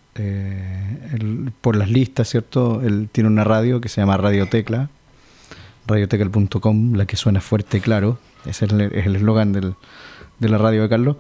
por 1.60 1.76
las 1.76 1.90
listas, 1.90 2.28
¿cierto? 2.28 2.82
Él 2.82 3.08
tiene 3.10 3.28
una 3.28 3.42
radio 3.42 3.80
que 3.80 3.88
se 3.88 4.00
llama 4.00 4.16
Radio 4.16 4.48
Tecla, 4.48 4.88
radiotecla.com, 5.86 6.94
la 6.94 7.06
que 7.06 7.16
suena 7.16 7.40
fuerte 7.40 7.78
y 7.78 7.80
claro. 7.80 8.18
Ese 8.46 8.66
es 8.66 8.72
el 8.72 9.16
eslogan 9.16 9.52
de 9.52 10.48
la 10.48 10.58
radio 10.58 10.82
de 10.82 10.88
Carlos. 10.88 11.16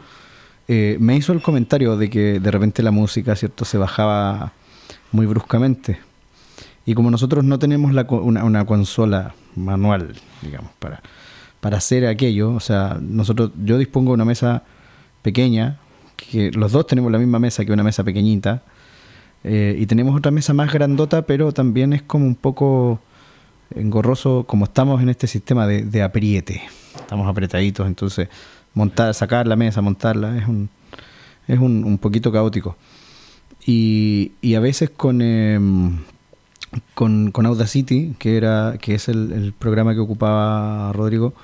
Eh, 0.66 0.96
me 0.98 1.16
hizo 1.16 1.32
el 1.32 1.42
comentario 1.42 1.96
de 1.96 2.08
que 2.08 2.40
de 2.40 2.50
repente 2.50 2.82
la 2.82 2.90
música, 2.90 3.36
¿cierto?, 3.36 3.64
se 3.64 3.78
bajaba 3.78 4.52
muy 5.12 5.26
bruscamente. 5.26 5.98
Y 6.86 6.94
como 6.94 7.10
nosotros 7.10 7.44
no 7.44 7.58
tenemos 7.58 7.92
una, 7.92 8.64
consola 8.66 9.34
manual, 9.56 10.14
digamos, 10.42 10.70
para, 10.78 11.02
para 11.60 11.78
hacer 11.78 12.06
aquello, 12.06 12.52
o 12.52 12.60
sea, 12.60 12.98
nosotros, 13.00 13.52
yo 13.64 13.78
dispongo 13.78 14.10
de 14.10 14.14
una 14.14 14.24
mesa 14.26 14.64
pequeña, 15.22 15.78
que 16.16 16.50
los 16.50 16.72
dos 16.72 16.86
tenemos 16.86 17.10
la 17.10 17.18
misma 17.18 17.38
mesa 17.38 17.64
que 17.64 17.72
una 17.72 17.82
mesa 17.82 18.04
pequeñita, 18.04 18.62
eh, 19.44 19.76
y 19.78 19.86
tenemos 19.86 20.16
otra 20.16 20.30
mesa 20.30 20.52
más 20.52 20.72
grandota, 20.72 21.22
pero 21.22 21.52
también 21.52 21.92
es 21.94 22.02
como 22.02 22.26
un 22.26 22.34
poco 22.34 23.00
engorroso, 23.74 24.44
como 24.46 24.66
estamos 24.66 25.02
en 25.02 25.08
este 25.08 25.26
sistema 25.26 25.66
de, 25.66 26.02
apriete, 26.02 26.62
estamos 26.94 27.26
apretaditos, 27.28 27.86
entonces 27.86 28.28
montar, 28.74 29.14
sacar 29.14 29.46
la 29.46 29.56
mesa, 29.56 29.80
montarla, 29.80 30.36
es 30.36 30.46
un, 30.46 30.68
es 31.48 31.58
un, 31.58 31.98
poquito 31.98 32.30
caótico. 32.30 32.76
Y, 33.66 34.32
y 34.42 34.54
a 34.54 34.60
veces 34.60 34.90
con, 34.90 35.22
em, 35.22 35.98
con, 36.94 37.30
con, 37.30 37.46
Audacity, 37.46 38.14
que, 38.18 38.36
era, 38.36 38.76
que 38.80 38.94
es 38.94 39.08
el, 39.08 39.54
programa 39.58 39.94
que 39.94 40.00
ocupaba 40.00 40.92
Rodrigo, 40.92 41.34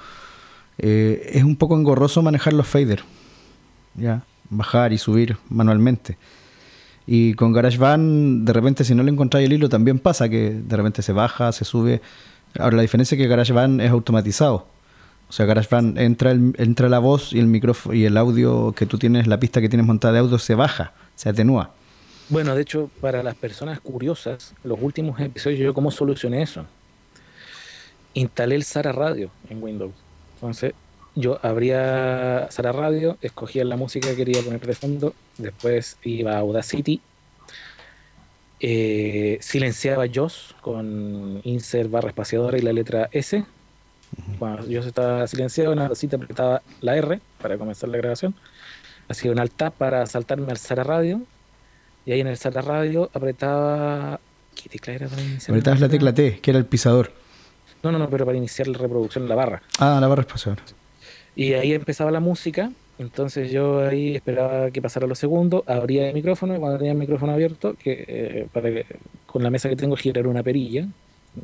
eh, 0.78 1.30
es 1.32 1.44
un 1.44 1.56
poco 1.56 1.76
engorroso 1.76 2.22
manejar 2.22 2.52
los 2.52 2.66
faders, 2.66 3.04
ya, 3.94 4.22
bajar 4.48 4.92
y 4.92 4.98
subir 4.98 5.36
manualmente. 5.48 6.16
Y 7.06 7.34
con 7.34 7.52
GarageBand, 7.52 8.46
de 8.46 8.52
repente, 8.52 8.84
si 8.84 8.94
no 8.94 9.02
le 9.02 9.10
encontráis 9.10 9.46
el 9.46 9.52
hilo, 9.52 9.68
también 9.68 9.98
pasa 9.98 10.28
que 10.28 10.50
de 10.50 10.76
repente 10.76 11.02
se 11.02 11.12
baja, 11.12 11.50
se 11.52 11.64
sube. 11.64 12.00
Ahora, 12.58 12.76
la 12.76 12.82
diferencia 12.82 13.16
es 13.16 13.20
que 13.20 13.26
GarageBand 13.26 13.80
es 13.80 13.90
automatizado. 13.90 14.68
O 15.28 15.32
sea, 15.32 15.46
GarageBand 15.46 15.98
entra, 15.98 16.32
entra 16.32 16.88
la 16.88 16.98
voz 16.98 17.32
y 17.32 17.38
el 17.38 17.46
micrófono 17.46 17.94
y 17.94 18.04
el 18.04 18.16
audio 18.16 18.72
que 18.72 18.86
tú 18.86 18.98
tienes, 18.98 19.26
la 19.26 19.40
pista 19.40 19.60
que 19.60 19.68
tienes 19.68 19.86
montada 19.86 20.14
de 20.14 20.20
audio 20.20 20.38
se 20.38 20.54
baja, 20.54 20.92
se 21.14 21.28
atenúa. 21.28 21.72
Bueno, 22.30 22.54
de 22.54 22.62
hecho, 22.62 22.88
para 23.00 23.24
las 23.24 23.34
personas 23.34 23.80
curiosas, 23.80 24.54
los 24.62 24.78
últimos 24.80 25.18
episodios, 25.20 25.58
yo 25.58 25.74
cómo 25.74 25.90
solucioné 25.90 26.42
eso. 26.42 26.64
Instalé 28.14 28.54
el 28.54 28.62
Sara 28.62 28.92
Radio 28.92 29.32
en 29.48 29.60
Windows. 29.60 29.92
Entonces, 30.34 30.74
yo 31.16 31.40
abría 31.42 32.46
Sara 32.52 32.70
Radio, 32.70 33.18
escogía 33.20 33.64
la 33.64 33.76
música 33.76 34.10
que 34.10 34.16
quería 34.16 34.42
poner 34.42 34.64
de 34.64 34.74
fondo, 34.74 35.12
después 35.38 35.98
iba 36.04 36.36
a 36.36 36.38
Audacity, 36.38 37.00
eh, 38.60 39.38
silenciaba 39.40 40.06
JOS 40.06 40.54
con 40.60 41.40
insert 41.42 41.90
barra 41.90 42.10
espaciadora 42.10 42.58
y 42.58 42.62
la 42.62 42.72
letra 42.72 43.08
S, 43.10 43.44
cuando 44.38 44.68
yo 44.68 44.80
estaba 44.80 45.26
silenciado, 45.26 45.72
en 45.72 45.80
la 45.80 45.94
cita 45.96 46.14
apretaba 46.14 46.62
la 46.80 46.96
R 46.96 47.20
para 47.42 47.58
comenzar 47.58 47.88
la 47.88 47.98
grabación. 47.98 48.36
Hacía 49.08 49.32
un 49.32 49.40
alt 49.40 49.52
tab 49.56 49.72
para 49.72 50.06
saltarme 50.06 50.52
al 50.52 50.58
Sara 50.58 50.84
Radio. 50.84 51.22
Y 52.06 52.12
ahí 52.12 52.20
en 52.20 52.28
el 52.28 52.36
Sara 52.36 52.62
Radio 52.62 53.10
apretaba. 53.12 54.20
¿Qué 54.54 54.68
tecla 54.68 54.94
era 54.94 55.08
para 55.08 55.22
iniciar? 55.22 55.50
Apretabas 55.50 55.80
la 55.80 55.88
tecla 55.88 56.14
T, 56.14 56.40
que 56.40 56.50
era 56.50 56.58
el 56.58 56.66
pisador. 56.66 57.12
No, 57.82 57.92
no, 57.92 57.98
no, 57.98 58.10
pero 58.10 58.26
para 58.26 58.36
iniciar 58.36 58.68
la 58.68 58.78
reproducción, 58.78 59.28
la 59.28 59.34
barra. 59.34 59.62
Ah, 59.78 59.98
la 60.00 60.08
barra 60.08 60.22
espaciadora. 60.22 60.62
Y 61.34 61.54
ahí 61.54 61.72
empezaba 61.72 62.10
la 62.10 62.20
música. 62.20 62.70
Entonces 62.98 63.50
yo 63.50 63.80
ahí 63.80 64.16
esperaba 64.16 64.70
que 64.70 64.82
pasara 64.82 65.06
los 65.06 65.18
segundos, 65.18 65.62
abría 65.66 66.08
el 66.08 66.14
micrófono 66.14 66.54
y 66.54 66.58
cuando 66.58 66.76
tenía 66.76 66.92
el 66.92 66.98
micrófono 66.98 67.32
abierto, 67.32 67.74
que, 67.82 68.04
eh, 68.06 68.46
para 68.52 68.68
que 68.68 68.84
con 69.24 69.42
la 69.42 69.48
mesa 69.48 69.70
que 69.70 69.76
tengo 69.76 69.96
girar 69.96 70.26
una 70.26 70.42
perilla, 70.42 70.86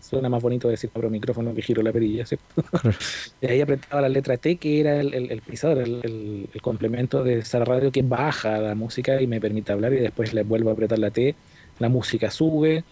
Suena 0.01 0.29
más 0.29 0.43
bonito 0.43 0.69
decir 0.69 0.91
por 0.91 1.09
micrófono 1.09 1.55
que 1.55 1.63
giro 1.63 1.83
la 1.83 1.93
perilla, 1.93 2.27
¿cierto? 2.27 2.45
y 3.41 3.47
ahí 3.47 3.61
apretaba 3.61 4.03
la 4.03 4.09
letra 4.09 4.37
T, 4.37 4.57
que 4.57 4.81
era 4.81 5.01
el, 5.01 5.15
el, 5.15 5.41
pisador, 5.43 5.79
el, 5.79 6.49
complemento 6.61 7.23
de 7.23 7.39
esa 7.39 7.65
radio 7.65 7.93
que 7.93 8.03
baja 8.03 8.59
la 8.59 8.75
música 8.75 9.21
y 9.23 9.27
me 9.27 9.41
permite 9.41 9.73
hablar, 9.73 9.93
y 9.93 9.99
después 9.99 10.35
le 10.35 10.43
vuelvo 10.43 10.71
a 10.71 10.73
apretar 10.73 10.99
la 10.99 11.11
T, 11.11 11.37
la 11.79 11.89
música 11.89 12.31
sube, 12.31 12.85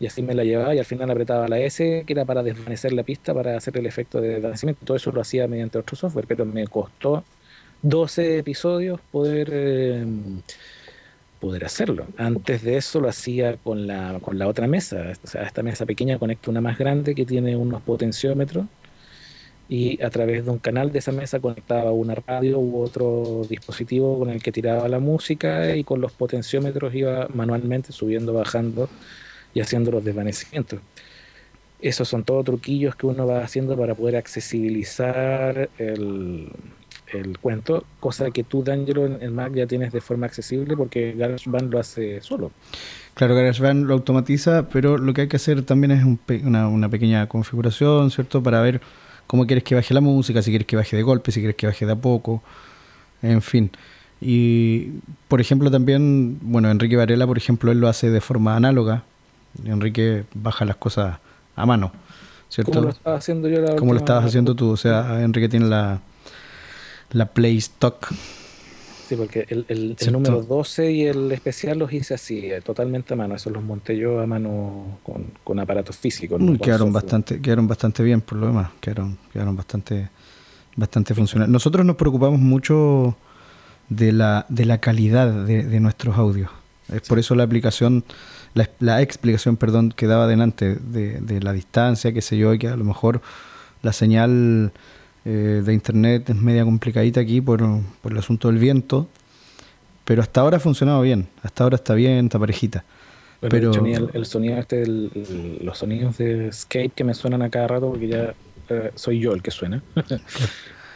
y 0.00 0.06
así 0.06 0.22
me 0.22 0.34
la 0.34 0.42
llevaba, 0.42 0.74
y 0.74 0.78
al 0.78 0.84
final 0.84 1.10
apretaba 1.10 1.46
la 1.46 1.60
S, 1.60 2.04
que 2.06 2.12
era 2.12 2.24
para 2.24 2.42
desvanecer 2.42 2.92
la 2.92 3.04
pista, 3.04 3.32
para 3.32 3.56
hacer 3.56 3.76
el 3.78 3.86
efecto 3.86 4.20
de 4.20 4.30
desvanecimiento. 4.30 4.84
Todo 4.84 4.96
eso 4.96 5.12
lo 5.12 5.20
hacía 5.20 5.46
mediante 5.46 5.78
otro 5.78 5.96
software, 5.96 6.26
pero 6.26 6.44
me 6.44 6.66
costó 6.66 7.24
12 7.82 8.38
episodios 8.38 9.00
poder. 9.12 9.50
Eh, 9.52 10.04
poder 11.40 11.64
hacerlo. 11.64 12.06
Antes 12.16 12.62
de 12.62 12.76
eso 12.76 13.00
lo 13.00 13.08
hacía 13.08 13.56
con 13.56 13.86
la, 13.86 14.18
con 14.20 14.38
la 14.38 14.46
otra 14.46 14.66
mesa. 14.68 15.12
O 15.24 15.26
sea, 15.26 15.42
esta 15.42 15.62
mesa 15.62 15.86
pequeña 15.86 16.18
conecta 16.18 16.50
una 16.50 16.60
más 16.60 16.78
grande 16.78 17.14
que 17.14 17.24
tiene 17.24 17.56
unos 17.56 17.82
potenciómetros 17.82 18.66
y 19.68 20.02
a 20.02 20.10
través 20.10 20.44
de 20.44 20.50
un 20.50 20.58
canal 20.58 20.92
de 20.92 20.98
esa 20.98 21.12
mesa 21.12 21.40
conectaba 21.40 21.92
una 21.92 22.16
radio 22.16 22.58
u 22.58 22.82
otro 22.82 23.46
dispositivo 23.48 24.18
con 24.18 24.30
el 24.30 24.42
que 24.42 24.52
tiraba 24.52 24.88
la 24.88 24.98
música 24.98 25.76
y 25.76 25.84
con 25.84 26.00
los 26.00 26.12
potenciómetros 26.12 26.94
iba 26.94 27.28
manualmente 27.32 27.92
subiendo, 27.92 28.32
bajando 28.32 28.88
y 29.54 29.60
haciendo 29.60 29.92
los 29.92 30.04
desvanecimientos. 30.04 30.80
Esos 31.80 32.08
son 32.08 32.24
todos 32.24 32.44
truquillos 32.44 32.96
que 32.96 33.06
uno 33.06 33.26
va 33.26 33.44
haciendo 33.44 33.76
para 33.76 33.94
poder 33.94 34.16
accesibilizar 34.16 35.70
el, 35.78 36.50
el 37.12 37.38
cuento, 37.38 37.84
cosa 37.98 38.30
que 38.30 38.44
tú, 38.44 38.62
D'Angelo, 38.62 39.06
en 39.06 39.34
Mac 39.34 39.52
ya 39.54 39.66
tienes 39.66 39.92
de 39.92 40.00
forma 40.00 40.26
accesible 40.26 40.76
porque 40.76 41.12
GarageBand 41.12 41.72
lo 41.72 41.78
hace 41.78 42.20
solo. 42.20 42.50
Claro, 43.14 43.34
GarageBand 43.34 43.86
lo 43.86 43.94
automatiza, 43.94 44.68
pero 44.68 44.98
lo 44.98 45.12
que 45.12 45.22
hay 45.22 45.28
que 45.28 45.36
hacer 45.36 45.62
también 45.62 45.90
es 45.90 46.04
una, 46.44 46.68
una, 46.68 46.88
pequeña 46.88 47.26
configuración, 47.28 48.10
¿cierto? 48.10 48.42
Para 48.42 48.60
ver 48.60 48.80
cómo 49.26 49.46
quieres 49.46 49.64
que 49.64 49.74
baje 49.74 49.92
la 49.94 50.00
música, 50.00 50.42
si 50.42 50.50
quieres 50.50 50.66
que 50.66 50.76
baje 50.76 50.96
de 50.96 51.02
golpe, 51.02 51.32
si 51.32 51.40
quieres 51.40 51.56
que 51.56 51.66
baje 51.66 51.86
de 51.86 51.92
a 51.92 51.96
poco, 51.96 52.42
en 53.22 53.42
fin. 53.42 53.70
Y, 54.20 55.00
por 55.28 55.40
ejemplo, 55.40 55.70
también, 55.70 56.38
bueno, 56.42 56.70
Enrique 56.70 56.96
Varela, 56.96 57.26
por 57.26 57.38
ejemplo, 57.38 57.72
él 57.72 57.80
lo 57.80 57.88
hace 57.88 58.10
de 58.10 58.20
forma 58.20 58.56
análoga. 58.56 59.04
Enrique 59.64 60.24
baja 60.34 60.64
las 60.64 60.76
cosas 60.76 61.18
a 61.56 61.66
mano, 61.66 61.92
¿cierto? 62.48 62.72
Como 62.72 62.84
lo 62.84 62.90
estaba 62.90 63.16
haciendo 63.16 63.48
yo 63.48 63.60
la 63.60 63.76
Como 63.76 63.92
lo 63.92 63.98
estabas 63.98 64.24
haciendo 64.26 64.54
tú, 64.54 64.70
o 64.70 64.76
sea, 64.76 65.22
Enrique 65.22 65.48
tiene 65.48 65.66
la 65.66 66.00
la 67.12 67.26
Play 67.26 67.58
Stock. 67.58 68.08
Sí, 69.08 69.16
porque 69.16 69.44
el, 69.48 69.64
el, 69.66 70.12
número 70.12 70.40
12 70.40 70.92
y 70.92 71.02
el 71.06 71.32
especial 71.32 71.80
los 71.80 71.92
hice 71.92 72.14
así, 72.14 72.46
eh, 72.46 72.60
totalmente 72.60 73.14
a 73.14 73.16
mano. 73.16 73.34
Eso 73.34 73.50
los 73.50 73.60
monté 73.60 73.96
yo 73.98 74.20
a 74.20 74.26
mano 74.26 75.00
con, 75.42 75.58
aparatos 75.58 75.96
físicos. 75.96 76.40
Mm, 76.40 76.54
quedaron, 76.56 76.92
bastante, 76.92 77.40
quedaron 77.40 77.66
bastante 77.66 78.04
bien 78.04 78.20
por 78.20 78.38
lo 78.38 78.46
demás. 78.46 78.70
Quedaron, 78.80 79.18
quedaron 79.32 79.56
bastante, 79.56 80.08
bastante 80.76 81.12
funcionales. 81.12 81.50
Nosotros 81.50 81.84
nos 81.84 81.96
preocupamos 81.96 82.38
mucho 82.38 83.16
de 83.88 84.12
la, 84.12 84.46
de 84.48 84.64
la 84.64 84.78
calidad 84.78 85.44
de, 85.44 85.80
nuestros 85.80 86.16
audios. 86.16 86.50
Es 86.92 87.00
por 87.02 87.18
eso 87.18 87.34
la 87.34 87.42
aplicación, 87.42 88.04
la, 88.54 89.02
explicación, 89.02 89.56
perdón, 89.56 89.90
que 89.90 90.06
daba 90.06 90.24
adelante 90.24 90.76
de, 90.76 91.20
de 91.20 91.40
la 91.40 91.52
distancia, 91.52 92.12
qué 92.12 92.22
sé 92.22 92.38
yo, 92.38 92.54
y 92.54 92.60
que 92.60 92.68
a 92.68 92.76
lo 92.76 92.84
mejor 92.84 93.22
la 93.82 93.92
señal 93.92 94.72
eh, 95.24 95.62
de 95.64 95.72
internet 95.72 96.30
es 96.30 96.36
media 96.36 96.64
complicadita 96.64 97.20
aquí 97.20 97.40
por, 97.40 97.62
el 97.62 98.18
asunto 98.18 98.48
del 98.48 98.58
viento, 98.58 99.08
pero 100.04 100.22
hasta 100.22 100.40
ahora 100.40 100.56
ha 100.56 100.60
funcionado 100.60 101.02
bien, 101.02 101.28
hasta 101.42 101.64
ahora 101.64 101.76
está 101.76 101.94
bien, 101.94 102.26
está 102.26 102.38
parejita. 102.38 102.84
pero 103.40 103.70
el, 103.70 104.26
sonido 104.26 104.58
este, 104.58 104.86
los 104.86 105.78
sonidos 105.78 106.18
de 106.18 106.52
skate 106.52 106.92
que 106.94 107.04
me 107.04 107.14
suenan 107.14 107.42
a 107.42 107.50
cada 107.50 107.68
rato, 107.68 107.90
porque 107.90 108.08
ya 108.08 108.34
eh, 108.70 108.90
soy 108.94 109.20
yo 109.20 109.32
el 109.32 109.42
que 109.42 109.50
suena. 109.50 109.82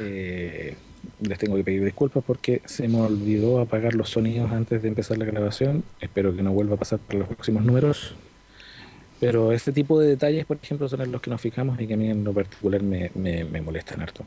Eh, 0.01 0.75
les 1.21 1.39
tengo 1.39 1.55
que 1.55 1.63
pedir 1.63 1.85
disculpas 1.85 2.25
porque 2.27 2.63
se 2.65 2.89
me 2.89 3.01
olvidó 3.01 3.61
apagar 3.61 3.95
los 3.95 4.11
sonidos 4.11 4.51
antes 4.51 4.83
de 4.83 4.89
empezar 4.89 5.19
la 5.19 5.25
grabación. 5.25 5.85
Espero 6.01 6.35
que 6.35 6.43
no 6.43 6.53
vuelva 6.53 6.75
a 6.75 6.79
pasar 6.79 6.99
para 6.99 7.21
los 7.21 7.29
próximos 7.29 7.65
números. 7.65 8.17
Pero 9.21 9.53
este 9.53 9.73
tipo 9.73 9.99
de 10.01 10.09
detalles, 10.09 10.45
por 10.45 10.59
ejemplo, 10.63 10.89
son 10.89 11.01
en 11.03 11.13
los 11.13 11.21
que 11.23 11.31
nos 11.31 11.41
fijamos 11.41 11.81
y 11.81 11.87
que 11.87 11.95
a 11.95 11.97
mí 11.97 12.11
en 12.11 12.25
lo 12.25 12.33
particular 12.33 12.83
me, 12.83 13.11
me, 13.15 13.45
me 13.45 13.61
molestan 13.61 14.01
harto. 14.01 14.25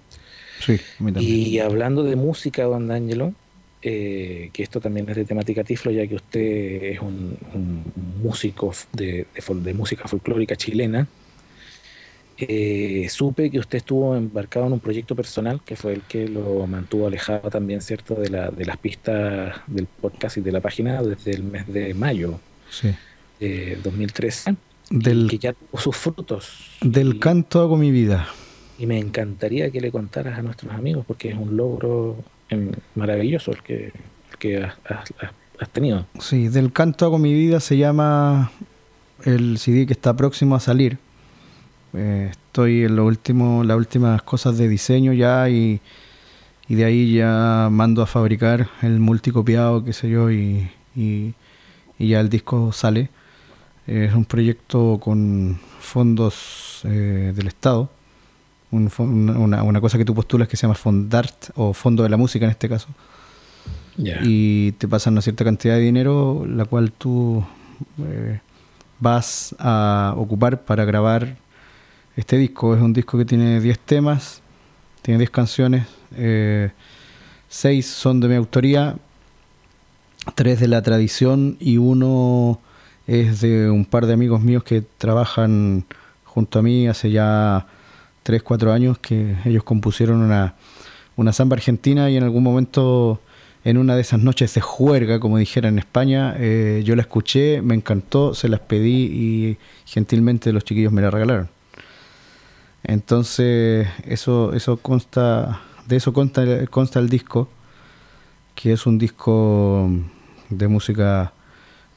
Sí, 0.60 0.74
a 1.00 1.04
mí 1.04 1.12
también. 1.12 1.36
Y 1.48 1.60
hablando 1.60 2.04
de 2.04 2.16
música, 2.16 2.64
don 2.64 2.88
D'Angelo, 2.88 3.34
eh, 3.82 4.50
que 4.54 4.64
esto 4.64 4.80
también 4.82 5.08
es 5.10 5.16
de 5.16 5.26
temática 5.26 5.64
tiflo, 5.64 5.92
ya 5.92 6.08
que 6.08 6.16
usted 6.16 6.42
es 6.84 7.00
un, 7.00 7.38
un 7.54 7.84
músico 8.24 8.74
de, 8.94 9.28
de 9.36 9.74
música 9.74 10.08
folclórica 10.08 10.56
chilena, 10.56 11.08
eh, 12.40 13.08
supe 13.10 13.50
que 13.50 13.58
usted 13.60 13.80
estuvo 13.80 14.16
embarcado 14.16 14.68
en 14.68 14.74
un 14.74 14.80
proyecto 14.80 15.16
personal 15.16 15.62
que 15.64 15.76
fue 15.76 15.94
el 15.94 16.02
que 16.04 16.28
lo 16.28 16.68
mantuvo 16.68 17.08
alejado 17.08 17.50
también, 17.50 17.82
¿cierto?, 17.82 18.14
de, 18.16 18.30
la, 18.30 18.50
de 18.52 18.66
las 18.66 18.78
pistas 18.78 19.56
del 19.68 19.88
podcast 19.88 20.38
y 20.38 20.42
de 20.42 20.52
la 20.52 20.62
página 20.62 21.02
desde 21.02 21.32
el 21.32 21.44
mes 21.44 21.68
de 21.68 21.94
mayo 21.96 22.40
Sí. 22.70 22.94
de 23.40 23.78
2013, 23.84 24.52
y 24.52 24.56
Del, 24.90 25.28
que 25.30 25.38
ya 25.38 25.54
tuvo 25.54 25.80
sus 25.80 25.96
frutos. 25.96 26.50
del 26.82 27.16
Y- 27.16 27.20
canto 27.20 27.62
hago 27.62 27.78
mi 27.78 27.92
vida. 27.92 28.28
y 28.80 28.86
me 28.86 29.00
encantaría 29.00 29.72
que 29.72 29.82
le 29.82 29.92
contaras 29.92 30.38
a 30.38 30.42
nuestros 30.42 30.72
amigos, 30.74 31.04
porque 31.08 31.30
es 31.30 31.36
un 31.36 31.58
logro 31.58 32.16
em, 32.50 32.72
maravilloso 32.96 33.52
el 33.52 33.62
que, 33.64 33.86
el 33.88 34.38
que 34.40 34.58
has, 34.64 34.74
has- 34.86 35.14
has- 35.20 35.32
has 35.60 35.70
tenido. 35.70 36.06
Sí, 36.20 36.48
del 36.48 36.72
canto 36.72 37.06
hago 37.06 37.18
mi 37.18 37.34
vida 37.34 37.60
se 37.60 37.76
llama 37.78 38.52
el 39.26 39.58
CD 39.58 39.86
que 39.88 39.94
está 39.94 40.16
próximo 40.16 40.56
a 40.56 40.60
salir. 40.60 40.98
Eh, 41.94 42.28
estoy 42.32 42.84
en 42.84 42.96
lo 42.96 43.06
último, 43.06 43.64
las 43.64 43.76
últimas 43.78 44.22
cosas 44.22 44.58
de 44.58 44.68
diseño 44.70 45.12
ya 45.14 45.50
y, 45.50 45.82
y 46.70 46.76
de 46.76 46.86
ahí 46.86 47.14
ya 47.16 47.70
mando 47.72 48.02
a 48.04 48.06
fabricar 48.08 48.70
el 48.84 49.00
multicopiado, 49.00 49.84
qué 49.84 49.94
sé 49.94 50.10
yo, 50.10 50.30
y, 50.32 50.70
y, 50.96 51.34
y 51.98 52.08
ya 52.10 52.20
el 52.20 52.30
disco 52.30 52.72
sale. 52.72 53.10
Eh, 53.88 54.06
es 54.10 54.14
un 54.14 54.26
proyecto 54.26 55.00
con 55.02 55.60
fondos 55.80 56.82
eh, 56.84 57.34
del 57.36 57.48
Estado. 57.48 57.90
Un 58.70 58.92
una, 58.98 59.64
una 59.64 59.82
cosa 59.82 59.98
que 59.98 60.04
tú 60.04 60.14
postulas 60.14 60.50
que 60.50 60.58
se 60.58 60.64
llama 60.64 60.76
Fondart 60.76 61.52
o 61.56 61.74
Fondo 61.74 62.04
de 62.04 62.10
la 62.10 62.18
Música 62.18 62.46
en 62.46 62.52
este 62.52 62.68
caso 62.68 62.90
y 63.98 64.74
te 64.74 64.88
pasan 64.88 65.14
una 65.14 65.22
cierta 65.22 65.44
cantidad 65.44 65.76
de 65.76 65.82
dinero, 65.82 66.46
la 66.48 66.66
cual 66.66 66.92
tú 66.92 67.44
eh, 68.04 68.40
vas 69.00 69.56
a 69.58 70.14
ocupar 70.18 70.62
para 70.62 70.86
grabar 70.86 71.38
este 72.16 72.38
disco. 72.38 72.76
Es 72.76 72.82
un 72.82 72.94
disco 72.94 73.18
que 73.18 73.26
tiene 73.26 73.60
10 73.60 73.80
temas, 73.80 74.42
tiene 75.02 75.18
10 75.20 75.30
canciones, 75.32 75.88
6 77.50 77.86
son 77.88 78.20
de 78.20 78.28
mi 78.28 78.36
autoría, 78.36 78.98
3 80.36 80.60
de 80.60 80.68
la 80.68 80.82
tradición 80.82 81.58
y 81.60 81.78
uno 81.78 82.60
es 83.08 83.42
de 83.42 83.72
un 83.72 83.86
par 83.86 84.06
de 84.06 84.14
amigos 84.14 84.42
míos 84.42 84.64
que 84.64 84.84
trabajan 84.98 85.86
junto 86.26 86.60
a 86.60 86.62
mí 86.62 86.88
hace 86.88 87.10
ya 87.10 87.66
3, 88.24 88.44
4 88.44 88.74
años 88.74 88.98
que 89.00 89.38
ellos 89.46 89.64
compusieron 89.64 90.22
una, 90.22 90.56
una 91.16 91.34
samba 91.34 91.56
argentina 91.56 92.10
y 92.10 92.18
en 92.18 92.24
algún 92.24 92.44
momento 92.44 93.22
en 93.64 93.78
una 93.78 93.96
de 93.96 94.02
esas 94.02 94.22
noches 94.22 94.54
de 94.54 94.62
juerga, 94.62 95.20
como 95.20 95.38
dijera 95.38 95.68
en 95.68 95.80
España, 95.80 96.36
eh, 96.38 96.84
yo 96.86 96.96
la 96.96 97.02
escuché, 97.02 97.62
me 97.62 97.76
encantó, 97.76 98.34
se 98.34 98.48
las 98.48 98.62
pedí 98.62 99.06
y 99.12 99.58
gentilmente 99.86 100.54
los 100.54 100.64
chiquillos 100.64 100.94
me 100.94 101.02
la 101.02 101.12
regalaron. 101.12 101.50
Entonces, 102.84 103.88
eso, 104.06 104.54
eso 104.54 104.78
consta, 104.78 105.62
de 105.86 105.98
eso 105.98 106.14
consta, 106.14 106.66
consta 106.68 107.00
el 107.00 107.10
disco, 107.10 107.50
que 108.56 108.72
es 108.72 108.86
un 108.86 108.98
disco 108.98 109.90
de 110.50 110.68
música, 110.70 111.34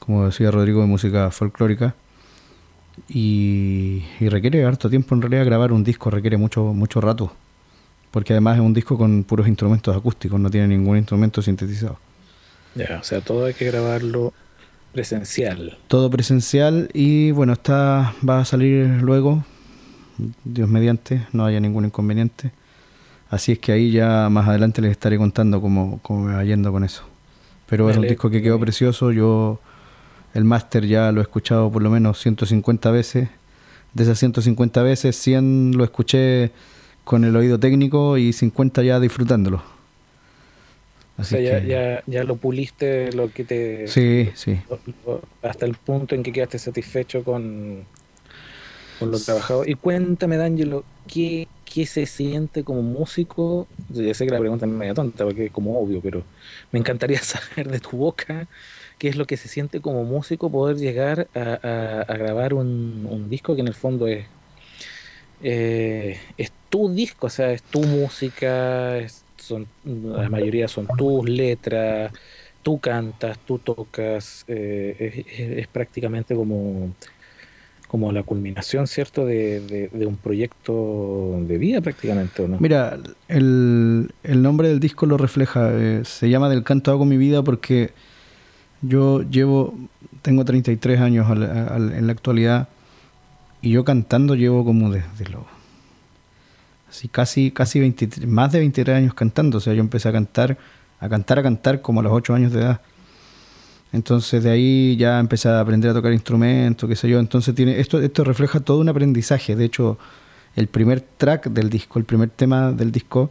como 0.05 0.25
decía 0.25 0.49
Rodrigo, 0.49 0.81
de 0.81 0.87
música 0.87 1.29
folclórica. 1.31 1.95
Y, 3.07 4.03
y 4.19 4.29
requiere 4.29 4.65
harto 4.65 4.89
tiempo 4.89 5.15
en 5.15 5.21
realidad 5.21 5.45
grabar 5.45 5.71
un 5.71 5.83
disco, 5.83 6.09
requiere 6.09 6.37
mucho, 6.37 6.73
mucho 6.73 6.99
rato. 7.01 7.31
Porque 8.09 8.33
además 8.33 8.57
es 8.57 8.61
un 8.61 8.73
disco 8.73 8.97
con 8.97 9.23
puros 9.23 9.47
instrumentos 9.47 9.95
acústicos, 9.95 10.39
no 10.39 10.49
tiene 10.49 10.67
ningún 10.67 10.97
instrumento 10.97 11.41
sintetizado. 11.41 11.97
Ya, 12.75 12.97
o 12.99 13.03
sea, 13.03 13.21
todo 13.21 13.45
hay 13.45 13.53
que 13.53 13.65
grabarlo 13.65 14.33
presencial. 14.91 15.77
Todo 15.87 16.09
presencial 16.09 16.89
y 16.93 17.31
bueno, 17.31 17.53
está 17.53 18.13
va 18.27 18.39
a 18.39 18.45
salir 18.45 18.87
luego, 19.01 19.43
Dios 20.43 20.67
mediante, 20.67 21.27
no 21.31 21.45
haya 21.45 21.59
ningún 21.59 21.85
inconveniente. 21.85 22.51
Así 23.29 23.53
es 23.53 23.59
que 23.59 23.71
ahí 23.71 23.91
ya 23.91 24.29
más 24.29 24.47
adelante 24.47 24.81
les 24.81 24.91
estaré 24.91 25.17
contando 25.17 25.61
cómo, 25.61 25.99
cómo 26.01 26.25
me 26.25 26.33
va 26.33 26.43
yendo 26.43 26.71
con 26.71 26.83
eso. 26.83 27.03
Pero 27.67 27.89
es 27.89 27.95
un 27.95 28.03
disco 28.03 28.29
que 28.29 28.41
quedó 28.41 28.59
precioso, 28.59 29.11
yo 29.11 29.61
el 30.33 30.43
máster 30.43 30.85
ya 30.87 31.11
lo 31.11 31.19
he 31.21 31.23
escuchado 31.23 31.71
por 31.71 31.81
lo 31.81 31.89
menos 31.89 32.19
150 32.19 32.91
veces. 32.91 33.29
De 33.93 34.03
esas 34.03 34.19
150 34.19 34.83
veces, 34.83 35.15
100 35.17 35.73
lo 35.75 35.83
escuché 35.83 36.51
con 37.03 37.25
el 37.25 37.35
oído 37.35 37.59
técnico 37.59 38.17
y 38.17 38.31
50 38.33 38.83
ya 38.83 38.99
disfrutándolo. 38.99 39.57
O 41.17 41.21
Así 41.21 41.31
sea, 41.35 41.39
ya, 41.41 41.61
que- 41.61 41.67
ya, 41.67 42.03
ya 42.07 42.23
lo 42.23 42.35
puliste 42.37 43.11
lo 43.13 43.31
que 43.31 43.43
te... 43.43 43.87
Sí, 43.87 44.29
sí. 44.33 44.59
hasta 45.43 45.65
el 45.65 45.75
punto 45.75 46.15
en 46.15 46.23
que 46.23 46.31
quedaste 46.31 46.57
satisfecho 46.57 47.23
con, 47.23 47.83
con 48.99 49.11
lo 49.11 49.19
trabajado. 49.19 49.65
Y 49.65 49.75
cuéntame, 49.75 50.37
D'Angelo, 50.37 50.83
¿qué, 51.07 51.47
¿qué 51.65 51.85
se 51.85 52.05
siente 52.05 52.63
como 52.63 52.81
músico? 52.81 53.67
Ya 53.89 54.13
sé 54.13 54.25
que 54.25 54.31
la 54.31 54.39
pregunta 54.39 54.65
es 54.65 54.71
media 54.71 54.93
tonta, 54.93 55.25
porque 55.25 55.47
es 55.47 55.51
como 55.51 55.77
obvio, 55.79 55.99
pero 56.01 56.23
me 56.71 56.79
encantaría 56.79 57.19
saber 57.23 57.69
de 57.69 57.79
tu 57.81 57.97
boca 57.97 58.47
qué 59.01 59.07
es 59.09 59.15
lo 59.15 59.25
que 59.25 59.35
se 59.35 59.47
siente 59.47 59.81
como 59.81 60.03
músico 60.03 60.51
poder 60.51 60.77
llegar 60.77 61.27
a, 61.33 62.05
grabar 62.19 62.53
un, 62.53 63.25
disco 63.31 63.55
que 63.55 63.61
en 63.61 63.67
el 63.67 63.73
fondo 63.73 64.05
es, 64.05 64.27
eh, 65.41 66.19
es 66.37 66.51
tu 66.69 66.93
disco, 66.93 67.25
o 67.25 67.29
sea, 67.31 67.51
es 67.51 67.63
tu 67.63 67.81
música, 67.81 68.99
son, 69.37 69.65
la 69.83 70.29
mayoría 70.29 70.67
son 70.67 70.85
tus 70.99 71.27
letras, 71.27 72.13
tú 72.61 72.77
cantas, 72.77 73.39
tú 73.39 73.57
tocas, 73.57 74.45
eh, 74.47 75.55
es, 75.57 75.67
prácticamente 75.67 76.35
como, 76.35 76.93
como 77.87 78.11
la 78.11 78.21
culminación, 78.21 78.85
¿cierto?, 78.85 79.25
de, 79.25 79.61
de- 79.61 79.87
de 79.87 80.05
un 80.05 80.15
proyecto 80.15 81.39
de 81.41 81.57
vida 81.57 81.81
prácticamente, 81.81 82.43
¿o 82.43 82.47
no? 82.47 82.57
Mira, 82.59 82.99
el, 83.27 84.11
el 84.21 84.43
nombre 84.43 84.67
del 84.67 84.79
disco 84.79 85.07
lo 85.07 85.17
refleja. 85.17 85.71
eh, 85.73 86.01
se 86.05 86.29
llama 86.29 86.49
Del 86.49 86.63
canto 86.63 86.91
hago 86.91 87.03
mi 87.03 87.17
vida 87.17 87.43
porque 87.43 87.89
yo 88.81 89.21
llevo, 89.23 89.75
tengo 90.21 90.45
33 90.45 90.99
años 91.01 91.29
al- 91.29 91.43
al- 91.43 91.93
en 91.93 92.07
la 92.07 92.13
actualidad 92.13 92.67
y 93.61 93.71
yo 93.71 93.83
cantando 93.83 94.35
llevo 94.35 94.65
como 94.65 94.89
desde 94.91 95.29
los, 95.29 95.43
así 96.89 97.07
casi, 97.07 97.51
casi 97.51 97.79
23, 97.79 98.27
más 98.27 98.51
de 98.51 98.59
23 98.59 98.97
años 98.97 99.13
cantando. 99.13 99.57
O 99.59 99.61
sea, 99.61 99.73
yo 99.73 99.81
empecé 99.81 100.09
a 100.09 100.11
cantar, 100.11 100.57
a 100.99 101.09
cantar, 101.09 101.39
a 101.39 101.43
cantar 101.43 101.81
como 101.81 101.99
a 101.99 102.03
los 102.03 102.11
8 102.11 102.33
años 102.33 102.51
de 102.51 102.61
edad. 102.61 102.81
Entonces 103.93 104.43
de 104.43 104.49
ahí 104.51 104.95
ya 104.97 105.19
empecé 105.19 105.49
a 105.49 105.59
aprender 105.59 105.91
a 105.91 105.93
tocar 105.93 106.13
instrumentos, 106.13 106.87
qué 106.89 106.95
sé 106.95 107.09
yo. 107.09 107.19
Entonces 107.19 107.53
tiene 107.53 107.79
esto, 107.79 107.99
esto 108.01 108.23
refleja 108.23 108.59
todo 108.61 108.79
un 108.79 108.89
aprendizaje. 108.89 109.55
De 109.55 109.65
hecho, 109.65 109.97
el 110.55 110.67
primer 110.67 111.01
track 111.01 111.47
del 111.49 111.69
disco, 111.69 111.99
el 111.99 112.05
primer 112.05 112.29
tema 112.29 112.71
del 112.71 112.91
disco, 112.91 113.29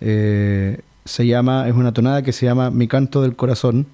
eh, 0.00 0.80
se 1.04 1.26
llama, 1.26 1.68
es 1.68 1.74
una 1.74 1.92
tonada 1.92 2.22
que 2.22 2.32
se 2.32 2.46
llama 2.46 2.70
Mi 2.70 2.88
canto 2.88 3.22
del 3.22 3.36
corazón. 3.36 3.86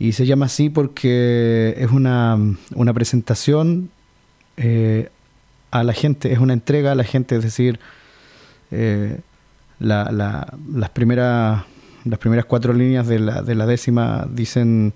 Y 0.00 0.12
se 0.12 0.24
llama 0.26 0.46
así 0.46 0.68
porque 0.70 1.74
es 1.78 1.90
una, 1.92 2.36
una 2.74 2.92
presentación 2.94 3.90
eh, 4.56 5.10
a 5.70 5.84
la 5.84 5.92
gente, 5.92 6.32
es 6.32 6.38
una 6.40 6.54
entrega 6.54 6.90
a 6.92 6.94
la 6.96 7.04
gente, 7.04 7.36
es 7.36 7.42
decir, 7.42 7.78
eh, 8.72 9.18
la- 9.78 10.10
la- 10.10 10.52
las, 10.74 10.90
primeras, 10.90 11.64
las 12.04 12.18
primeras 12.18 12.46
cuatro 12.46 12.72
líneas 12.72 13.06
de 13.06 13.18
la, 13.20 13.42
de 13.42 13.54
la 13.54 13.66
décima 13.66 14.26
dicen, 14.32 14.94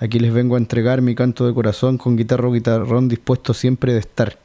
aquí 0.00 0.20
les 0.20 0.32
vengo 0.32 0.54
a 0.54 0.58
entregar 0.58 1.02
mi 1.02 1.14
canto 1.16 1.44
de 1.46 1.52
corazón 1.52 1.98
con 1.98 2.16
guitarra 2.16 2.46
o 2.48 2.52
guitarrón 2.52 3.08
dispuesto 3.08 3.52
siempre 3.54 3.92
de 3.92 3.98
estar. 4.00 4.38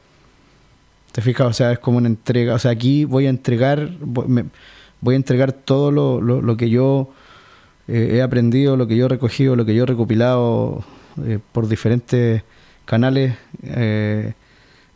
¿Te 1.12 1.22
fijas? 1.22 1.46
O 1.46 1.52
sea, 1.52 1.70
es 1.70 1.78
como 1.78 1.98
una 1.98 2.08
entrega. 2.08 2.54
O 2.54 2.58
sea, 2.58 2.72
aquí 2.72 3.04
voy 3.04 3.26
a 3.26 3.30
entregar, 3.30 3.90
voy, 4.00 4.26
me- 4.26 4.44
voy 5.00 5.14
a 5.14 5.16
entregar 5.18 5.52
todo 5.52 5.92
lo, 5.92 6.20
lo- 6.20 6.42
lo 6.42 6.56
que 6.56 6.68
yo 6.68 7.10
eh, 7.88 8.10
he 8.16 8.22
aprendido, 8.22 8.76
lo 8.76 8.86
que 8.86 8.96
yo 8.96 9.06
he 9.06 9.08
recogido, 9.08 9.56
lo 9.56 9.64
que 9.64 9.74
yo 9.74 9.84
he 9.84 9.86
recopilado 9.86 10.84
eh, 11.26 11.38
por 11.52 11.68
diferentes 11.68 12.42
canales 12.86 13.34
eh, 13.62 14.32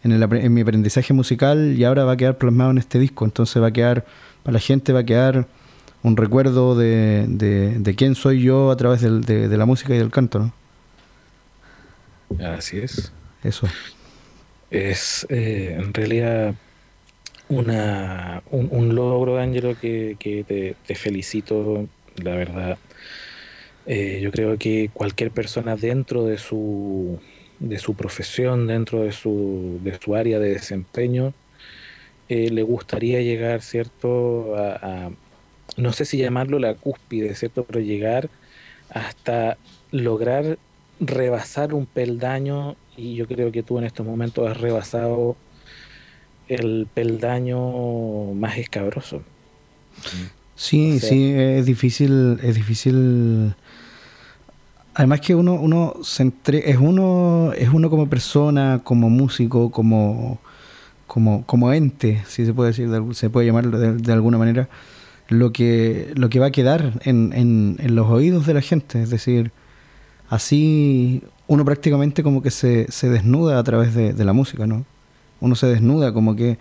en, 0.05 0.13
el 0.13 0.23
en 0.23 0.55
mi 0.55 0.63
aprendizaje 0.63 1.13
musical 1.15 1.75
y 1.79 1.85
ahora 1.85 2.05
va 2.05 2.13
a 2.13 2.17
quedar 2.17 2.39
plasmado 2.39 2.71
en 2.73 2.79
este 2.79 2.99
disco. 2.99 3.25
Entonces 3.25 3.63
va 3.63 3.69
a 3.69 3.73
quedar, 3.73 4.07
para 4.43 4.55
la 4.55 4.61
gente 4.61 4.93
va 4.93 5.01
a 5.01 5.05
quedar 5.07 5.49
un 6.03 6.17
recuerdo 6.17 6.77
de, 6.77 7.27
de- 7.29 7.79
de 7.81 7.95
quién 7.97 8.15
soy 8.15 8.43
yo 8.43 8.71
a 8.71 8.77
través 8.77 9.03
del- 9.03 9.23
de, 9.25 9.49
de 9.49 9.57
la 9.59 9.67
música 9.67 9.95
y 9.95 9.99
del 9.99 10.11
canto, 10.11 10.39
¿no? 10.41 10.55
Así 12.39 12.79
es. 12.79 13.13
Eso. 13.43 13.69
Es, 14.71 15.27
eh, 15.31 15.77
en 15.79 15.95
realidad, 15.95 16.55
una, 17.49 18.43
un, 18.51 18.69
un 18.73 18.95
logro, 18.95 19.39
Ángelo, 19.39 19.77
que, 19.77 20.17
que 20.21 20.45
te, 20.45 20.79
te 20.87 20.95
felicito, 20.97 21.91
la 22.25 22.37
verdad. 22.37 22.79
Eh, 23.85 24.21
yo 24.23 24.31
creo 24.31 24.59
que 24.59 24.91
cualquier 24.93 25.33
persona 25.33 25.77
dentro 25.77 26.25
de 26.27 26.39
su, 26.39 27.21
de 27.59 27.79
su 27.79 27.97
profesión, 27.97 28.67
dentro 28.67 29.03
de 29.03 29.13
su, 29.13 29.79
de 29.83 29.99
su 30.01 30.15
área 30.15 30.39
de 30.39 30.51
desempeño, 30.51 31.35
eh, 32.29 32.51
le 32.51 32.63
gustaría 32.63 33.23
llegar, 33.23 33.63
¿cierto? 33.63 34.57
A, 34.57 35.07
a- 35.09 35.13
no 35.77 35.93
sé 35.93 36.05
si 36.07 36.19
llamarlo 36.19 36.59
la 36.61 36.77
cúspide, 36.77 37.35
¿cierto? 37.37 37.67
Pero 37.67 37.81
llegar 37.81 38.31
hasta 38.89 39.61
lograr 39.91 40.61
rebasar 41.01 41.75
un 41.75 41.87
peldaño 41.89 42.79
y 42.97 43.17
yo 43.17 43.27
creo 43.29 43.53
que 43.53 43.63
tú 43.65 43.79
en 43.79 43.85
estos 43.87 44.07
momentos 44.07 44.49
has 44.49 44.59
rebasado 44.61 45.41
el 46.47 46.91
peldaño 46.93 48.35
más 48.35 48.59
escabroso. 48.59 49.25
Sí, 50.59 50.97
O 50.97 50.99
sea- 51.01 51.09
sí, 51.09 51.33
es 51.35 51.67
difícil, 51.67 52.39
es 52.43 52.57
difícil. 52.57 53.55
Además 54.95 55.21
que 55.21 55.35
uno, 55.37 55.55
uno 55.55 55.95
se 56.03 56.25
entre, 56.25 56.69
es 56.71 56.77
uno, 56.79 57.53
es 57.57 57.69
uno 57.69 57.89
como 57.89 58.09
persona, 58.11 58.81
como 58.83 59.09
músico, 59.09 59.71
como, 59.71 60.41
como, 61.07 61.45
como 61.47 61.73
ente, 61.73 62.25
si 62.27 62.45
se 62.45 62.53
puede 62.53 62.71
decir, 62.71 62.89
se 63.13 63.31
puede 63.31 63.47
llamar 63.47 63.71
de, 63.71 63.93
de 63.95 64.13
alguna 64.13 64.39
manera, 64.39 64.69
lo 65.29 65.53
que, 65.53 66.13
lo 66.17 66.29
que 66.31 66.41
va 66.41 66.47
a 66.47 66.51
quedar 66.51 66.95
en, 67.05 67.33
en, 67.35 67.77
en 67.79 67.95
los 67.95 68.09
oídos 68.09 68.47
de 68.47 68.55
la 68.55 68.61
gente. 68.61 69.01
Es 69.01 69.11
decir, 69.11 69.53
así 70.29 71.23
uno 71.47 71.65
prácticamente 71.65 72.25
como 72.25 72.43
que 72.43 72.51
se, 72.51 72.91
se 72.91 73.09
desnuda 73.09 73.59
a 73.61 73.63
través 73.65 73.95
de, 73.95 74.13
de 74.13 74.25
la 74.25 74.33
música, 74.33 74.67
¿no? 74.67 74.85
Uno 75.41 75.55
se 75.55 75.69
desnuda 75.69 76.13
como 76.13 76.35
que 76.35 76.59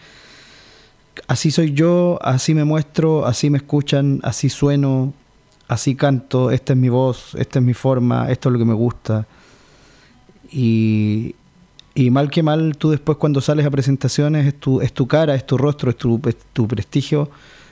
así 1.28 1.52
soy 1.52 1.74
yo, 1.74 2.20
así 2.22 2.54
me 2.54 2.64
muestro, 2.64 3.26
así 3.26 3.50
me 3.50 3.58
escuchan, 3.58 4.20
así 4.24 4.50
sueno, 4.50 5.14
así 5.68 5.96
canto, 5.96 6.52
esta 6.52 6.74
es 6.74 6.80
mi 6.80 6.90
voz, 6.90 7.36
esta 7.36 7.60
es 7.60 7.66
mi 7.66 7.74
forma, 7.74 8.32
esto 8.32 8.50
es 8.50 8.54
lo 8.54 8.60
que 8.60 8.66
me 8.66 8.74
gusta. 8.74 9.28
Y, 10.52 11.36
y 11.96 12.10
mal 12.10 12.30
que 12.30 12.44
mal, 12.44 12.78
tú 12.78 12.92
después 12.92 13.18
cuando 13.18 13.42
sales 13.42 13.66
a 13.66 13.72
presentaciones 13.72 14.46
es 14.46 14.60
tu, 14.60 15.08
cara, 15.08 15.36
es 15.36 15.46
tu 15.46 15.58
rostro, 15.58 15.90
es 15.90 15.98
tu, 15.98 16.22
es 16.26 16.38
tu 16.54 16.68
prestigio 16.68 17.30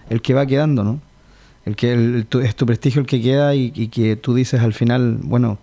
el 0.09 0.21
que 0.21 0.33
va 0.33 0.45
quedando, 0.45 0.83
¿no? 0.83 0.99
El 1.65 1.75
que, 1.75 2.25
es 2.43 2.55
tu 2.55 2.65
prestigio 2.65 3.01
el 3.01 3.07
que 3.07 3.21
queda 3.21 3.55
y, 3.55 3.71
y 3.75 3.87
que 3.87 4.15
tú 4.15 4.35
dices 4.35 4.61
al 4.61 4.73
final, 4.73 5.19
bueno, 5.21 5.57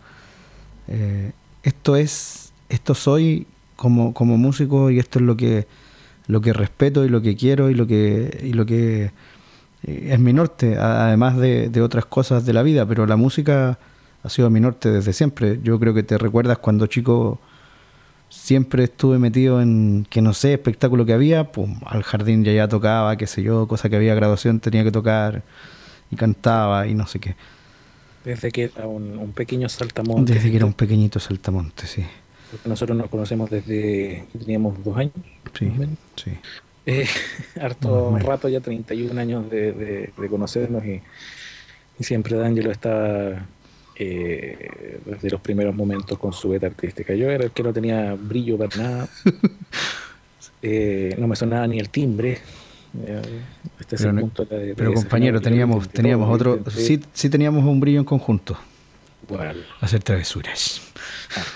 eh, 0.89 1.33
esto 1.63 1.97
es, 1.97 2.53
esto 2.69 2.95
soy 2.95 3.47
como, 3.77 4.13
como 4.15 4.37
músico 4.37 4.91
y 4.91 4.99
esto 4.99 5.19
es 5.19 5.25
lo 5.25 5.37
que, 5.37 5.67
lo 6.33 6.41
que 6.41 6.55
respeto 6.55 7.05
y 7.05 7.11
lo 7.11 7.21
que 7.21 7.37
quiero 7.37 7.69
y 7.69 7.75
lo 7.75 7.87
que, 7.87 8.41
y 8.43 8.55
lo 8.55 8.65
que 8.65 9.13
eh, 9.85 10.09
es 10.13 10.19
mi 10.19 10.33
norte, 10.33 10.79
además 10.79 11.37
de, 11.37 11.69
de 11.69 11.83
otras 11.83 12.07
cosas 12.07 12.47
de 12.47 12.55
la 12.55 12.63
vida, 12.63 12.87
pero 12.87 13.07
la 13.07 13.17
música 13.17 13.79
ha 14.23 14.29
sido 14.31 14.49
mi 14.49 14.59
norte 14.59 14.91
desde 14.91 15.13
siempre. 15.13 15.61
Yo 15.63 15.79
creo 15.79 15.93
que 15.93 16.03
te 16.03 16.17
recuerdas 16.17 16.59
cuando 16.59 16.87
chico 16.87 17.39
siempre 18.31 18.85
estuve 18.85 19.19
metido 19.19 19.61
en, 19.61 20.07
que 20.09 20.23
no 20.23 20.33
sé, 20.33 20.55
espectáculo 20.55 21.05
que 21.05 21.13
había, 21.13 21.53
pum, 21.53 21.81
al 21.85 22.03
jardín 22.03 22.45
ya 22.45 22.53
ya 22.53 22.67
tocaba, 22.67 23.15
qué 23.17 23.27
sé 23.27 23.43
yo, 23.43 23.69
cosa 23.69 23.91
que 23.91 23.97
había 23.97 24.15
graduación 24.15 24.59
tenía 24.59 24.85
que 24.85 24.91
tocar 24.91 25.43
y 26.11 26.17
cantaba 26.17 26.87
y 26.87 26.95
no 26.95 27.07
sé 27.07 27.21
qué. 27.21 27.37
Desde 28.25 28.51
que 28.51 28.71
era 28.75 28.87
un, 28.87 29.19
un 29.19 29.33
pequeño 29.33 29.69
saltamonte. 29.69 30.33
Desde 30.33 30.51
que 30.51 30.57
era 30.57 30.65
un 30.65 30.73
pequeñito 30.73 31.21
saltamonte, 31.21 31.87
sí. 31.87 32.07
Nosotros 32.65 32.97
nos 32.97 33.09
conocemos 33.09 33.51
desde 33.51 34.25
que 34.33 34.39
teníamos 34.39 34.83
dos 34.85 34.97
años. 34.97 35.13
Sí. 35.59 35.71
Eh, 36.87 37.07
harto 37.61 38.17
rato, 38.19 38.49
ya 38.49 38.61
31 38.61 39.21
años 39.21 39.51
de, 39.51 39.73
de- 39.73 40.11
de 40.17 40.29
conocernos 40.29 40.85
y, 40.85 41.01
y 41.99 42.05
siempre 42.05 42.37
D'Angelo 42.37 42.71
estaba 42.71 43.47
eh, 43.97 45.01
desde 45.05 45.31
los 45.31 45.41
primeros 45.41 45.75
momentos 45.75 46.19
con 46.19 46.33
su 46.33 46.49
beta 46.51 46.67
artística. 46.67 47.15
Yo 47.15 47.31
era 47.31 47.45
el 47.45 47.51
que 47.53 47.63
no 47.63 47.73
tenía 47.73 48.15
brillo 48.15 48.59
para 48.59 48.77
nada, 48.77 49.09
Eh, 50.65 51.17
no 51.19 51.27
me 51.27 51.35
sonaba 51.35 51.67
ni 51.67 51.81
el 51.81 51.89
timbre. 51.91 52.39
ese 53.91 53.97
Pero 53.97 54.13
no- 54.13 54.31
de- 54.49 54.75
Pero 54.77 54.95
compañero, 54.95 55.41
teníamos, 55.41 55.89
teníamos 55.89 56.33
otro, 56.33 56.61
sí, 56.71 57.01
sí 57.13 57.29
teníamos 57.29 57.65
un 57.65 57.81
brillo 57.81 57.99
en 57.99 58.05
conjunto, 58.05 58.57
Bueno, 59.29 59.61
hacer 59.81 60.03
travesuras. 60.05 60.81
pero 61.35 61.47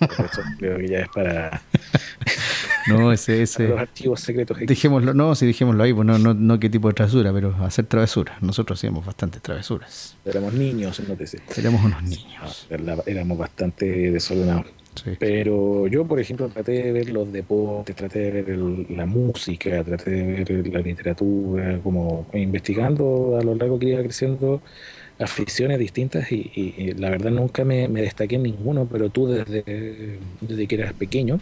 eso 0.00 0.42
creo 0.58 0.78
que 0.78 0.88
ya 0.88 0.98
es 1.00 1.08
para, 1.08 1.62
No, 2.86 3.12
ese, 3.12 3.42
ese. 3.42 3.68
los 3.68 3.78
archivos 3.78 4.20
secretos. 4.20 4.58
Dijémoslo, 4.58 5.14
no, 5.14 5.34
sí 5.34 5.46
dijémoslo 5.46 5.82
ahí, 5.82 5.92
pues 5.94 6.06
no, 6.06 6.18
no, 6.18 6.34
no 6.34 6.58
qué 6.60 6.68
tipo 6.68 6.88
de 6.88 6.94
travesura, 6.94 7.32
pero 7.32 7.54
hacer 7.64 7.86
travesuras. 7.86 8.42
Nosotros 8.42 8.78
hacíamos 8.78 9.06
bastantes 9.06 9.40
travesuras. 9.40 10.16
Éramos 10.24 10.52
niños, 10.52 11.00
no 11.08 11.14
te 11.14 11.26
sé. 11.26 11.40
Éramos 11.56 11.82
unos 11.84 12.02
niños. 12.02 12.66
Éramos 13.06 13.38
bastante 13.38 13.86
desordenados. 14.10 14.66
Sí. 15.02 15.10
Pero 15.18 15.88
yo, 15.88 16.04
por 16.06 16.20
ejemplo, 16.20 16.48
traté 16.48 16.72
de 16.84 16.92
ver 16.92 17.08
los 17.10 17.32
deportes, 17.32 17.96
traté 17.96 18.18
de 18.20 18.30
ver 18.30 18.50
el- 18.50 18.86
la 18.90 19.06
música, 19.06 19.82
traté 19.82 20.10
de 20.10 20.44
ver 20.44 20.68
la 20.68 20.78
literatura, 20.80 21.80
como 21.82 22.28
investigando 22.34 23.36
a 23.40 23.42
lo 23.42 23.56
largo 23.56 23.78
que 23.78 23.86
iba 23.88 24.02
creciendo 24.02 24.62
aficiones 25.24 25.78
distintas 25.78 26.30
y, 26.32 26.50
y- 26.54 26.74
y 26.78 26.92
la 26.94 27.10
verdad 27.10 27.30
nunca 27.30 27.64
me, 27.64 27.88
me 27.88 28.02
destaqué 28.02 28.36
en 28.36 28.44
ninguno, 28.44 28.86
pero 28.90 29.10
tú 29.10 29.26
desde, 29.28 30.18
desde 30.40 30.66
que 30.66 30.74
eras 30.76 30.92
pequeño 30.94 31.40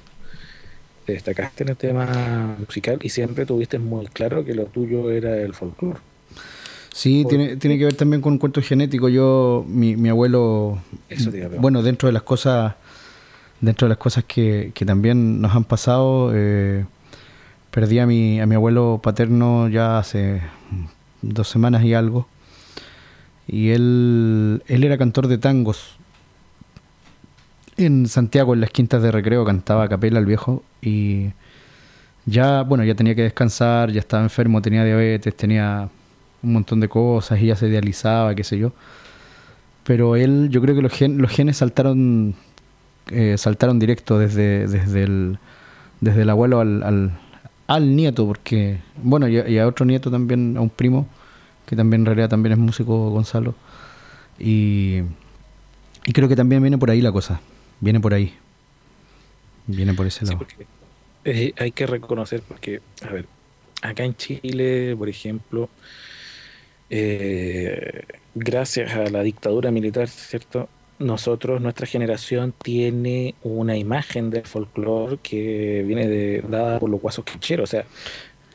te 1.06 1.14
destacaste 1.14 1.64
en 1.64 1.70
el 1.70 1.76
tema 1.76 2.56
musical 2.58 2.98
y 3.02 3.08
siempre 3.08 3.44
tuviste 3.44 3.78
muy 3.78 4.06
claro 4.06 4.44
que 4.44 4.54
lo 4.54 4.66
tuyo 4.66 5.10
era 5.10 5.36
el 5.36 5.54
folclore. 5.54 5.98
Sí, 6.92 7.24
tiene, 7.28 7.56
tiene 7.56 7.78
que 7.78 7.86
ver 7.86 7.94
también 7.94 8.20
con 8.20 8.34
un 8.34 8.38
cuento 8.38 8.60
genético. 8.62 9.08
Yo, 9.08 9.64
mi, 9.66 9.96
mi 9.96 10.10
abuelo, 10.10 10.78
Eso 11.08 11.30
bueno, 11.58 11.82
dentro 11.82 12.06
de 12.06 12.12
las 12.12 12.22
cosas, 12.22 12.74
dentro 13.60 13.86
de 13.86 13.90
las 13.90 13.98
cosas 13.98 14.24
que, 14.24 14.72
que 14.74 14.84
también 14.84 15.40
nos 15.40 15.54
han 15.54 15.64
pasado, 15.64 16.30
eh, 16.34 16.84
perdí 17.70 17.98
a 17.98 18.06
mi, 18.06 18.40
a 18.40 18.46
mi 18.46 18.54
abuelo 18.54 19.00
paterno 19.02 19.68
ya 19.68 19.98
hace 19.98 20.42
dos 21.22 21.48
semanas 21.48 21.84
y 21.84 21.94
algo. 21.94 22.28
Y 23.48 23.70
él, 23.70 24.62
él 24.66 24.84
era 24.84 24.96
cantor 24.98 25.26
de 25.28 25.38
tangos. 25.38 25.96
En 27.76 28.06
Santiago, 28.06 28.54
en 28.54 28.60
las 28.60 28.70
quintas 28.70 29.02
de 29.02 29.10
recreo, 29.10 29.44
cantaba 29.44 29.84
a 29.84 29.88
capela 29.88 30.18
el 30.18 30.26
viejo. 30.26 30.62
Y 30.80 31.30
ya, 32.26 32.62
bueno, 32.62 32.84
ya 32.84 32.94
tenía 32.94 33.14
que 33.14 33.22
descansar, 33.22 33.90
ya 33.90 34.00
estaba 34.00 34.22
enfermo, 34.22 34.62
tenía 34.62 34.84
diabetes, 34.84 35.34
tenía 35.36 35.88
un 36.42 36.52
montón 36.52 36.80
de 36.80 36.88
cosas 36.88 37.40
y 37.40 37.46
ya 37.46 37.56
se 37.56 37.68
idealizaba, 37.68 38.34
qué 38.34 38.44
sé 38.44 38.58
yo. 38.58 38.72
Pero 39.84 40.16
él, 40.16 40.48
yo 40.50 40.60
creo 40.60 40.74
que 40.74 40.82
los, 40.82 40.92
gen- 40.92 41.18
los 41.18 41.30
genes 41.30 41.56
saltaron 41.56 42.34
eh, 43.10 43.36
saltaron 43.38 43.78
directo 43.78 44.18
desde, 44.18 44.66
desde, 44.68 45.02
el, 45.04 45.38
desde 46.00 46.22
el 46.22 46.30
abuelo 46.30 46.60
al, 46.60 46.82
al, 46.82 47.12
al 47.66 47.96
nieto, 47.96 48.26
porque, 48.26 48.78
bueno, 49.02 49.28
y 49.28 49.38
a, 49.38 49.48
y 49.48 49.58
a 49.58 49.66
otro 49.66 49.84
nieto 49.86 50.10
también, 50.10 50.56
a 50.56 50.60
un 50.60 50.70
primo, 50.70 51.08
que 51.66 51.76
también 51.76 52.02
en 52.02 52.06
realidad 52.06 52.28
también 52.28 52.52
es 52.52 52.58
músico, 52.58 53.10
Gonzalo. 53.10 53.54
Y, 54.38 55.02
y 56.06 56.12
creo 56.12 56.28
que 56.28 56.36
también 56.36 56.62
viene 56.62 56.78
por 56.78 56.90
ahí 56.90 57.00
la 57.00 57.12
cosa, 57.12 57.40
viene 57.80 58.00
por 58.00 58.14
ahí. 58.14 58.34
Viene 59.66 59.94
por 59.94 60.06
ese 60.06 60.26
Sí, 60.26 60.34
lado. 60.34 60.38
porque 60.38 60.66
eh, 61.24 61.54
hay 61.58 61.72
que 61.72 61.86
reconocer, 61.86 62.42
porque, 62.42 62.80
a 63.02 63.10
ver, 63.12 63.26
acá 63.82 64.04
en 64.04 64.16
Chile, 64.16 64.96
por 64.96 65.08
ejemplo, 65.08 65.70
eh, 66.90 68.02
gracias 68.34 68.92
a 68.94 69.08
la 69.10 69.22
dictadura 69.22 69.70
militar, 69.70 70.08
¿cierto? 70.08 70.68
Nosotros, 70.98 71.60
nuestra 71.60 71.86
generación, 71.86 72.54
tiene 72.62 73.34
una 73.42 73.76
imagen 73.76 74.30
del 74.30 74.46
folclore 74.46 75.18
que 75.22 75.82
viene 75.86 76.06
de, 76.08 76.42
dada 76.42 76.78
por 76.78 76.90
los 76.90 77.00
guasos 77.00 77.24
quincheros. 77.24 77.70
O 77.70 77.70
sea, 77.70 77.86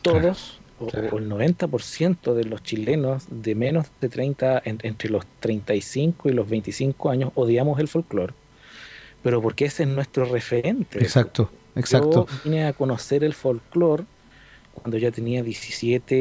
todos, 0.01 0.62
o- 0.80 0.86
o, 1.11 1.17
el 1.17 1.28
90% 1.30 2.34
de 2.34 2.43
los 2.45 2.61
chilenos 2.63 3.25
de 3.30 3.55
menos 3.55 3.88
de 4.01 4.09
30, 4.09 4.61
en- 4.65 4.80
entre 4.84 5.09
los 5.09 5.25
35 5.39 6.30
y 6.30 6.34
los 6.34 6.47
25 6.49 7.09
años, 7.09 7.32
odiamos 7.36 7.80
el 7.80 7.88
folclore. 7.88 8.34
Pero 9.23 9.41
porque 9.41 9.65
ese 9.65 9.84
es 9.84 9.89
nuestro 9.89 10.25
referente. 10.25 10.99
Exacto, 10.99 11.49
exacto. 11.75 12.28
Yo 12.30 12.39
vine 12.43 12.65
a 12.65 12.73
conocer 12.73 13.23
el 13.23 13.34
folclore 13.34 14.03
cuando 14.73 14.97
ya 14.99 15.09
tenía 15.09 15.41
17, 15.41 16.15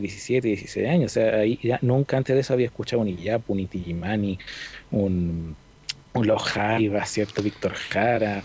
17, 0.00 0.48
16 0.48 0.88
años. 0.88 1.12
O 1.12 1.14
sea, 1.14 1.36
ahí 1.36 1.58
ya 1.62 1.78
nunca 1.82 2.16
antes 2.16 2.34
de 2.34 2.40
eso 2.40 2.52
había 2.52 2.66
escuchado 2.66 3.02
un 3.02 3.08
Iyapu, 3.08 3.52
un 3.52 3.60
Itigimani, 3.60 4.38
un, 4.90 5.54
un 6.12 6.26
Los 6.26 6.42
Jaivas, 6.42 7.08
¿cierto? 7.10 7.42
Víctor 7.42 7.72
Jara, 7.74 8.42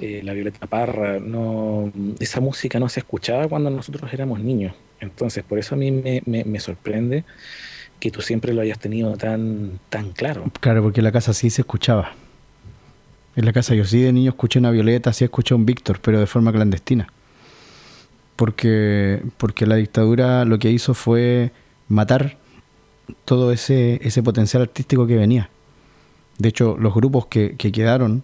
eh, 0.00 0.20
la 0.22 0.32
Violeta 0.32 0.66
Parra. 0.66 1.18
Esa 2.20 2.40
música 2.40 2.78
no 2.78 2.88
se 2.88 3.00
escuchaba 3.00 3.48
cuando 3.48 3.70
nosotros 3.70 4.12
éramos 4.12 4.40
niños. 4.40 4.74
Entonces, 5.00 5.44
por 5.44 5.58
eso 5.58 5.74
a 5.74 5.78
mí 5.78 5.90
me, 5.90 6.60
sorprende 6.60 7.24
que 8.00 8.10
tú 8.10 8.20
siempre 8.20 8.52
lo 8.52 8.60
hayas 8.60 8.78
tenido 8.78 9.16
tan, 9.16 9.80
claro. 10.14 10.50
Claro, 10.60 10.82
porque 10.82 11.00
en 11.00 11.04
la 11.04 11.12
casa 11.12 11.32
sí 11.32 11.50
se 11.50 11.62
escuchaba. 11.62 12.12
En 13.36 13.44
la 13.44 13.52
casa 13.52 13.74
yo 13.74 13.84
sí 13.84 14.00
de 14.00 14.12
niño 14.12 14.30
escuché 14.30 14.58
una 14.58 14.70
Violeta, 14.70 15.12
sí 15.12 15.24
escuché 15.24 15.54
un 15.54 15.66
Víctor, 15.66 16.00
pero 16.00 16.18
de 16.18 16.26
forma 16.26 16.52
clandestina. 16.52 17.08
porque, 18.36 19.22
porque 19.36 19.66
la 19.66 19.76
dictadura 19.76 20.44
lo 20.44 20.58
que 20.58 20.70
hizo 20.70 20.94
fue 20.94 21.50
matar 21.88 22.38
todo 23.24 23.52
ese, 23.52 24.00
ese 24.02 24.22
potencial 24.22 24.62
artístico 24.62 25.06
que 25.06 25.16
venía. 25.16 25.50
De 26.38 26.48
hecho, 26.48 26.76
los 26.78 26.94
grupos 26.94 27.26
que 27.26 27.56
quedaron, 27.56 28.22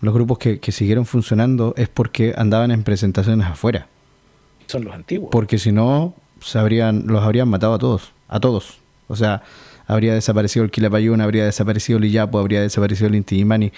los 0.00 0.14
grupos 0.14 0.38
que, 0.38 0.60
que 0.60 0.72
siguieron 0.72 1.06
funcionando, 1.06 1.74
es 1.76 1.88
porque 1.88 2.34
andaban 2.36 2.70
en 2.70 2.84
presentaciones 2.84 3.46
afuera. 3.46 3.86
Son 4.66 4.84
los 4.84 4.94
antiguos. 4.94 5.30
Porque 5.30 5.58
si 5.58 5.72
no, 5.72 6.14
se 6.40 6.58
habrían, 6.58 7.06
los 7.06 7.22
habrían 7.22 7.48
matado 7.48 7.74
a 7.74 7.78
todos. 7.78 8.12
A 8.28 8.40
todos. 8.40 8.78
O 9.08 9.16
sea, 9.16 9.42
habría 9.86 10.14
desaparecido 10.14 10.64
el 10.64 10.70
Quilapayún, 10.70 11.20
habría 11.20 11.44
desaparecido 11.44 11.98
el 11.98 12.04
Iyapo, 12.04 12.38
habría 12.38 12.60
desaparecido 12.60 13.08
el 13.08 13.16
Inti 13.16 13.36
Illimani. 13.36 13.72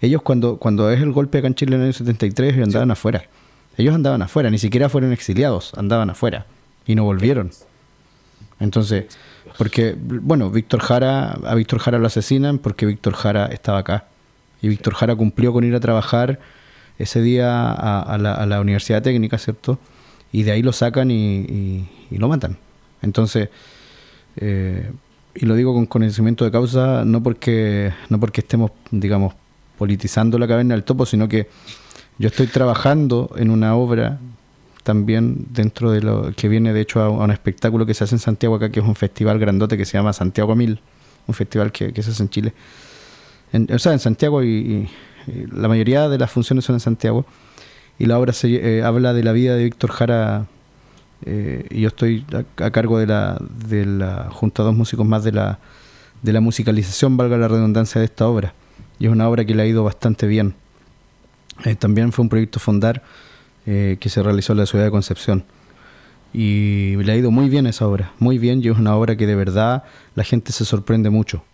Ellos 0.00 0.22
cuando, 0.22 0.56
cuando 0.56 0.90
es 0.90 1.00
el 1.00 1.12
golpe 1.12 1.38
acá 1.38 1.46
en 1.46 1.54
Chile 1.54 1.76
en 1.76 1.82
el 1.82 1.86
año 1.86 1.92
73, 1.92 2.54
ellos 2.54 2.66
andaban 2.66 2.90
afuera. 2.90 3.24
Ellos 3.76 3.94
andaban 3.94 4.20
afuera, 4.22 4.50
ni 4.50 4.58
siquiera 4.58 4.88
fueron 4.88 5.12
exiliados, 5.12 5.72
andaban 5.76 6.10
afuera. 6.10 6.46
Y 6.84 6.96
no 6.96 7.04
volvieron. 7.04 7.50
Entonces, 8.58 9.06
porque, 9.56 9.96
bueno, 9.96 10.50
Víctor 10.50 10.80
Jara, 10.80 11.32
a 11.32 11.54
Víctor 11.54 11.78
Jara 11.78 11.98
lo 11.98 12.08
asesinan 12.08 12.58
porque 12.58 12.86
Víctor 12.86 13.14
Jara 13.14 13.46
estaba 13.46 13.78
acá. 13.78 14.06
Y 14.62 14.68
Víctor 14.68 14.94
Jara 14.94 15.14
cumplió 15.16 15.52
con 15.52 15.64
ir 15.64 15.74
a 15.74 15.80
trabajar 15.80 16.38
ese 16.98 17.20
día 17.20 17.72
a, 17.72 18.00
a 18.00 18.18
la, 18.18 18.32
a 18.34 18.46
la 18.46 18.60
Universidad 18.60 19.02
Técnica, 19.02 19.36
¿cierto? 19.36 19.78
Y 20.32 20.44
de 20.44 20.52
ahí 20.52 20.62
lo 20.62 20.72
sacan 20.72 21.10
y, 21.10 21.86
lo 22.10 22.28
matan. 22.28 22.56
Entonces, 23.02 23.48
eh, 24.36 24.90
y 25.34 25.46
lo 25.46 25.54
digo 25.54 25.74
con 25.74 25.86
conocimiento 25.86 26.44
de 26.44 26.50
causa, 26.50 27.04
no 27.04 27.22
porque, 27.22 27.92
no 28.08 28.18
porque 28.20 28.40
estemos, 28.40 28.70
digamos, 28.90 29.34
politizando 29.76 30.38
la 30.38 30.46
caverna 30.46 30.74
del 30.74 30.84
topo, 30.84 31.04
sino 31.04 31.28
que 31.28 31.48
yo 32.18 32.28
estoy 32.28 32.46
trabajando 32.46 33.30
en 33.36 33.50
una 33.50 33.74
obra 33.74 34.18
también 34.84 35.46
dentro 35.50 35.90
de 35.90 36.02
lo 36.02 36.32
que 36.32 36.48
viene 36.48 36.72
de 36.72 36.80
hecho 36.80 37.00
a, 37.00 37.06
a 37.06 37.10
un 37.10 37.30
espectáculo 37.30 37.86
que 37.86 37.94
se 37.94 38.04
hace 38.04 38.14
en 38.14 38.18
Santiago 38.20 38.56
acá, 38.56 38.70
que 38.70 38.80
es 38.80 38.86
un 38.86 38.94
festival 38.94 39.38
grandote 39.38 39.76
que 39.76 39.84
se 39.84 39.98
llama 39.98 40.12
Santiago 40.12 40.54
Mil, 40.54 40.80
un 41.26 41.34
festival 41.34 41.72
que, 41.72 41.92
que 41.92 42.02
se 42.02 42.10
hace 42.10 42.22
en 42.22 42.30
Chile. 42.30 42.52
En- 43.52 43.68
o 43.72 43.78
sea, 43.78 43.92
en 43.92 43.98
Santiago 43.98 44.42
y, 44.42 44.88
la 45.52 45.68
mayoría 45.68 46.08
de 46.08 46.18
las 46.18 46.32
funciones 46.32 46.64
son 46.64 46.74
en 46.76 46.80
Santiago. 46.80 47.24
Y 47.98 48.06
la 48.06 48.18
obra 48.18 48.32
se, 48.32 48.78
eh, 48.78 48.82
habla 48.82 49.12
de 49.12 49.22
la 49.22 49.32
vida 49.32 49.54
de 49.54 49.64
Víctor 49.64 49.90
Jara 49.90 50.46
eh, 51.24 51.66
y 51.70 51.82
yo 51.82 51.88
estoy 51.88 52.24
a, 52.56 52.70
cargo 52.70 52.98
de 52.98 53.06
la, 53.06 53.40
de 53.68 53.82
a 54.04 54.30
dos 54.62 54.74
músicos 54.74 55.06
más 55.06 55.24
de 55.24 55.32
la, 55.32 55.58
de 56.22 56.32
la 56.32 56.40
musicalización, 56.40 57.16
valga 57.16 57.36
la 57.36 57.48
redundancia, 57.48 58.00
de 58.00 58.06
esta 58.06 58.26
obra. 58.26 58.54
Y 58.98 59.06
es 59.06 59.12
una 59.12 59.28
obra 59.28 59.44
que 59.44 59.54
le 59.54 59.62
ha 59.62 59.66
ido 59.66 59.84
bastante 59.84 60.26
bien. 60.26 60.54
Eh, 61.64 61.74
también 61.74 62.12
fue 62.12 62.24
un 62.24 62.28
proyecto 62.28 62.58
Fondar 62.58 63.02
eh, 63.66 63.96
que 64.00 64.08
se 64.08 64.22
realizó 64.22 64.52
en 64.52 64.58
la 64.58 64.66
ciudad 64.66 64.84
de 64.84 64.90
Concepción. 64.90 65.44
Y 66.32 66.96
le 66.96 67.12
ha 67.12 67.16
ido 67.16 67.30
muy 67.30 67.48
bien 67.48 67.66
esa 67.66 67.86
obra, 67.86 68.12
muy 68.18 68.38
bien, 68.38 68.62
y 68.64 68.68
es 68.68 68.78
una 68.78 68.96
obra 68.96 69.16
que 69.16 69.26
de 69.26 69.34
verdad 69.34 69.84
la 70.14 70.24
gente 70.24 70.50
se 70.52 70.64
sorprende 70.64 71.10
mucho. 71.10 71.44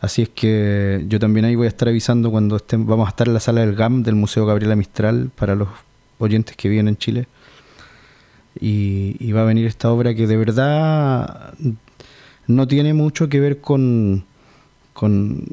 Así 0.00 0.22
es 0.22 0.28
que 0.28 1.04
yo 1.08 1.18
también 1.18 1.44
ahí 1.44 1.56
voy 1.56 1.66
a 1.66 1.68
estar 1.68 1.88
avisando 1.88 2.30
cuando 2.30 2.56
estén, 2.56 2.86
vamos 2.86 3.06
a 3.06 3.10
estar 3.10 3.26
en 3.26 3.34
la 3.34 3.40
sala 3.40 3.62
del 3.62 3.74
GAM 3.74 4.04
del 4.04 4.14
Museo 4.14 4.46
Gabriela 4.46 4.76
Mistral 4.76 5.30
para 5.34 5.56
los 5.56 5.68
oyentes 6.18 6.56
que 6.56 6.68
viven 6.68 6.88
en 6.88 6.96
Chile. 6.96 7.26
Y, 8.60 9.16
y 9.18 9.32
va 9.32 9.42
a 9.42 9.44
venir 9.44 9.66
esta 9.66 9.90
obra 9.90 10.14
que 10.14 10.26
de 10.26 10.36
verdad 10.36 11.54
no 12.46 12.66
tiene 12.66 12.94
mucho 12.94 13.28
que 13.28 13.40
ver 13.40 13.60
con, 13.60 14.24
con, 14.92 15.44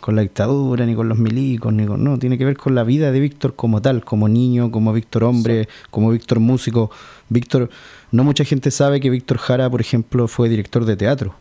con 0.00 0.16
la 0.16 0.22
dictadura, 0.22 0.86
ni 0.86 0.94
con 0.94 1.08
los 1.08 1.18
milicos, 1.18 1.72
ni 1.72 1.86
con. 1.86 2.04
No, 2.04 2.18
tiene 2.18 2.38
que 2.38 2.44
ver 2.44 2.56
con 2.56 2.74
la 2.74 2.84
vida 2.84 3.10
de 3.10 3.20
Víctor 3.20 3.54
como 3.56 3.80
tal, 3.82 4.04
como 4.04 4.28
niño, 4.28 4.70
como 4.70 4.92
Víctor 4.92 5.24
hombre, 5.24 5.68
como 5.90 6.10
Víctor 6.10 6.40
músico. 6.40 6.90
Víctor. 7.28 7.70
No 8.12 8.24
mucha 8.24 8.44
gente 8.44 8.70
sabe 8.70 9.00
que 9.00 9.10
Víctor 9.10 9.38
Jara, 9.38 9.70
por 9.70 9.80
ejemplo, 9.80 10.28
fue 10.28 10.48
director 10.48 10.84
de 10.84 10.96
teatro 10.96 11.34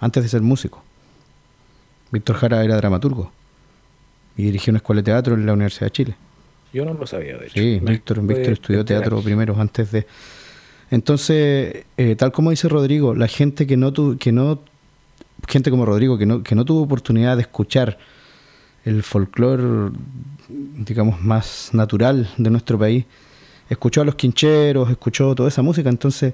antes 0.00 0.22
de 0.22 0.28
ser 0.28 0.42
músico. 0.42 0.82
Víctor 2.10 2.36
Jara 2.36 2.64
era 2.64 2.76
dramaturgo 2.76 3.30
y 4.36 4.44
dirigió 4.44 4.70
una 4.70 4.78
escuela 4.78 5.00
de 5.00 5.06
teatro 5.06 5.34
en 5.34 5.46
la 5.46 5.52
Universidad 5.52 5.86
de 5.86 5.90
Chile. 5.90 6.16
Yo 6.72 6.84
no 6.84 6.94
lo 6.94 7.06
sabía, 7.06 7.36
de 7.36 7.46
hecho. 7.46 7.54
Sí, 7.54 7.80
Víctor, 7.82 8.22
de 8.22 8.34
Víctor 8.34 8.52
estudió 8.52 8.84
teatro 8.84 9.20
primero, 9.20 9.58
antes 9.58 9.90
de... 9.90 10.06
Entonces, 10.90 11.84
eh, 11.96 12.16
tal 12.16 12.32
como 12.32 12.50
dice 12.50 12.68
Rodrigo, 12.68 13.14
la 13.14 13.28
gente 13.28 13.66
que 13.66 13.76
no 13.76 13.92
tuvo, 13.92 14.16
que 14.16 14.32
no, 14.32 14.60
gente 15.46 15.70
como 15.70 15.84
Rodrigo, 15.84 16.16
que 16.16 16.24
no, 16.24 16.42
que 16.42 16.54
no 16.54 16.64
tuvo 16.64 16.82
oportunidad 16.82 17.36
de 17.36 17.42
escuchar 17.42 17.98
el 18.84 19.02
folclore, 19.02 19.90
digamos, 20.48 21.20
más 21.20 21.70
natural 21.72 22.30
de 22.38 22.50
nuestro 22.50 22.78
país, 22.78 23.04
escuchó 23.68 24.00
a 24.00 24.04
los 24.04 24.14
quincheros, 24.14 24.90
escuchó 24.90 25.34
toda 25.34 25.48
esa 25.48 25.62
música, 25.62 25.90
entonces 25.90 26.32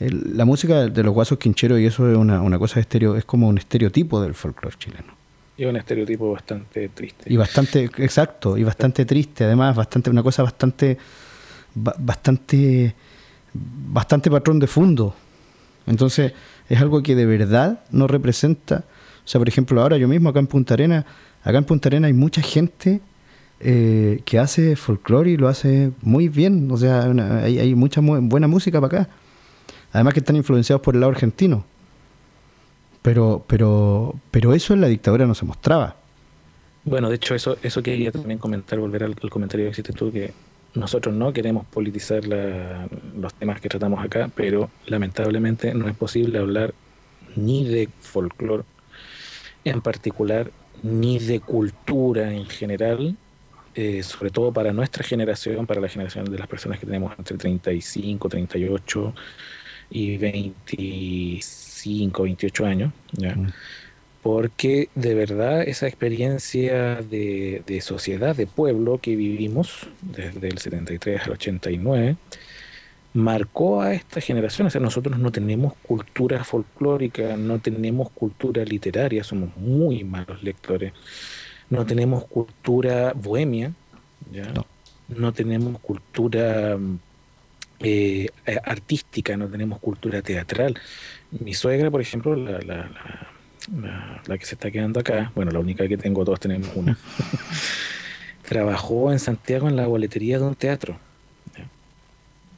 el- 0.00 0.36
la 0.36 0.44
música 0.44 0.86
de 0.88 1.02
los 1.02 1.12
guasos 1.12 1.38
quincheros, 1.38 1.80
y 1.80 1.86
eso 1.86 2.10
es 2.10 2.16
una, 2.16 2.40
una 2.42 2.58
cosa 2.58 2.76
de 2.76 2.82
estereo, 2.82 3.16
es 3.16 3.24
como 3.24 3.48
un 3.48 3.58
estereotipo 3.58 4.20
del 4.20 4.34
folclore 4.34 4.76
chileno. 4.78 5.18
Y 5.56 5.64
un 5.64 5.76
estereotipo 5.76 6.30
bastante 6.32 6.88
triste. 6.90 7.32
Y 7.32 7.36
bastante, 7.36 7.84
exacto, 7.98 8.56
y 8.56 8.62
bastante 8.62 9.04
triste, 9.04 9.44
además, 9.44 9.74
bastante, 9.74 10.08
una 10.10 10.22
cosa 10.22 10.42
bastante, 10.44 10.96
ba- 11.74 11.96
bastante, 11.98 12.94
bastante 13.52 14.30
patrón 14.30 14.58
de 14.60 14.66
fondo. 14.66 15.14
Entonces, 15.86 16.32
es 16.68 16.80
algo 16.80 17.02
que 17.02 17.14
de 17.16 17.26
verdad 17.26 17.80
no 17.90 18.06
representa. 18.06 18.84
O 19.24 19.28
sea, 19.28 19.38
por 19.40 19.48
ejemplo, 19.48 19.80
ahora 19.82 19.96
yo 19.96 20.06
mismo 20.06 20.28
acá 20.28 20.38
en 20.38 20.46
Punta 20.46 20.74
Arena, 20.74 21.04
acá 21.42 21.58
en 21.58 21.64
Punta 21.64 21.88
Arena 21.88 22.06
hay 22.06 22.12
mucha 22.12 22.40
gente 22.42 23.00
eh, 23.60 24.20
que 24.24 24.38
hace 24.38 24.76
folclore 24.76 25.30
y 25.32 25.36
lo 25.36 25.48
hace 25.48 25.90
muy 26.02 26.28
bien. 26.28 26.70
O 26.70 26.76
sea, 26.76 27.08
una- 27.08 27.38
hay, 27.42 27.58
hay 27.58 27.74
mucha 27.74 28.00
mu- 28.00 28.20
buena 28.28 28.46
música 28.46 28.80
para 28.80 29.00
acá. 29.02 29.10
Además 29.92 30.14
que 30.14 30.20
están 30.20 30.36
influenciados 30.36 30.82
por 30.82 30.94
el 30.94 31.00
lado 31.00 31.12
argentino. 31.12 31.64
Pero, 33.02 33.44
pero, 33.46 34.14
pero 34.30 34.52
eso 34.54 34.74
en 34.74 34.80
la 34.80 34.88
dictadura 34.88 35.26
no 35.26 35.34
se 35.34 35.44
mostraba. 35.44 35.96
Bueno, 36.84 37.08
de 37.08 37.16
hecho, 37.16 37.34
eso, 37.34 37.56
eso 37.62 37.82
quería 37.82 38.10
también 38.12 38.38
comentar, 38.38 38.78
volver 38.78 39.04
al, 39.04 39.14
comentario 39.30 39.66
que 39.66 39.72
hiciste 39.72 39.92
tú, 39.92 40.10
que 40.12 40.32
nosotros 40.74 41.14
no 41.14 41.32
queremos 41.32 41.66
politizar 41.66 42.26
la- 42.26 42.88
los 43.18 43.34
temas 43.34 43.60
que 43.60 43.68
tratamos 43.68 44.04
acá, 44.04 44.30
pero 44.34 44.70
lamentablemente 44.86 45.74
no 45.74 45.88
es 45.88 45.94
posible 45.96 46.38
hablar 46.38 46.74
ni 47.36 47.64
de 47.64 47.88
folclore 48.00 48.64
en 49.64 49.80
particular, 49.80 50.50
ni 50.82 51.18
de 51.18 51.40
cultura 51.40 52.32
en 52.32 52.46
general, 52.46 53.16
eh, 53.74 54.02
sobre 54.02 54.30
todo 54.30 54.52
para 54.52 54.72
nuestra 54.72 55.04
generación, 55.04 55.66
para 55.66 55.80
la 55.80 55.88
generación 55.88 56.24
de 56.24 56.38
las 56.38 56.48
personas 56.48 56.78
que 56.78 56.86
tenemos 56.86 57.12
entre 57.18 57.36
35, 57.36 58.28
38 58.28 59.14
y 59.90 60.16
25, 60.16 62.22
28 62.22 62.66
años. 62.66 62.92
¿ya? 63.12 63.34
Mm. 63.34 63.52
porque 64.22 64.88
de 64.94 65.14
verdad 65.14 65.62
esa 65.62 65.86
experiencia 65.86 66.96
de, 66.96 67.62
de 67.66 67.80
sociedad, 67.80 68.36
de 68.36 68.46
pueblo 68.46 68.98
que 68.98 69.16
vivimos 69.16 69.86
desde 70.02 70.48
el 70.48 70.58
73 70.58 71.22
al 71.22 71.32
89, 71.32 72.16
marcó 73.14 73.82
a 73.82 73.94
esta 73.94 74.20
generación. 74.20 74.66
O 74.66 74.70
sea, 74.70 74.80
nosotros 74.80 75.18
no 75.18 75.32
tenemos 75.32 75.74
cultura 75.82 76.44
folclórica, 76.44 77.36
no 77.36 77.58
tenemos 77.58 78.10
cultura 78.10 78.64
literaria, 78.64 79.24
somos 79.24 79.56
muy 79.56 80.04
malos 80.04 80.42
lectores, 80.42 80.92
no 81.70 81.86
tenemos 81.86 82.24
cultura 82.24 83.12
bohemia, 83.14 83.72
¿ya? 84.32 84.52
No. 84.52 84.66
no 85.08 85.32
tenemos 85.32 85.78
cultura 85.80 86.76
mm, 86.78 86.98
eh, 87.80 88.28
artística, 88.64 89.36
no 89.36 89.48
tenemos 89.48 89.78
cultura 89.80 90.22
teatral. 90.22 90.78
Mi 91.30 91.54
suegra, 91.54 91.90
por 91.90 92.00
ejemplo, 92.00 92.34
la, 92.34 92.58
la, 92.60 92.90
la- 94.26 94.38
que 94.38 94.46
se 94.46 94.54
está 94.54 94.70
quedando 94.70 95.00
acá, 95.00 95.30
bueno, 95.34 95.50
la 95.50 95.58
única 95.58 95.86
que 95.88 95.96
tengo, 95.96 96.24
todos 96.24 96.40
tenemos 96.40 96.70
una, 96.74 96.96
trabajó 98.48 99.12
en 99.12 99.18
Santiago 99.18 99.68
en 99.68 99.76
la 99.76 99.86
boletería 99.86 100.38
de 100.38 100.44
un 100.44 100.54
teatro. 100.54 100.98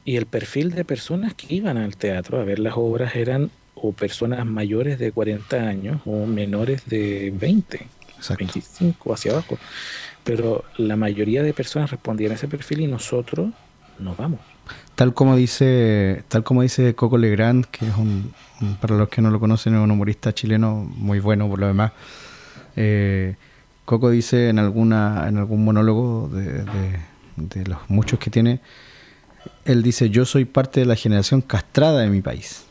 Y 0.03 0.17
el 0.17 0.25
perfil 0.25 0.71
de 0.71 0.83
personas 0.83 1.35
que 1.35 1.53
iban 1.53 1.77
al 1.77 1.95
teatro 1.95 2.39
a 2.41 2.43
ver 2.43 2.57
las 2.57 2.73
obras 2.75 3.15
eran 3.15 3.51
o 3.75 3.93
personas 3.93 4.45
mayores 4.47 4.97
de 4.97 5.11
40 5.11 5.57
años 5.57 6.01
o 6.05 6.25
menores 6.25 6.85
de 6.87 7.31
20, 7.35 7.87
Exacto. 8.17 8.43
25 8.43 9.13
hacia 9.13 9.31
abajo. 9.33 9.59
Pero 10.23 10.63
la 10.77 10.95
mayoría 10.95 11.43
de 11.43 11.53
personas 11.53 11.91
respondían 11.91 12.31
a 12.31 12.35
ese 12.35 12.47
perfil 12.47 12.81
y 12.81 12.87
nosotros 12.87 13.51
nos 13.99 14.17
vamos. 14.17 14.39
Tal 15.01 15.15
como 15.15 15.35
dice, 15.35 16.23
tal 16.27 16.43
como 16.43 16.61
dice 16.61 16.93
Coco 16.93 17.17
Legrand, 17.17 17.65
que 17.65 17.87
es 17.87 17.97
un, 17.97 18.31
para 18.79 18.95
los 18.95 19.09
que 19.09 19.19
no 19.19 19.31
lo 19.31 19.39
conocen, 19.39 19.73
es 19.73 19.79
un 19.81 19.89
humorista 19.89 20.31
chileno 20.31 20.87
muy 20.95 21.19
bueno 21.19 21.49
por 21.49 21.57
lo 21.57 21.65
demás. 21.65 21.91
Eh, 22.75 23.33
Coco 23.83 24.11
dice 24.11 24.49
en 24.49 24.59
alguna, 24.59 25.27
en 25.27 25.39
algún 25.39 25.65
monólogo 25.65 26.29
de, 26.31 26.43
de- 26.65 26.99
de 27.37 27.65
los 27.65 27.79
muchos 27.89 28.19
que 28.19 28.29
tiene, 28.29 28.59
él 29.65 29.81
dice 29.81 30.11
yo 30.11 30.23
soy 30.23 30.45
parte 30.45 30.81
de 30.81 30.85
la 30.85 30.95
generación 30.95 31.41
castrada 31.41 32.01
de 32.01 32.07
mi 32.11 32.21
país. 32.21 32.65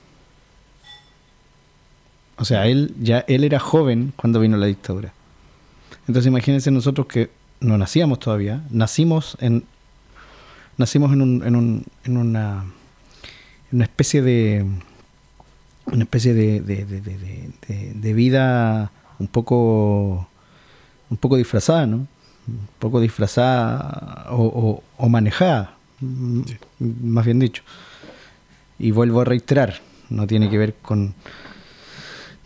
O 2.36 2.44
sea, 2.44 2.68
él 2.68 2.94
ya 3.00 3.24
él 3.26 3.42
era 3.42 3.58
joven 3.58 4.12
cuando 4.14 4.38
vino 4.38 4.56
la 4.56 4.66
dictadura. 4.66 5.12
Entonces 6.06 6.28
imagínense 6.28 6.70
nosotros 6.70 7.08
que 7.08 7.28
no 7.58 7.76
nacíamos 7.76 8.20
todavía, 8.20 8.62
nacimos 8.70 9.36
en 9.40 9.64
nacimos 10.80 11.12
en, 11.12 11.22
un, 11.22 11.42
en, 11.44 11.54
un, 11.54 11.84
en 12.04 12.16
una, 12.16 12.64
una 13.70 13.84
especie 13.84 14.22
de 14.22 14.64
una 15.86 16.04
especie 16.04 16.34
de, 16.34 16.60
de, 16.60 16.84
de, 16.84 17.92
de, 17.94 18.12
vida 18.14 18.90
un 19.18 19.26
poco 19.28 20.28
un 21.10 21.16
poco 21.16 21.36
disfrazada, 21.36 21.86
¿no? 21.86 21.96
Un 21.96 22.68
poco 22.78 23.00
disfrazada 23.00 24.28
o, 24.30 24.82
o, 24.96 25.08
manejada, 25.08 25.74
más 26.00 27.24
bien 27.24 27.38
dicho. 27.38 27.62
Y 28.78 28.92
vuelvo 28.92 29.20
a 29.20 29.24
reiterar, 29.24 29.80
no 30.08 30.26
tiene 30.26 30.48
que 30.48 30.58
ver 30.58 30.74
con 30.80 31.14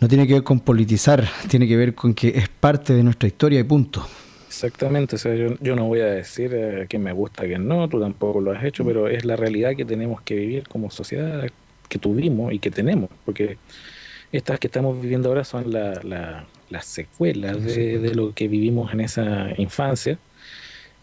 no 0.01 0.07
tiene 0.09 0.27
que 0.27 0.33
ver 0.33 0.43
con 0.43 0.59
politizar, 0.59 1.27
tiene 1.47 1.67
que 1.67 1.77
ver 1.77 1.95
con 1.95 2.13
que 2.13 2.33
es 2.35 2.49
parte 2.49 2.93
de 2.93 3.03
nuestra 3.03 3.27
historia 3.27 3.59
y 3.59 3.63
punto. 3.63 4.05
Exactamente, 4.47 5.15
o 5.15 5.19
sea, 5.19 5.35
yo, 5.35 5.55
yo 5.59 5.75
no 5.75 5.85
voy 5.85 6.01
a 6.01 6.05
decir 6.05 6.51
eh, 6.53 6.85
que 6.87 6.99
me 6.99 7.11
gusta, 7.11 7.47
que 7.47 7.57
no, 7.57 7.89
tú 7.89 7.99
tampoco 7.99 8.41
lo 8.41 8.51
has 8.51 8.63
hecho, 8.63 8.85
pero 8.85 9.07
es 9.07 9.25
la 9.25 9.35
realidad 9.35 9.75
que 9.75 9.85
tenemos 9.85 10.21
que 10.21 10.35
vivir 10.35 10.67
como 10.67 10.91
sociedad, 10.91 11.49
que 11.89 11.99
tuvimos 11.99 12.53
y 12.53 12.59
que 12.59 12.71
tenemos, 12.71 13.09
porque 13.25 13.57
estas 14.31 14.59
que 14.59 14.67
estamos 14.67 15.01
viviendo 15.01 15.29
ahora 15.29 15.43
son 15.43 15.71
la, 15.71 15.99
la, 16.03 16.45
las 16.69 16.85
secuelas 16.85 17.63
de, 17.63 17.99
de, 17.99 18.15
lo 18.15 18.33
que 18.33 18.47
vivimos 18.47 18.93
en 18.93 19.01
esa 19.01 19.49
infancia 19.57 20.17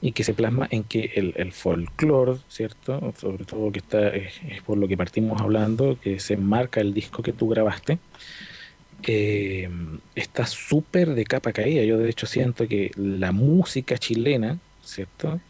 y 0.00 0.12
que 0.12 0.24
se 0.24 0.34
plasma 0.34 0.66
en 0.70 0.84
que 0.84 1.12
el, 1.14 1.32
el 1.36 1.52
folclore, 1.52 2.38
¿cierto? 2.48 3.14
Sobre 3.18 3.44
todo 3.44 3.70
que 3.70 3.78
está, 3.78 4.08
es, 4.08 4.34
es, 4.48 4.62
por 4.62 4.76
lo 4.76 4.88
que 4.88 4.96
partimos 4.96 5.40
hablando, 5.40 5.98
que 6.00 6.18
se 6.20 6.36
marca 6.36 6.80
el 6.80 6.92
disco 6.92 7.22
que 7.22 7.32
tú 7.32 7.48
grabaste, 7.48 7.98
eh, 9.04 9.68
está 10.14 10.46
súper 10.46 11.14
de 11.14 11.24
capa 11.24 11.52
caída. 11.52 11.84
Yo 11.84 11.98
de 11.98 12.10
hecho 12.10 12.26
siento 12.26 12.68
que 12.68 12.90
la 12.96 13.32
música 13.32 13.98
chilena, 13.98 14.58
¿cierto? 14.84 15.40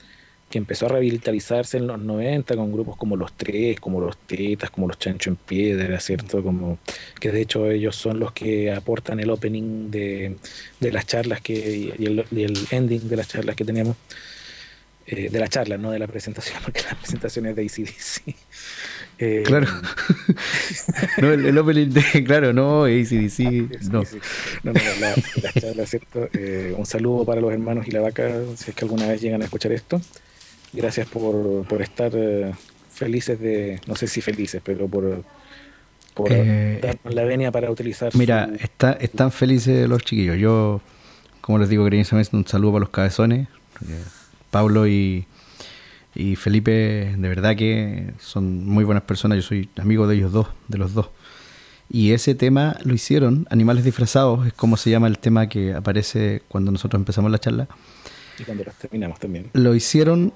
que 0.52 0.58
empezó 0.58 0.84
a 0.84 0.90
revitalizarse 0.90 1.78
en 1.78 1.86
los 1.86 1.98
90 1.98 2.54
con 2.56 2.70
grupos 2.70 2.96
como 2.98 3.16
los 3.16 3.32
Tres, 3.32 3.80
como 3.80 4.02
los 4.02 4.18
Tetas, 4.18 4.70
como 4.70 4.86
los 4.86 4.98
Chancho 4.98 5.30
en 5.30 5.36
Piedra, 5.36 5.98
¿cierto? 5.98 6.42
Como, 6.42 6.78
que 7.18 7.32
de 7.32 7.40
hecho 7.40 7.70
ellos 7.70 7.96
son 7.96 8.20
los 8.20 8.32
que 8.32 8.70
aportan 8.70 9.18
el 9.18 9.30
opening 9.30 9.90
de, 9.90 10.36
de 10.78 10.92
las 10.92 11.06
charlas 11.06 11.40
que, 11.40 11.94
y 11.98 12.04
el, 12.04 12.66
ending 12.70 13.08
de 13.08 13.16
las 13.16 13.28
charlas 13.28 13.56
que 13.56 13.64
teníamos. 13.64 13.96
Eh, 15.06 15.30
de 15.30 15.40
la 15.40 15.48
charla, 15.48 15.78
no 15.78 15.90
de 15.90 15.98
la 15.98 16.06
presentación, 16.06 16.58
porque 16.64 16.82
la 16.82 16.96
presentación 16.96 17.46
es 17.46 17.56
de 17.56 17.62
ACDC. 17.62 18.36
Eh, 19.18 19.42
claro. 19.44 19.66
no, 21.18 21.32
el, 21.32 21.46
el, 21.46 21.58
opening 21.58 21.90
de, 21.90 22.24
claro, 22.24 22.52
no, 22.52 22.84
ACDC. 22.84 23.30
Sí, 23.30 23.68
no. 23.90 24.04
Sí, 24.04 24.18
no, 24.62 24.72
no, 24.72 24.80
la, 25.00 25.14
la 25.42 25.52
charla, 25.52 25.86
¿cierto? 25.86 26.28
Eh, 26.32 26.74
un 26.76 26.86
saludo 26.86 27.24
para 27.24 27.40
los 27.40 27.52
hermanos 27.52 27.86
y 27.86 27.90
la 27.92 28.00
vaca, 28.00 28.32
si 28.56 28.70
es 28.70 28.76
que 28.76 28.84
alguna 28.84 29.06
vez 29.06 29.20
llegan 29.20 29.42
a 29.42 29.44
escuchar 29.44 29.72
esto. 29.72 30.00
Gracias 30.72 31.06
por, 31.06 31.64
por 31.66 31.82
estar 31.82 32.10
eh, 32.14 32.52
felices 32.90 33.38
de, 33.38 33.80
no 33.86 33.94
sé 33.94 34.06
si 34.06 34.20
felices, 34.22 34.62
pero 34.64 34.88
por, 34.88 35.22
por 36.14 36.32
eh, 36.32 36.80
darnos 36.82 37.14
la 37.14 37.24
venia 37.24 37.52
para 37.52 37.70
utilizar. 37.70 38.14
Mira, 38.16 38.48
su... 38.48 38.54
está, 38.54 38.92
están 38.92 39.30
felices 39.30 39.88
los 39.88 40.02
chiquillos. 40.02 40.38
Yo, 40.38 40.80
como 41.40 41.58
les 41.58 41.68
digo 41.68 41.84
cariñosamente, 41.84 42.34
un 42.34 42.46
saludo 42.46 42.72
para 42.72 42.80
los 42.80 42.90
cabezones. 42.90 43.48
Pablo 44.50 44.86
y, 44.86 45.26
y 46.14 46.36
Felipe, 46.36 47.14
de 47.16 47.28
verdad 47.28 47.56
que 47.56 48.12
son 48.18 48.66
muy 48.66 48.84
buenas 48.84 49.04
personas. 49.04 49.38
Yo 49.38 49.42
soy 49.42 49.68
amigo 49.76 50.06
de 50.06 50.16
ellos 50.16 50.32
dos, 50.32 50.48
de 50.68 50.78
los 50.78 50.94
dos. 50.94 51.10
Y 51.88 52.12
ese 52.12 52.34
tema 52.34 52.76
lo 52.84 52.94
hicieron, 52.94 53.46
Animales 53.50 53.84
Disfrazados, 53.84 54.46
es 54.46 54.52
como 54.52 54.76
se 54.76 54.90
llama 54.90 55.08
el 55.08 55.18
tema 55.18 55.48
que 55.48 55.74
aparece 55.74 56.42
cuando 56.48 56.70
nosotros 56.72 56.98
empezamos 56.98 57.30
la 57.30 57.38
charla. 57.38 57.68
Y 58.38 58.44
cuando 58.44 58.64
las 58.64 58.76
terminamos 58.78 59.20
también. 59.20 59.50
Lo 59.52 59.74
hicieron 59.74 60.32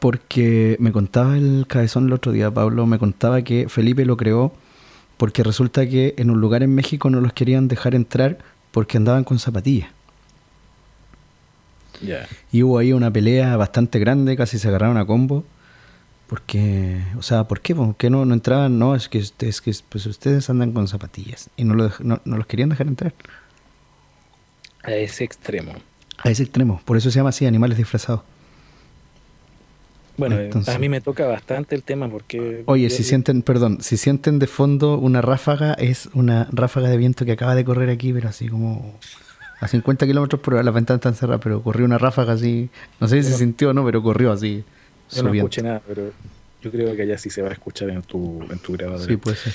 porque 0.00 0.76
me 0.80 0.92
contaba 0.92 1.36
el 1.36 1.64
cabezón 1.66 2.06
el 2.06 2.12
otro 2.12 2.32
día, 2.32 2.50
Pablo, 2.50 2.86
me 2.86 2.98
contaba 2.98 3.42
que 3.42 3.68
Felipe 3.68 4.04
lo 4.04 4.16
creó 4.16 4.52
porque 5.16 5.42
resulta 5.42 5.88
que 5.88 6.14
en 6.18 6.30
un 6.30 6.40
lugar 6.40 6.62
en 6.62 6.74
México 6.74 7.10
no 7.10 7.20
los 7.20 7.32
querían 7.32 7.68
dejar 7.68 7.94
entrar 7.94 8.38
porque 8.70 8.96
andaban 8.96 9.24
con 9.24 9.38
zapatillas. 9.38 9.90
Yeah. 12.00 12.26
Y 12.52 12.62
hubo 12.62 12.78
ahí 12.78 12.92
una 12.92 13.10
pelea 13.10 13.56
bastante 13.56 13.98
grande, 13.98 14.36
casi 14.36 14.58
se 14.58 14.68
agarraron 14.68 14.96
a 14.96 15.06
combo. 15.06 15.44
Porque, 16.28 17.00
o 17.16 17.22
sea, 17.22 17.44
¿por 17.44 17.60
qué? 17.60 17.74
¿Por 17.74 17.96
qué 17.96 18.10
no, 18.10 18.26
no 18.26 18.34
entraban? 18.34 18.78
No, 18.78 18.94
es 18.94 19.08
que, 19.08 19.18
es 19.18 19.60
que 19.62 19.72
pues 19.88 20.04
ustedes 20.04 20.50
andan 20.50 20.72
con 20.72 20.86
zapatillas 20.86 21.48
y 21.56 21.64
no, 21.64 21.74
lo, 21.74 21.90
no, 22.00 22.20
no 22.24 22.36
los 22.36 22.46
querían 22.46 22.68
dejar 22.68 22.86
entrar. 22.86 23.14
A 24.82 24.92
ese 24.92 25.24
extremo. 25.24 25.72
A 26.18 26.30
ese 26.30 26.42
extremo. 26.42 26.82
Por 26.84 26.98
eso 26.98 27.10
se 27.10 27.18
llama 27.18 27.30
así, 27.30 27.46
animales 27.46 27.78
disfrazados. 27.78 28.22
Bueno, 30.18 30.38
Entonces, 30.38 30.74
a 30.74 30.78
mí 30.78 30.88
me 30.88 31.00
toca 31.00 31.26
bastante 31.26 31.76
el 31.76 31.84
tema 31.84 32.10
porque... 32.10 32.64
Oye, 32.66 32.90
si 32.90 33.04
sienten, 33.04 33.42
perdón, 33.42 33.78
si 33.80 33.96
sienten 33.96 34.40
de 34.40 34.48
fondo 34.48 34.98
una 34.98 35.22
ráfaga, 35.22 35.74
es 35.74 36.10
una 36.12 36.48
ráfaga 36.50 36.88
de 36.88 36.96
viento 36.96 37.24
que 37.24 37.32
acaba 37.32 37.54
de 37.54 37.64
correr 37.64 37.88
aquí, 37.88 38.12
pero 38.12 38.28
así 38.28 38.48
como 38.48 38.98
a 39.60 39.68
50 39.68 40.06
kilómetros 40.06 40.40
por 40.40 40.54
hora, 40.54 40.62
las 40.62 40.74
ventanas 40.74 40.98
están 40.98 41.14
cerradas, 41.14 41.40
pero 41.42 41.62
corrió 41.62 41.84
una 41.84 41.98
ráfaga 41.98 42.34
así, 42.34 42.70
no 43.00 43.08
sé 43.08 43.22
si 43.22 43.32
se 43.32 43.38
sintió 43.38 43.70
o 43.70 43.72
no, 43.72 43.84
pero 43.84 44.02
corrió 44.02 44.32
así. 44.32 44.64
Yo 45.10 45.22
no 45.22 45.32
escuché 45.32 45.62
nada, 45.62 45.82
pero 45.86 46.12
yo 46.60 46.70
creo 46.70 46.94
que 46.94 47.02
allá 47.02 47.16
sí 47.18 47.30
se 47.30 47.42
va 47.42 47.48
a 47.48 47.52
escuchar 47.52 47.90
en 47.90 48.02
tu, 48.02 48.42
en 48.50 48.58
tu 48.58 48.72
grabadora. 48.72 49.06
Sí, 49.06 49.16
puede 49.16 49.36
ser. 49.36 49.52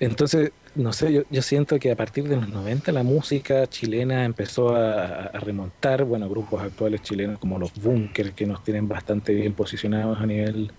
Entonces, 0.00 0.52
no 0.74 0.92
sé, 0.92 1.12
yo, 1.12 1.22
yo, 1.30 1.42
siento 1.42 1.78
que 1.78 1.90
a 1.90 1.96
partir 1.96 2.28
de 2.28 2.36
los 2.36 2.48
90 2.48 2.92
la 2.92 3.02
música 3.02 3.66
chilena 3.68 4.24
empezó 4.24 4.74
a, 4.74 5.24
a 5.24 5.40
remontar, 5.40 6.04
bueno, 6.04 6.28
grupos 6.28 6.62
actuales 6.62 7.02
chilenos 7.02 7.38
como 7.38 7.58
los 7.58 7.72
Bunkers, 7.74 8.32
que 8.32 8.46
nos 8.46 8.64
tienen 8.64 8.88
bastante 8.88 9.34
bien 9.34 9.54
posicionados 9.54 10.20
a 10.20 10.26
nivel 10.26 10.72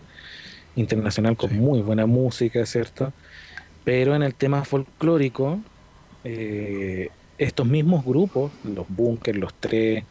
internacional 0.75 1.35
con 1.37 1.49
sí. 1.49 1.55
muy 1.55 1.81
buena 1.81 2.05
música, 2.05 2.65
¿cierto? 2.65 3.13
Pero 3.83 4.15
en 4.15 4.23
el 4.23 4.35
tema 4.35 4.63
folclórico, 4.65 5.59
eh, 6.23 7.09
estos 7.39 7.65
mismos 7.65 8.05
grupos, 8.05 8.51
los 8.63 8.85
Bunkers, 8.89 9.39
los 9.39 9.53
Tres, 9.53 10.03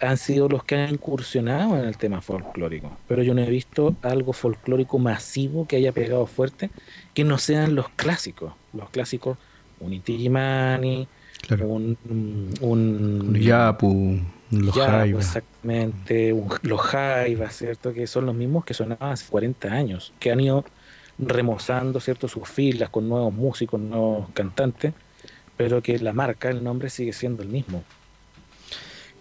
han 0.00 0.16
sido 0.16 0.48
los 0.48 0.64
que 0.64 0.74
han 0.74 0.90
incursionado 0.90 1.78
en 1.78 1.84
el 1.84 1.96
tema 1.96 2.20
folclórico, 2.20 2.90
pero 3.06 3.22
yo 3.22 3.34
no 3.34 3.42
he 3.42 3.48
visto 3.48 3.94
algo 4.02 4.32
folclórico 4.32 4.98
masivo 4.98 5.66
que 5.68 5.76
haya 5.76 5.92
pegado 5.92 6.26
fuerte 6.26 6.70
que 7.14 7.22
no 7.22 7.38
sean 7.38 7.76
los 7.76 7.88
clásicos, 7.90 8.52
los 8.72 8.90
clásicos, 8.90 9.38
un 9.78 9.92
Inti 9.92 10.28
claro. 10.28 11.68
un, 11.68 11.96
un, 12.10 12.54
un 12.60 13.34
Yapu, 13.34 14.18
los 14.50 14.74
Yapu, 14.74 14.90
Jaiba. 14.90 15.20
exactamente, 15.20 16.32
un, 16.32 16.48
los 16.62 16.80
Jaiba, 16.80 17.50
¿cierto? 17.50 17.92
Que 17.92 18.08
son 18.08 18.26
los 18.26 18.34
mismos 18.34 18.64
que 18.64 18.74
sonaban 18.74 19.12
hace 19.12 19.26
40 19.30 19.68
años, 19.68 20.12
que 20.18 20.32
han 20.32 20.40
ido 20.40 20.64
remozando, 21.18 22.00
¿cierto? 22.00 22.26
Sus 22.26 22.48
filas 22.48 22.90
con 22.90 23.08
nuevos 23.08 23.32
músicos, 23.32 23.80
nuevos 23.80 24.28
cantantes, 24.34 24.94
pero 25.56 25.82
que 25.82 25.98
la 25.98 26.12
marca, 26.12 26.50
el 26.50 26.62
nombre 26.62 26.90
sigue 26.90 27.12
siendo 27.12 27.42
el 27.42 27.48
mismo. 27.48 27.84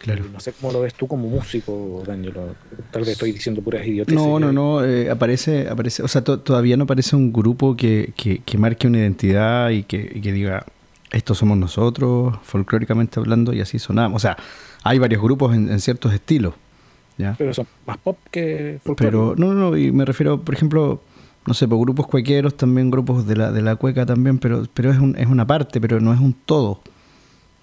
Claro. 0.02 0.26
No 0.34 0.40
sé 0.40 0.52
cómo 0.54 0.74
lo 0.74 0.82
ves 0.82 0.96
tú 0.96 1.08
como 1.08 1.28
músico, 1.28 2.04
Daniel. 2.06 2.34
Tal 2.90 3.02
vez 3.02 3.12
estoy 3.12 3.34
diciendo 3.34 3.62
puras 3.62 3.86
idioteces. 3.86 4.20
No, 4.20 4.40
no, 4.40 4.52
no. 4.52 4.84
Eh, 4.84 5.12
aparece, 5.12 5.70
aparece, 5.70 6.02
o 6.02 6.08
sea, 6.08 6.24
to 6.24 6.40
todavía 6.40 6.76
no 6.76 6.86
aparece 6.86 7.16
un 7.16 7.32
grupo 7.32 7.78
que, 7.78 8.12
que, 8.16 8.40
que 8.40 8.58
marque 8.58 8.88
una 8.88 8.98
identidad 8.98 9.70
y 9.70 9.84
que, 9.84 9.98
y 10.16 10.22
que, 10.22 10.34
diga, 10.34 10.66
estos 11.12 11.38
somos 11.38 11.56
nosotros, 11.58 12.36
folclóricamente 12.42 13.20
hablando, 13.20 13.54
y 13.54 13.62
así 13.62 13.78
sonamos. 13.78 14.16
O 14.16 14.20
sea, 14.20 14.38
hay 14.84 14.98
varios 14.98 15.22
grupos 15.22 15.56
en, 15.56 15.70
en 15.70 15.80
ciertos 15.80 16.14
estilos. 16.14 16.56
¿ya? 17.20 17.36
Pero 17.38 17.54
son 17.54 17.68
más 17.86 18.00
pop 18.00 18.18
que 18.32 18.80
folclórico. 18.84 19.36
Pero, 19.36 19.36
no, 19.38 19.54
no, 19.54 19.70
no, 19.70 19.78
y 19.78 19.92
me 19.92 20.06
refiero, 20.06 20.42
por 20.42 20.56
ejemplo, 20.56 21.02
no 21.46 21.54
sé, 21.54 21.68
por 21.68 21.80
grupos 21.80 22.08
cuequeros, 22.08 22.56
también 22.56 22.92
grupos 22.92 23.26
de 23.28 23.36
la, 23.36 23.52
de 23.52 23.62
la 23.62 23.76
cueca 23.76 24.06
también, 24.06 24.38
pero, 24.38 24.64
pero 24.74 24.92
es, 24.92 25.00
un, 25.00 25.16
es 25.18 25.28
una 25.28 25.46
parte, 25.48 25.82
pero 25.82 26.00
no 26.00 26.14
es 26.14 26.20
un 26.20 26.34
todo. 26.34 26.82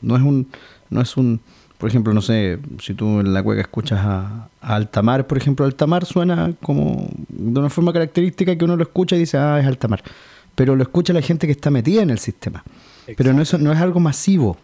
No 0.01 0.17
es 0.17 0.23
un, 0.23 0.49
no 0.91 1.01
es 1.01 1.17
un 1.17 1.41
por 1.79 1.89
ejemplo, 1.89 2.13
no 2.13 2.21
sé, 2.21 2.59
si 2.83 2.93
tú 2.93 3.21
en 3.21 3.33
la 3.33 3.41
cueca 3.41 3.61
escuchas 3.61 4.01
a, 4.01 4.49
a, 4.61 4.75
Altamar, 4.75 5.29
por 5.29 5.39
ejemplo, 5.39 5.65
Altamar 5.65 6.05
suena 6.05 6.53
como 6.61 7.09
de 7.29 7.61
una 7.61 7.71
forma 7.71 7.93
característica 7.93 8.57
que 8.59 8.65
uno 8.65 8.77
lo 8.77 8.83
escucha 8.83 9.15
y 9.15 9.21
dice, 9.21 9.39
ah, 9.39 9.61
es 9.61 9.67
Altamar. 9.67 10.03
Pero 10.57 10.75
lo 10.75 10.83
escucha 10.83 11.13
la 11.13 11.23
gente 11.23 11.47
que 11.47 11.53
está 11.53 11.71
metida 11.71 12.03
en 12.03 12.11
el 12.11 12.19
sistema. 12.19 12.65
Exacto. 12.67 13.15
Pero 13.17 13.33
no 13.33 13.43
es, 13.43 13.59
no 13.61 13.73
es 13.73 13.79
algo 13.79 14.01
masivo. 14.01 14.57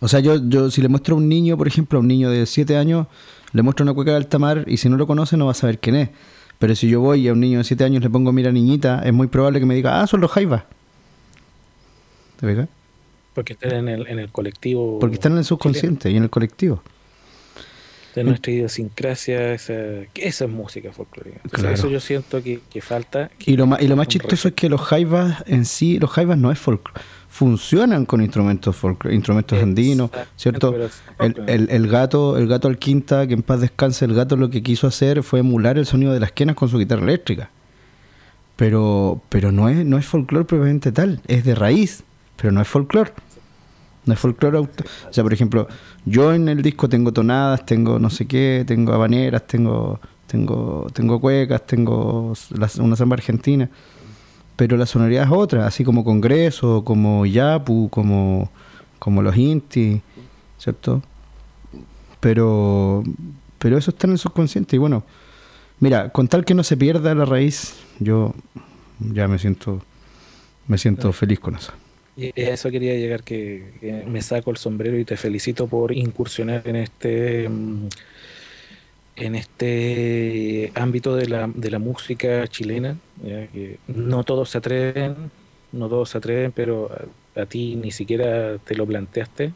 O 0.00 0.08
sea, 0.08 0.20
yo, 0.20 0.36
yo 0.46 0.70
si 0.70 0.82
le 0.82 0.88
muestro 0.88 1.14
a 1.14 1.18
un 1.18 1.28
niño, 1.28 1.56
por 1.56 1.66
ejemplo, 1.66 1.98
a 1.98 2.00
un 2.02 2.08
niño 2.08 2.28
de 2.28 2.44
7 2.44 2.76
años, 2.76 3.06
le 3.52 3.62
muestro 3.62 3.84
una 3.84 3.94
cueca 3.94 4.10
de 4.10 4.18
Altamar 4.18 4.64
y 4.66 4.76
si 4.76 4.90
no 4.90 4.98
lo 4.98 5.06
conoce 5.06 5.38
no 5.38 5.46
va 5.46 5.52
a 5.52 5.54
saber 5.54 5.78
quién 5.78 5.96
es. 5.96 6.10
Pero 6.60 6.76
si 6.76 6.90
yo 6.90 7.00
voy 7.00 7.22
y 7.22 7.28
a 7.28 7.32
un 7.32 7.40
niño 7.40 7.56
de 7.56 7.64
7 7.64 7.82
años 7.84 8.02
le 8.02 8.10
pongo 8.10 8.32
mira 8.32 8.52
niñita, 8.52 9.00
es 9.02 9.14
muy 9.14 9.28
probable 9.28 9.60
que 9.60 9.66
me 9.66 9.74
diga, 9.74 10.02
ah, 10.02 10.06
son 10.06 10.20
los 10.20 10.30
jaivas. 10.30 10.64
¿Te 12.38 12.44
ves? 12.44 12.68
Porque 13.34 13.54
están 13.54 13.72
en 13.72 13.88
el, 13.88 14.06
en 14.06 14.18
el 14.18 14.30
colectivo. 14.30 14.98
Porque 14.98 15.14
están 15.14 15.32
en 15.32 15.38
el 15.38 15.44
subconsciente 15.46 16.02
chileno. 16.02 16.14
y 16.14 16.16
en 16.18 16.22
el 16.24 16.30
colectivo. 16.30 16.82
De 18.14 18.24
nuestra 18.24 18.52
idiosincrasia, 18.52 19.52
esa, 19.54 19.72
esa 20.14 20.44
es 20.44 20.50
música 20.50 20.92
folclórica. 20.92 21.36
Entonces, 21.44 21.60
Claro. 21.60 21.74
Eso 21.74 21.88
yo 21.90 22.00
siento 22.00 22.42
que, 22.42 22.60
que 22.70 22.80
falta. 22.80 23.30
Y 23.46 23.56
lo 23.56 23.66
más, 23.66 23.80
y 23.82 23.88
lo 23.88 23.96
más 23.96 24.08
chistoso 24.08 24.48
es 24.48 24.54
que 24.54 24.68
los 24.68 24.80
jaivas 24.80 25.42
en 25.46 25.64
sí, 25.64 25.98
los 25.98 26.10
jaivas 26.10 26.36
no 26.38 26.50
es 26.50 26.58
folk, 26.58 26.90
funcionan 27.28 28.06
con 28.06 28.20
instrumentos 28.20 28.74
folk, 28.74 29.04
instrumentos 29.12 29.62
andinos, 29.62 30.10
¿cierto? 30.36 30.74
El, 31.20 31.34
el- 31.46 31.70
el 31.70 31.86
gato, 31.88 32.36
el 32.36 32.48
gato 32.48 32.66
Alquinta, 32.66 33.26
que 33.28 33.34
en 33.34 33.42
paz 33.42 33.60
descanse, 33.60 34.04
el 34.04 34.14
gato 34.14 34.36
lo 34.36 34.50
que 34.50 34.62
quiso 34.62 34.86
hacer 34.88 35.22
fue 35.22 35.40
emular 35.40 35.78
el 35.78 35.86
sonido 35.86 36.12
de 36.12 36.18
las 36.20 36.32
quenas 36.32 36.56
con 36.56 36.68
su 36.68 36.78
guitarra 36.78 37.02
eléctrica. 37.04 37.50
Pero, 38.56 39.22
pero 39.28 39.52
no 39.52 39.68
es, 39.68 39.86
no 39.86 39.96
es 39.96 40.04
folclore 40.06 40.44
propiamente 40.44 40.92
tal, 40.92 41.20
es 41.28 41.44
de 41.44 41.54
raíz, 41.54 42.02
pero 42.36 42.52
no 42.52 42.60
es 42.60 42.68
folclore. 42.68 43.12
Es 44.12 44.18
folclore 44.20 44.58
auto. 44.58 44.84
O 45.08 45.12
sea, 45.12 45.22
por 45.24 45.32
ejemplo, 45.32 45.68
yo 46.04 46.32
en 46.32 46.48
el 46.48 46.62
disco 46.62 46.88
tengo 46.88 47.12
tonadas, 47.12 47.64
tengo 47.66 47.98
no 47.98 48.10
sé 48.10 48.26
qué, 48.26 48.64
tengo 48.66 48.92
habaneras, 48.92 49.46
tengo, 49.46 50.00
tengo, 50.26 50.86
tengo 50.92 51.20
cuecas, 51.20 51.66
tengo 51.66 52.32
las- 52.58 52.76
una 52.76 52.96
samba 52.96 53.14
argentina. 53.14 53.68
Pero 54.56 54.76
la 54.76 54.84
sonoridad 54.86 55.24
es 55.24 55.30
otra, 55.32 55.66
así 55.66 55.84
como 55.84 56.04
Congreso, 56.04 56.84
como 56.84 57.24
Yapu, 57.24 57.88
como, 57.90 58.50
como 58.98 59.22
los 59.22 59.36
Inti, 59.36 60.02
¿cierto? 60.58 61.02
Pero, 62.20 63.02
pero 63.58 63.78
eso 63.78 63.90
está 63.90 64.06
en 64.06 64.12
el 64.12 64.18
subconsciente. 64.18 64.76
Y 64.76 64.78
bueno, 64.78 65.04
mira, 65.78 66.10
con 66.10 66.28
tal 66.28 66.44
que 66.44 66.54
no 66.54 66.62
se 66.62 66.76
pierda 66.76 67.14
la 67.14 67.24
raíz, 67.24 67.74
yo 67.98 68.34
ya 68.98 69.26
me 69.28 69.38
siento, 69.38 69.80
me 70.66 70.76
siento 70.76 71.12
feliz 71.12 71.40
con 71.40 71.54
eso. 71.56 71.72
Y 72.20 72.42
a 72.42 72.52
eso 72.52 72.70
quería 72.70 72.94
llegar, 72.96 73.22
que, 73.22 74.04
me 74.06 74.20
saco 74.20 74.50
el 74.50 74.58
sombrero 74.58 74.98
y 74.98 75.06
te 75.06 75.16
felicito 75.16 75.66
por 75.66 75.90
incursionar 75.92 76.68
en 76.68 76.76
este 76.76 77.48
mm, 77.48 77.88
en 79.16 79.34
este 79.34 80.72
ámbito 80.74 81.16
de 81.16 81.28
la, 81.28 81.50
de 81.54 81.70
la 81.70 81.78
música 81.78 82.46
chilena, 82.48 82.96
que 83.22 83.78
no 83.88 84.24
todos 84.24 84.50
se 84.50 84.58
atreven, 84.58 85.30
no 85.72 85.88
todos 85.88 86.10
se 86.10 86.18
atreven, 86.18 86.52
pero 86.52 86.90
a, 87.36 87.42
a 87.42 87.46
ti 87.46 87.76
ni 87.76 87.90
siquiera 87.90 88.58
te 88.58 88.74
lo 88.74 88.86
planteaste, 88.86 89.52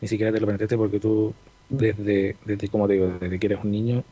ni 0.00 0.08
siquiera 0.08 0.32
te 0.32 0.40
lo 0.40 0.46
planteaste 0.46 0.76
porque 0.76 1.00
tú 1.00 1.34
desde, 1.68 2.36
desde 2.44 2.68
como 2.68 2.86
te 2.86 2.94
digo, 2.94 3.18
desde 3.20 3.38
que 3.38 3.46
eres 3.46 3.60
un 3.62 3.70
niño, 3.70 4.04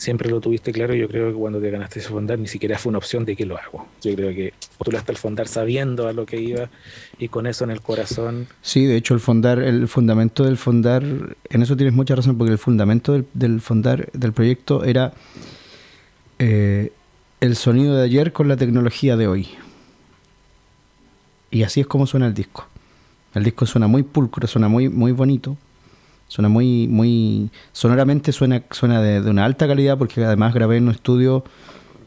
siempre 0.00 0.30
lo 0.30 0.40
tuviste 0.40 0.72
claro. 0.72 0.94
Yo 0.94 1.06
creo 1.08 1.28
que 1.30 1.38
cuando 1.38 1.60
te 1.60 1.70
ganaste 1.70 1.98
ese 1.98 2.08
fondar 2.08 2.38
ni 2.38 2.48
siquiera 2.48 2.78
fue 2.78 2.88
una 2.88 2.98
opción 2.98 3.26
de 3.26 3.36
que 3.36 3.44
lo 3.44 3.58
hago. 3.58 3.86
Yo 4.00 4.14
creo 4.14 4.30
que 4.30 4.54
postulaste 4.78 5.12
al 5.12 5.18
fondar 5.18 5.46
sabiendo 5.46 6.08
a 6.08 6.14
lo 6.14 6.24
que 6.24 6.40
iba 6.40 6.70
y 7.18 7.28
con 7.28 7.46
eso 7.46 7.64
en 7.64 7.70
el 7.70 7.82
corazón. 7.82 8.48
Sí, 8.62 8.86
de 8.86 8.96
hecho 8.96 9.12
el 9.12 9.20
fondar, 9.20 9.58
el 9.58 9.86
fundamento 9.88 10.44
del 10.44 10.56
fondar, 10.56 11.02
en 11.02 11.62
eso 11.62 11.76
tienes 11.76 11.94
mucha 11.94 12.16
razón, 12.16 12.38
porque 12.38 12.52
el 12.52 12.58
fundamento 12.58 13.12
del, 13.12 13.26
del 13.34 13.60
fondar 13.60 14.10
del 14.12 14.32
proyecto 14.32 14.84
era 14.84 15.12
eh, 16.38 16.92
el 17.40 17.56
sonido 17.56 17.94
de 17.96 18.04
ayer 18.04 18.32
con 18.32 18.48
la 18.48 18.56
tecnología 18.56 19.18
de 19.18 19.28
hoy. 19.28 19.48
Y 21.50 21.62
así 21.62 21.80
es 21.80 21.86
como 21.86 22.06
suena 22.06 22.26
el 22.26 22.34
disco. 22.34 22.66
El 23.34 23.44
disco 23.44 23.66
suena 23.66 23.86
muy 23.86 24.02
pulcro, 24.02 24.46
suena 24.46 24.68
muy, 24.68 24.88
muy 24.88 25.12
bonito. 25.12 25.58
Suena 26.30 26.48
muy, 26.48 26.86
muy. 26.86 27.50
Sonoramente 27.72 28.30
suena, 28.30 28.62
suena 28.70 29.02
de, 29.02 29.28
una 29.28 29.44
alta 29.44 29.66
calidad, 29.66 29.98
porque 29.98 30.24
además 30.24 30.54
grabé 30.54 30.76
en 30.76 30.84
un 30.84 30.92
estudio 30.92 31.42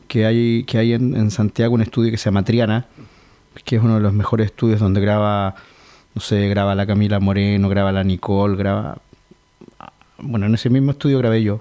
que 0.07 0.25
hay, 0.25 0.63
que 0.63 0.77
hay 0.77 0.93
en, 0.93 1.29
Santiago, 1.29 1.73
un 1.75 1.81
estudio 1.81 2.09
que 2.09 2.17
se 2.17 2.25
llama 2.25 2.45
Triana, 2.45 2.85
que 3.65 3.75
es 3.75 3.83
uno 3.83 3.95
de 3.95 3.99
los 3.99 4.13
mejores 4.13 4.45
estudios 4.45 4.79
donde 4.79 5.01
graba, 5.01 5.55
no 6.15 6.21
sé, 6.21 6.47
graba 6.47 6.73
la 6.73 6.87
Camila 6.87 7.19
Moreno, 7.19 7.67
graba 7.67 7.91
la 7.91 8.05
Nicole, 8.05 8.55
graba. 8.55 8.99
Bueno, 10.19 10.45
en 10.45 10.53
ese 10.55 10.69
mismo 10.69 10.91
estudio 10.91 11.17
grabé 11.17 11.43
yo. 11.43 11.59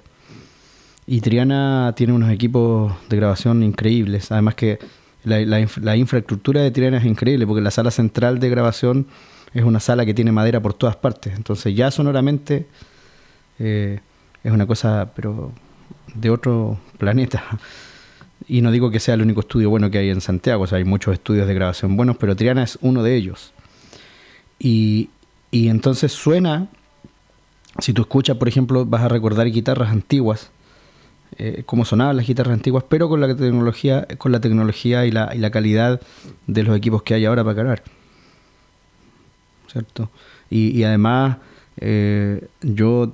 Y 1.04 1.20
Triana 1.20 1.94
tiene 1.96 2.12
unos 2.12 2.30
equipos 2.30 2.92
de 3.08 3.16
grabación 3.16 3.64
increíbles. 3.64 4.30
Además 4.30 4.54
que 4.54 4.78
la, 5.24 5.40
la 5.40 5.66
la 5.80 5.96
infraestructura 5.96 6.60
de 6.60 6.70
Triana 6.70 6.98
es 6.98 7.06
increíble, 7.06 7.44
porque 7.44 7.60
la 7.60 7.72
sala 7.72 7.90
central 7.90 8.38
de 8.38 8.50
grabación 8.50 9.08
es 9.54 9.64
una 9.64 9.80
sala 9.80 10.06
que 10.06 10.14
tiene 10.14 10.32
madera 10.32 10.60
por 10.60 10.74
todas 10.74 10.96
partes. 10.96 11.34
Entonces 11.36 11.74
ya 11.74 11.90
sonoramente 11.90 12.66
eh, 13.58 14.00
es 14.42 14.52
una 14.52 14.66
cosa, 14.66 15.12
pero 15.14 15.52
de 16.14 16.30
otro 16.30 16.78
planeta. 16.98 17.44
Y 18.48 18.60
no 18.60 18.70
digo 18.70 18.90
que 18.90 19.00
sea 19.00 19.14
el 19.14 19.22
único 19.22 19.40
estudio 19.40 19.70
bueno 19.70 19.90
que 19.90 19.98
hay 19.98 20.10
en 20.10 20.20
Santiago, 20.20 20.64
o 20.64 20.66
sea, 20.66 20.78
hay 20.78 20.84
muchos 20.84 21.14
estudios 21.14 21.46
de 21.46 21.54
grabación 21.54 21.96
buenos, 21.96 22.16
pero 22.16 22.34
Triana 22.34 22.64
es 22.64 22.78
uno 22.80 23.02
de 23.02 23.14
ellos. 23.14 23.52
Y, 24.58 25.10
y 25.50 25.68
entonces 25.68 26.12
suena, 26.12 26.68
si 27.78 27.92
tú 27.92 28.02
escuchas, 28.02 28.36
por 28.36 28.48
ejemplo, 28.48 28.84
vas 28.84 29.02
a 29.02 29.08
recordar 29.08 29.48
guitarras 29.50 29.90
antiguas, 29.90 30.50
eh, 31.38 31.62
cómo 31.64 31.84
sonaban 31.84 32.16
las 32.16 32.26
guitarras 32.26 32.54
antiguas, 32.54 32.84
pero 32.88 33.08
con 33.08 33.20
la 33.20 33.28
tecnología, 33.34 34.06
con 34.18 34.32
la 34.32 34.40
tecnología 34.40 35.06
y 35.06 35.10
la, 35.10 35.32
y 35.34 35.38
la 35.38 35.50
calidad 35.50 36.00
de 36.46 36.62
los 36.62 36.76
equipos 36.76 37.02
que 37.02 37.14
hay 37.14 37.24
ahora 37.24 37.44
para 37.44 37.54
grabar. 37.54 37.82
¿Cierto? 39.72 40.10
Y, 40.50 40.68
y 40.78 40.84
además, 40.84 41.38
eh, 41.78 42.46
yo 42.60 43.12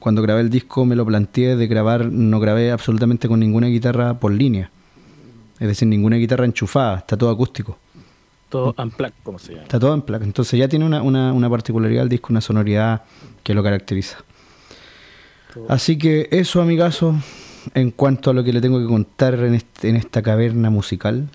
cuando 0.00 0.22
grabé 0.22 0.40
el 0.40 0.50
disco 0.50 0.84
me 0.84 0.96
lo 0.96 1.06
planteé 1.06 1.54
de 1.56 1.66
grabar, 1.68 2.06
no 2.06 2.40
grabé 2.40 2.72
absolutamente 2.72 3.28
con 3.28 3.38
ninguna 3.40 3.68
guitarra 3.68 4.18
por 4.18 4.32
línea. 4.32 4.70
Es 5.60 5.68
decir, 5.68 5.86
ninguna 5.88 6.16
guitarra 6.16 6.44
enchufada, 6.46 6.98
está 6.98 7.16
todo 7.16 7.30
acústico. 7.30 7.78
Todo 8.48 8.74
unplugged, 8.76 9.12
como 9.22 9.38
se 9.38 9.52
llama. 9.52 9.62
Está 9.62 9.78
todo 9.78 9.94
en 9.94 10.02
placa. 10.02 10.24
Entonces 10.24 10.58
ya 10.58 10.66
tiene 10.66 10.84
una, 10.84 11.02
una, 11.02 11.32
una 11.32 11.48
particularidad 11.48 12.02
el 12.02 12.08
disco, 12.08 12.28
una 12.32 12.40
sonoridad 12.40 13.02
que 13.44 13.54
lo 13.54 13.62
caracteriza. 13.62 14.18
Así 15.68 15.98
que 15.98 16.28
eso, 16.32 16.60
amigazo, 16.60 17.14
en 17.74 17.90
cuanto 17.92 18.30
a 18.30 18.34
lo 18.34 18.42
que 18.42 18.52
le 18.52 18.60
tengo 18.60 18.80
que 18.80 18.86
contar 18.86 19.34
en, 19.34 19.54
este- 19.54 19.88
en 19.90 19.96
esta 19.96 20.22
caverna 20.22 20.70
musical. 20.70 21.28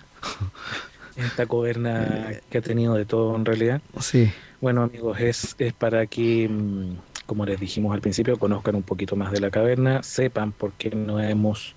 Esta 1.16 1.46
coberna 1.46 2.32
que 2.50 2.58
ha 2.58 2.62
tenido 2.62 2.94
de 2.96 3.06
todo 3.06 3.36
en 3.36 3.46
realidad. 3.46 3.82
Sí, 4.00 4.32
Bueno, 4.62 4.84
amigos, 4.84 5.20
es, 5.20 5.56
es 5.60 5.74
para 5.74 6.08
que, 6.08 6.48
mm, 6.50 6.98
como 7.26 7.46
les 7.46 7.60
dijimos 7.60 7.94
al 7.94 8.02
principio, 8.02 8.38
conozcan 8.38 8.76
un 8.76 8.84
poquito 8.84 9.16
más 9.16 9.32
de 9.32 9.40
la 9.40 9.50
caverna, 9.52 10.04
sepan 10.04 10.52
por 10.52 10.74
qué 10.74 10.90
no 10.92 11.20
hemos 11.22 11.76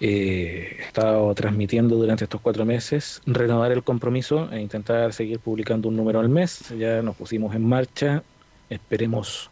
eh, 0.00 0.76
estado 0.80 1.34
transmitiendo 1.34 1.96
durante 1.96 2.24
estos 2.24 2.40
cuatro 2.40 2.64
meses, 2.64 3.20
renovar 3.26 3.72
el 3.72 3.82
compromiso 3.82 4.48
e 4.52 4.60
intentar 4.60 5.12
seguir 5.12 5.40
publicando 5.40 5.88
un 5.88 5.96
número 5.96 6.20
al 6.20 6.28
mes. 6.28 6.68
Ya 6.78 7.02
nos 7.02 7.16
pusimos 7.16 7.54
en 7.54 7.64
marcha, 7.64 8.22
esperemos 8.70 9.50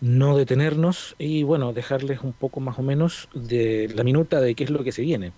no 0.00 0.36
detenernos 0.36 1.14
y 1.18 1.42
bueno, 1.42 1.72
dejarles 1.72 2.20
un 2.20 2.32
poco 2.32 2.60
más 2.60 2.78
o 2.78 2.82
menos 2.82 3.28
de 3.34 3.90
la 3.94 4.04
minuta 4.04 4.40
de 4.40 4.54
qué 4.54 4.64
es 4.64 4.70
lo 4.70 4.84
que 4.84 4.92
se 4.92 5.02
viene. 5.02 5.32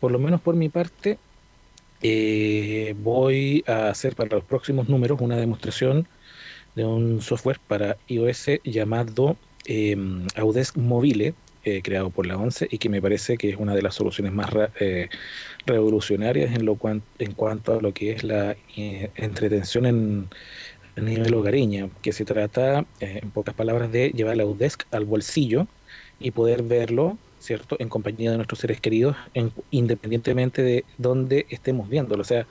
Por 0.00 0.12
lo 0.12 0.18
menos 0.18 0.40
por 0.40 0.56
mi 0.56 0.68
parte, 0.68 1.18
eh, 2.00 2.94
voy 2.96 3.64
a 3.66 3.88
hacer 3.90 4.14
para 4.16 4.36
los 4.36 4.44
próximos 4.44 4.88
números 4.88 5.20
una 5.20 5.36
demostración 5.36 6.08
de 6.74 6.84
un 6.86 7.20
software 7.22 7.60
para 7.66 8.00
iOS 8.06 8.46
llamado 8.64 9.40
eh, 9.64 9.96
Audesk 10.36 10.76
Mobile, 10.78 11.36
eh, 11.62 11.82
creado 11.82 12.12
por 12.12 12.26
la 12.26 12.36
ONCE 12.38 12.68
y 12.70 12.78
que 12.78 12.88
me 12.88 13.02
parece 13.02 13.36
que 13.38 13.50
es 13.50 13.56
una 13.56 13.74
de 13.74 13.82
las 13.82 13.94
soluciones 13.96 14.32
más 14.32 14.50
eh, 14.80 15.08
revolucionarias 15.66 16.54
en, 16.54 16.64
lo 16.66 16.76
cuan- 16.78 17.06
en 17.18 17.34
cuanto 17.34 17.74
a 17.78 17.82
lo 17.82 17.92
que 17.94 18.12
es 18.12 18.24
la 18.24 18.52
eh, 18.76 19.12
entretención 19.16 19.86
en, 19.86 20.30
nivel 20.96 21.34
hogareña, 21.34 21.90
que 22.02 22.12
se 22.12 22.24
trata, 22.24 22.88
en 23.00 23.32
pocas 23.32 23.54
palabras, 23.54 23.90
de 23.92 24.10
llevar 24.10 24.36
la 24.36 24.44
Audesk 24.44 24.84
al 24.90 25.04
bolsillo 25.04 25.68
y 26.18 26.30
poder 26.32 26.62
verlo, 26.62 27.20
¿cierto?, 27.46 27.76
en 27.80 27.88
compañía 27.88 28.30
de 28.32 28.36
nuestros 28.38 28.60
seres 28.60 28.80
queridos, 28.80 29.16
en- 29.34 29.52
independientemente 29.70 30.62
de 30.62 30.86
dónde 30.98 31.46
estemos 31.50 31.88
viéndolo. 31.88 32.22
O 32.22 32.24
sea, 32.24 32.48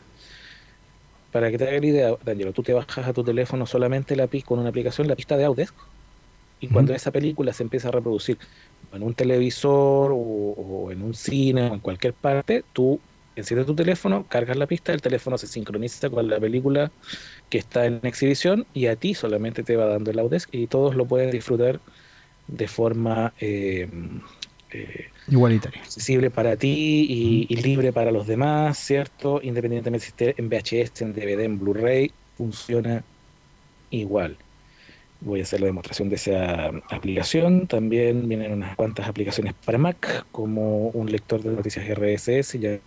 para 1.31 1.51
que 1.51 1.57
te 1.57 1.67
haga 1.67 1.79
la 1.79 1.85
idea, 1.85 2.17
D'Angelo, 2.23 2.53
tú 2.53 2.63
te 2.63 2.73
bajas 2.73 3.07
a 3.07 3.13
tu 3.13 3.23
teléfono 3.23 3.65
solamente 3.65 4.15
la 4.15 4.27
con 4.45 4.59
una 4.59 4.69
aplicación, 4.69 5.07
la 5.07 5.15
pista 5.15 5.37
de 5.37 5.45
Audesk, 5.45 5.75
y 6.59 6.69
cuando 6.69 6.93
esa 6.95 7.11
película 7.11 7.53
se 7.53 7.63
empieza 7.63 7.89
a 7.89 7.91
reproducir 7.91 8.39
en 8.91 9.03
un 9.03 9.15
televisor 9.15 10.11
o, 10.13 10.17
o 10.17 10.91
en 10.91 11.03
un 11.03 11.13
cine 11.13 11.69
o 11.69 11.73
en 11.75 11.81
cualquier 11.81 12.15
parte, 12.15 12.65
tú 12.73 13.03
enciendes 13.35 13.67
tu 13.67 13.75
teléfono, 13.75 14.27
cargas 14.27 14.57
la 14.57 14.67
pista, 14.67 14.93
el 14.93 15.01
teléfono 15.01 15.37
se 15.37 15.47
sincroniza 15.47 16.09
con 16.09 16.27
la 16.29 16.39
película 16.39 16.93
que 17.49 17.59
está 17.59 17.85
en 17.87 18.01
exhibición 18.05 18.67
y 18.73 18.87
a 18.87 18.97
ti 18.97 19.15
solamente 19.15 19.63
te 19.63 19.77
va 19.77 19.87
dando 19.87 20.11
el 20.11 20.19
Audesk 20.19 20.49
y 20.53 20.67
todos 20.67 20.95
lo 20.95 21.07
pueden 21.07 21.31
disfrutar 21.31 21.83
de 22.47 22.67
forma 22.67 23.33
eh, 23.39 23.89
eh, 24.71 25.09
igualitaria. 25.27 25.81
accesible 25.81 26.29
para 26.29 26.55
ti 26.55 27.05
y, 27.09 27.47
y 27.49 27.55
libre 27.57 27.93
para 27.93 28.11
los 28.11 28.27
demás, 28.27 28.77
¿cierto? 28.77 29.39
Independientemente 29.41 30.05
si 30.05 30.09
esté 30.09 30.35
en 30.37 30.49
VHS, 30.49 31.01
en 31.01 31.13
DVD, 31.13 31.43
en 31.43 31.59
Blu-ray, 31.59 32.11
funciona 32.37 33.03
igual. 33.91 34.37
Voy 35.21 35.39
a 35.39 35.43
hacer 35.43 35.61
la 35.61 35.67
demostración 35.67 36.09
de 36.09 36.15
esa 36.15 36.67
aplicación. 36.89 37.67
También 37.67 38.27
vienen 38.27 38.51
unas 38.51 38.75
cuantas 38.75 39.07
aplicaciones 39.07 39.53
para 39.65 39.77
Mac, 39.77 40.25
como 40.31 40.89
un 40.89 41.11
lector 41.11 41.41
de 41.41 41.51
noticias 41.51 41.87
RSS, 41.87 42.59
ya 42.59 42.79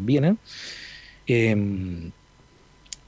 vienen. 0.00 0.38
Em, 1.26 2.12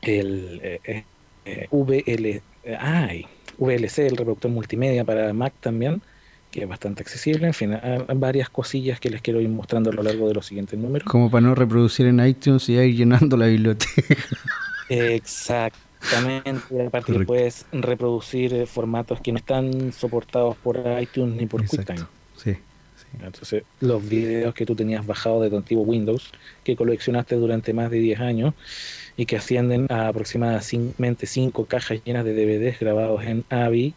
el 0.00 0.60
eh, 0.62 0.80
eh, 0.84 1.04
eh, 1.44 1.66
VL, 1.70 2.42
ay, 2.78 3.26
VLC, 3.58 4.06
el 4.06 4.16
reproductor 4.16 4.50
multimedia 4.50 5.04
para 5.04 5.32
Mac 5.32 5.52
también, 5.60 6.02
que 6.52 6.62
es 6.62 6.68
bastante 6.68 7.02
accesible. 7.02 7.48
En 7.48 7.54
fin, 7.54 7.76
varias 8.14 8.50
cosillas 8.50 9.00
que 9.00 9.10
les 9.10 9.22
quiero 9.22 9.40
ir 9.40 9.48
mostrando 9.48 9.90
a 9.90 9.94
lo 9.94 10.02
largo 10.02 10.28
de 10.28 10.34
los 10.34 10.46
siguientes 10.46 10.78
números. 10.78 11.08
Como 11.08 11.30
para 11.30 11.40
no 11.40 11.54
reproducir 11.54 12.06
en 12.06 12.24
iTunes 12.24 12.68
y 12.68 12.74
ir 12.74 12.94
llenando 12.94 13.36
la 13.36 13.46
biblioteca. 13.46 14.14
Exactamente. 14.88 16.86
Aparte 16.86 17.12
que 17.14 17.24
puedes 17.24 17.64
reproducir 17.72 18.52
eh, 18.52 18.66
formatos 18.66 19.20
que 19.20 19.32
no 19.32 19.38
están 19.38 19.92
soportados 19.92 20.56
por 20.58 20.78
iTunes 21.00 21.40
ni 21.40 21.46
por 21.46 21.66
QuickTime. 21.66 22.04
Sí. 22.36 22.56
Entonces, 23.20 23.64
los 23.80 24.06
videos 24.06 24.54
que 24.54 24.66
tú 24.66 24.74
tenías 24.74 25.06
bajados 25.06 25.42
de 25.42 25.50
tu 25.50 25.56
antiguo 25.56 25.84
Windows, 25.84 26.32
que 26.64 26.76
coleccionaste 26.76 27.36
durante 27.36 27.72
más 27.72 27.90
de 27.90 27.98
10 27.98 28.20
años 28.20 28.54
y 29.16 29.26
que 29.26 29.36
ascienden 29.36 29.86
a 29.90 30.08
aproximadamente 30.08 31.26
5 31.26 31.66
cajas 31.66 32.00
llenas 32.04 32.24
de 32.24 32.34
DVDs 32.34 32.78
grabados 32.78 33.22
en 33.24 33.44
AVI, 33.50 33.94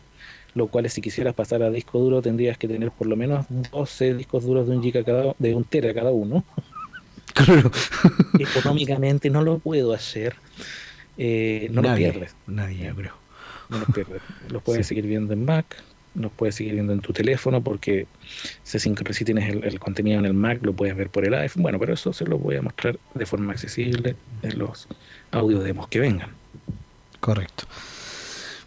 lo 0.56 0.68
cual 0.68 0.90
si 0.90 1.02
quisieras 1.02 1.36
pasar 1.36 1.62
a 1.62 1.70
disco 1.70 2.00
duro 2.00 2.22
tendrías 2.22 2.58
que 2.58 2.68
tener 2.68 2.90
por 2.90 3.08
lo 3.08 3.16
menos 3.16 3.46
12 3.50 4.16
discos 4.16 4.46
duros 4.46 4.68
de 4.68 4.76
un 4.76 4.82
giga 4.82 5.04
cada 5.04 5.36
de 5.38 5.54
un 5.54 5.64
tera 5.64 5.94
cada 5.94 6.12
uno. 6.12 6.44
Claro. 7.36 7.70
Económicamente 8.40 9.30
no 9.30 9.42
lo 9.42 9.60
puedo 9.60 9.92
hacer. 9.92 10.36
Eh, 11.18 11.68
no 11.70 11.82
lo 11.82 11.94
pierdes. 11.94 12.34
Nadie, 12.48 12.94
creo. 12.96 13.12
No 13.68 13.80
los 13.80 13.90
pierdes. 13.94 14.22
Los 14.48 14.64
puedes 14.64 14.88
seguir 14.88 15.06
viendo 15.06 15.34
en 15.34 15.44
Mac, 15.44 15.66
nos 16.14 16.32
puedes 16.32 16.56
seguir 16.56 16.76
viendo 16.76 16.94
en 16.94 17.02
tu 17.02 17.12
teléfono 17.12 17.62
porque 17.62 18.08
si 18.64 19.26
tienes 19.26 19.50
el, 19.50 19.80
contenido 19.80 20.20
en 20.20 20.26
el 20.26 20.34
Mac 20.34 20.60
lo 20.62 20.74
puedes 20.74 20.96
ver 20.96 21.10
por 21.10 21.26
el 21.26 21.34
iPhone. 21.34 21.64
Bueno, 21.64 21.78
pero 21.78 21.94
eso 21.94 22.14
se 22.14 22.26
lo 22.26 22.38
voy 22.38 22.56
a 22.56 22.62
mostrar 22.62 22.98
de 23.14 23.26
forma 23.26 23.52
accesible 23.52 24.16
en 24.42 24.58
los 24.58 24.88
audio 25.32 25.60
demos 25.60 25.90
que 25.90 26.00
vengan. 26.00 26.30
Correcto. 27.20 27.66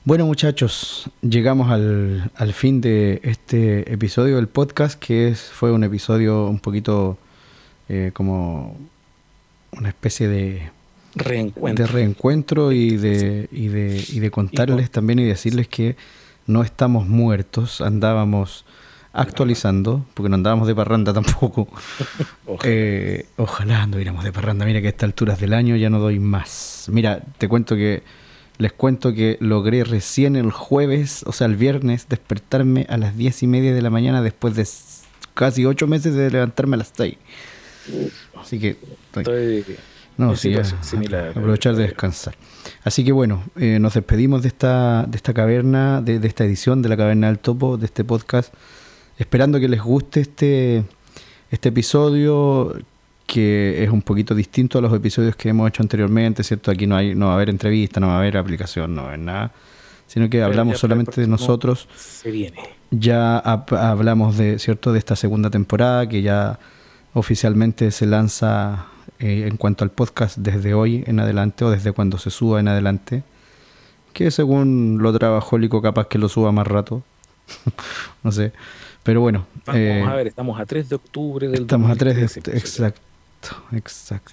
Bueno 0.05 0.25
muchachos, 0.25 1.11
llegamos 1.21 1.71
al, 1.71 2.31
al, 2.35 2.53
fin 2.55 2.81
de 2.81 3.21
este 3.25 3.93
episodio 3.93 4.37
del 4.37 4.49
podcast 4.49 4.99
que 4.99 5.29
es, 5.29 5.41
fue 5.41 5.71
un 5.71 5.85
episodio 5.85 6.47
un 6.47 6.61
poquito 6.61 7.19
eh, 7.89 8.11
como 8.15 8.77
una 9.73 9.89
especie 9.89 10.29
de 10.29 10.71
reencuentro, 11.15 11.85
de 11.85 11.93
reencuentro 11.93 12.73
y, 12.73 12.97
de, 12.97 13.49
y, 13.53 13.69
de, 13.69 14.03
y 14.09 14.21
de 14.21 14.31
contarles 14.31 14.91
también 14.91 15.19
y 15.19 15.25
decirles 15.25 15.69
que 15.69 15.97
no 16.47 16.63
estamos 16.63 17.07
muertos, 17.07 17.83
andábamos 17.83 18.65
actualizando, 19.13 20.07
porque 20.15 20.29
no 20.29 20.37
andábamos 20.37 20.69
de 20.69 20.75
parranda 20.75 21.13
tampoco. 21.13 21.69
ojalá. 22.47 22.61
Eh, 22.65 23.27
ojalá 23.37 23.83
anduviéramos 23.83 24.25
de 24.25 24.33
parranda. 24.33 24.65
Mira 24.65 24.81
que 24.81 24.87
a 24.87 24.91
estas 24.91 25.09
alturas 25.09 25.41
del 25.41 25.53
año 25.53 25.77
ya 25.77 25.91
no 25.91 25.99
doy 25.99 26.19
más. 26.19 26.87
Mira, 26.91 27.21
te 27.37 27.49
cuento 27.49 27.75
que, 27.77 28.03
les 28.59 28.73
cuento 28.73 29.13
que 29.15 29.39
logré 29.41 29.85
recién 29.85 30.37
el 30.37 30.51
jueves, 30.51 31.23
o 31.27 31.33
sea, 31.33 31.47
el 31.47 31.57
viernes, 31.57 32.09
despertarme 32.09 32.87
a 32.89 32.97
las 32.97 33.17
diez 33.17 33.43
y 33.43 33.47
media 33.47 33.75
de 33.75 33.83
la 33.83 33.91
mañana 33.91 34.21
después 34.21 34.55
de 34.57 34.67
casi 35.35 35.65
ocho 35.65 35.87
meses 35.87 36.15
de 36.15 36.31
levantarme 36.31 36.75
a 36.75 36.79
las 36.79 36.93
seis. 36.95 37.17
Así 38.37 38.59
que... 38.59 38.77
Estoy 39.15 39.65
no, 40.19 40.35
sí, 40.35 40.53
aprovechar 40.53 41.77
de 41.77 41.85
descansar. 41.85 42.35
Así 42.83 43.05
que 43.05 43.13
bueno, 43.13 43.45
eh, 43.55 43.79
nos 43.79 43.95
despedimos 43.95 44.43
de 44.43 44.49
esta, 44.49 45.05
de 45.07 45.17
esta 45.17 45.33
caverna, 45.33 46.03
de, 46.03 46.17
esta 46.27 46.45
edición 46.45 46.83
de 46.83 46.89
la 46.89 46.97
Caverna 46.97 47.29
del 47.29 47.39
Topo, 47.39 47.77
de 47.77 47.87
este 47.87 48.03
podcast, 48.03 48.53
esperando 49.17 49.61
que 49.61 49.69
les 49.69 49.81
guste 49.81 50.21
este, 50.21 50.83
este 51.53 51.69
episodio 51.69 52.77
que 53.29 53.85
es 53.85 53.91
un 53.91 54.01
poquito 54.01 54.35
distinto 54.35 54.79
a 54.79 54.81
los 54.81 54.93
episodios 54.95 55.37
que 55.37 55.51
hemos 55.51 55.69
hecho 55.69 55.83
anteriormente, 55.83 56.43
¿cierto? 56.43 56.71
Aquí 56.71 56.87
no, 56.87 56.97
hay, 56.97 57.15
no 57.15 57.27
va 57.27 57.33
a 57.33 57.35
haber 57.35 57.51
entrevista, 57.51 58.01
no 58.01 58.07
va 58.07 58.15
a 58.15 58.19
haber 58.21 58.39
aplicación, 58.39 58.95
no 58.95 59.03
va 59.03 59.09
a 59.09 59.11
haber 59.11 59.21
nada, 59.21 59.53
sino 60.07 60.31
que 60.31 60.43
hablamos 60.43 60.79
solamente 60.79 61.21
de 61.21 61.27
nosotros. 61.27 61.89
Se 61.95 62.31
viene. 62.31 62.59
Ya 62.91 63.37
hablamos 63.37 64.39
de, 64.39 64.59
¿cierto? 64.59 64.95
De 64.95 64.99
esta 64.99 65.15
segunda 65.15 65.51
temporada 65.51 66.09
que 66.09 66.23
ya 66.23 66.59
oficialmente 67.13 67.91
se 67.91 68.07
lanza 68.07 68.87
eh, 69.19 69.47
en 69.47 69.59
cuanto 69.59 69.85
al 69.85 69.91
podcast 69.91 70.39
desde 70.39 70.73
hoy 70.73 71.05
en 71.07 71.21
adelante 71.21 71.67
o 71.67 71.71
desde 71.71 71.93
cuando 71.93 72.17
se 72.17 72.31
suba 72.31 72.61
en 72.61 72.69
adelante. 72.69 73.25
Que 74.15 74.31
según 74.31 75.01
lo 75.03 75.13
trabajólico 75.13 75.83
capaz 75.83 76.09
que 76.09 76.17
lo 76.17 76.31
suba 76.31 76.51
más 76.51 76.67
rato. 76.67 77.03
no 78.23 78.33
sé. 78.33 78.53
Pero 79.03 79.21
bueno. 79.21 79.47
Vamos 79.67 79.81
eh, 79.83 80.03
a 80.03 80.15
ver, 80.15 80.29
estamos 80.29 80.59
a 80.59 80.65
3 80.65 80.89
de 80.89 80.97
octubre 80.97 81.49
del 81.49 81.61
Estamos 81.63 81.91
a 81.91 81.95
3 81.95 82.17
de 82.17 82.53
Exacto, 82.57 83.01
exacto. 83.73 84.33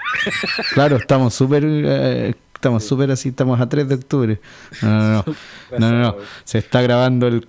claro, 0.73 0.97
estamos 0.97 1.33
súper... 1.33 1.63
Eh, 1.65 2.35
estamos 2.53 2.83
súper 2.83 3.11
así, 3.11 3.29
estamos 3.29 3.59
a 3.59 3.69
3 3.69 3.87
de 3.87 3.95
octubre. 3.95 4.39
No, 4.81 4.89
no, 4.89 5.11
no. 5.11 5.25
no, 5.79 5.91
no, 5.91 5.99
no. 5.99 6.15
Se 6.43 6.57
está 6.57 6.81
grabando 6.81 7.27
el 7.27 7.47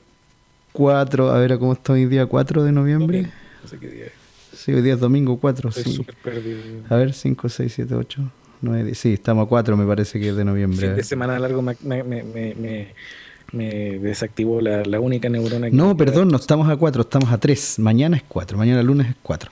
4, 0.73 1.31
a 1.31 1.39
ver 1.39 1.59
cómo 1.59 1.73
está 1.73 1.95
hoy 1.95 2.05
día, 2.05 2.27
4 2.27 2.63
de 2.63 2.73
noviembre. 2.73 3.33
No 3.63 3.69
sé 3.69 3.79
qué 3.79 3.89
día 3.89 4.07
es. 4.07 4.13
Sí, 4.53 4.73
hoy 4.73 4.83
día 4.83 4.95
es 4.95 5.01
domingo 5.01 5.39
4. 5.39 5.73
sí. 5.73 6.07
A 6.89 6.97
ver, 6.97 7.15
5, 7.15 7.49
6, 7.49 7.73
7, 7.73 7.95
8, 7.95 8.31
9, 8.61 8.85
10. 8.85 8.99
Sí, 8.99 9.13
estamos 9.15 9.47
a 9.47 9.49
4, 9.49 9.77
me 9.77 9.87
parece 9.87 10.21
que 10.21 10.29
es 10.29 10.37
de 10.37 10.45
noviembre. 10.45 10.89
Fin 10.89 10.97
de 10.97 11.05
semana 11.05 11.39
largo 11.39 11.63
me, 11.63 11.77
me, 11.83 12.03
me, 12.03 12.23
me 12.23 12.95
desactivó 13.53 14.61
la, 14.61 14.83
la, 14.85 15.01
única 15.01 15.29
neurona 15.29 15.71
que 15.71 15.77
No, 15.77 15.97
perdón, 15.97 16.29
no 16.29 16.37
estamos 16.37 16.69
a 16.69 16.77
4, 16.77 17.03
estamos 17.03 17.33
a 17.33 17.39
3. 17.39 17.79
Mañana 17.79 18.17
es 18.17 18.25
4, 18.27 18.59
mañana 18.59 18.83
lunes 18.83 19.09
es 19.09 19.17
4. 19.23 19.51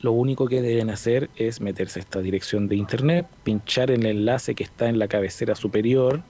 lo 0.00 0.12
único 0.12 0.48
que 0.48 0.60
deben 0.60 0.90
hacer 0.90 1.30
es 1.36 1.62
meterse 1.62 2.00
a 2.00 2.02
esta 2.02 2.20
dirección 2.20 2.68
de 2.68 2.76
internet, 2.76 3.26
pinchar 3.42 3.90
en 3.90 4.02
el 4.02 4.18
enlace 4.18 4.54
que 4.54 4.64
está 4.64 4.90
en 4.90 4.98
la 4.98 5.08
cabecera 5.08 5.54
superior 5.54 6.20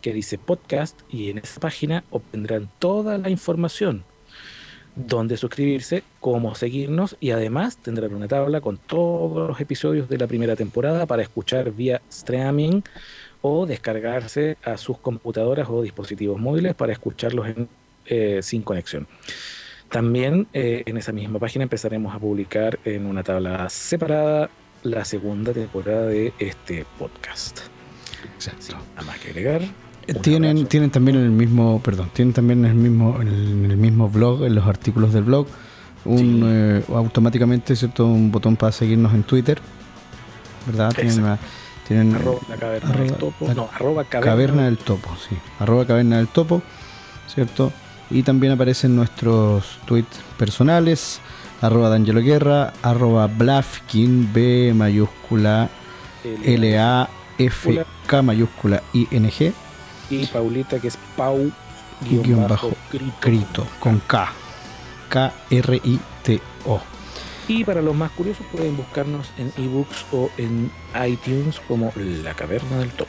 que 0.00 0.14
dice 0.14 0.38
podcast 0.38 1.00
y 1.10 1.30
en 1.30 1.38
esa 1.38 1.58
página 1.60 2.04
obtendrán 2.10 2.70
toda 2.78 3.18
la 3.18 3.28
información 3.28 4.04
dónde 4.96 5.36
suscribirse, 5.36 6.02
cómo 6.20 6.54
seguirnos 6.54 7.16
y 7.20 7.30
además 7.30 7.76
tendrán 7.76 8.14
una 8.14 8.28
tabla 8.28 8.60
con 8.60 8.78
todos 8.78 9.48
los 9.48 9.60
episodios 9.60 10.08
de 10.08 10.18
la 10.18 10.26
primera 10.26 10.56
temporada 10.56 11.06
para 11.06 11.22
escuchar 11.22 11.70
vía 11.72 12.02
streaming 12.08 12.82
o 13.42 13.66
descargarse 13.66 14.56
a 14.62 14.76
sus 14.76 14.98
computadoras 14.98 15.68
o 15.70 15.82
dispositivos 15.82 16.38
móviles 16.38 16.74
para 16.74 16.92
escucharlos 16.92 17.48
en, 17.48 17.68
eh, 18.06 18.40
sin 18.42 18.62
conexión. 18.62 19.06
También 19.90 20.46
eh, 20.52 20.82
en 20.86 20.96
esa 20.96 21.12
misma 21.12 21.38
página 21.38 21.64
empezaremos 21.64 22.14
a 22.14 22.18
publicar 22.18 22.78
en 22.84 23.06
una 23.06 23.22
tabla 23.22 23.68
separada 23.70 24.50
la 24.82 25.04
segunda 25.04 25.52
temporada 25.52 26.06
de 26.06 26.32
este 26.38 26.86
podcast. 26.98 27.60
Exacto. 28.36 28.76
nada 28.94 29.06
más 29.06 29.18
que 29.18 29.30
agregar. 29.30 29.89
Tienen, 30.14 30.66
tienen 30.66 30.90
también 30.90 31.18
en 31.18 31.24
el 31.24 31.30
mismo, 31.30 31.80
perdón, 31.82 32.10
tienen 32.12 32.34
también 32.34 32.64
en 32.64 32.70
el 32.70 32.76
mismo, 32.76 33.20
en 33.20 33.28
el, 33.28 33.76
mismo 33.76 34.08
blog, 34.08 34.44
en 34.44 34.54
los 34.54 34.66
artículos 34.66 35.12
del 35.12 35.24
blog, 35.24 35.46
un 36.04 36.42
eh, 36.44 36.82
automáticamente 36.94 37.76
cierto 37.76 38.06
un 38.06 38.32
botón 38.32 38.56
para 38.56 38.72
seguirnos 38.72 39.14
en 39.14 39.22
Twitter, 39.22 39.60
¿verdad? 40.66 40.92
Tienen, 40.94 41.38
tienen 41.86 42.14
arroba 42.14 42.40
la 42.48 42.56
caverna 42.56 42.96
del 42.96 43.12
topo, 43.12 43.54
no, 43.54 43.68
arroba 43.72 44.04
caverna, 44.04 44.64
del 44.64 44.78
topo, 44.78 45.10
sí, 45.16 45.36
arroba 45.58 45.86
caverna 45.86 46.16
del 46.16 46.28
topo, 46.28 46.62
¿cierto? 47.32 47.72
Y 48.10 48.22
también 48.24 48.52
aparecen 48.52 48.96
nuestros 48.96 49.78
tweets 49.86 50.20
personales, 50.36 51.20
arroba 51.60 51.88
D'Angelo 51.88 52.20
Guerra, 52.20 52.72
arroba 52.82 53.28
Blafkin, 53.28 54.32
B 54.32 54.72
mayúscula 54.74 55.68
L 56.24 56.78
A 56.78 57.08
F 57.38 57.84
K 58.06 58.22
mayúscula 58.22 58.82
I 58.92 59.06
N 59.12 59.30
G 59.30 59.52
y 60.10 60.26
Paulita 60.26 60.78
que 60.78 60.88
es 60.88 60.98
Pau 61.16 61.50
guion, 62.02 62.48
bajo, 62.48 62.72
Crito 63.20 63.66
con 63.78 64.00
K 64.00 64.32
K-R-I-T-O 65.08 66.80
y 67.50 67.64
para 67.64 67.82
los 67.82 67.96
más 67.96 68.12
curiosos 68.12 68.46
pueden 68.52 68.76
buscarnos 68.76 69.32
en 69.36 69.52
ebooks 69.56 70.06
o 70.12 70.30
en 70.38 70.70
iTunes 71.04 71.60
como 71.66 71.92
La 71.96 72.32
Caverna 72.34 72.78
del 72.78 72.90
Top. 72.90 73.08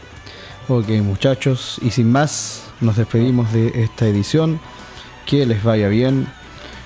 Ok 0.67 0.89
muchachos, 1.03 1.77
y 1.79 1.91
sin 1.91 2.11
más, 2.11 2.63
nos 2.81 2.95
despedimos 2.97 3.53
de 3.53 3.83
esta 3.83 4.07
edición. 4.07 4.59
Que 5.27 5.45
les 5.45 5.63
vaya 5.63 5.89
bien, 5.89 6.27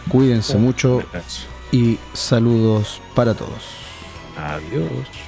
cuídense 0.09 0.57
mucho 0.57 1.01
y 1.71 1.97
saludos 2.11 3.01
para 3.15 3.33
todos. 3.33 3.63
Adiós. 4.37 5.24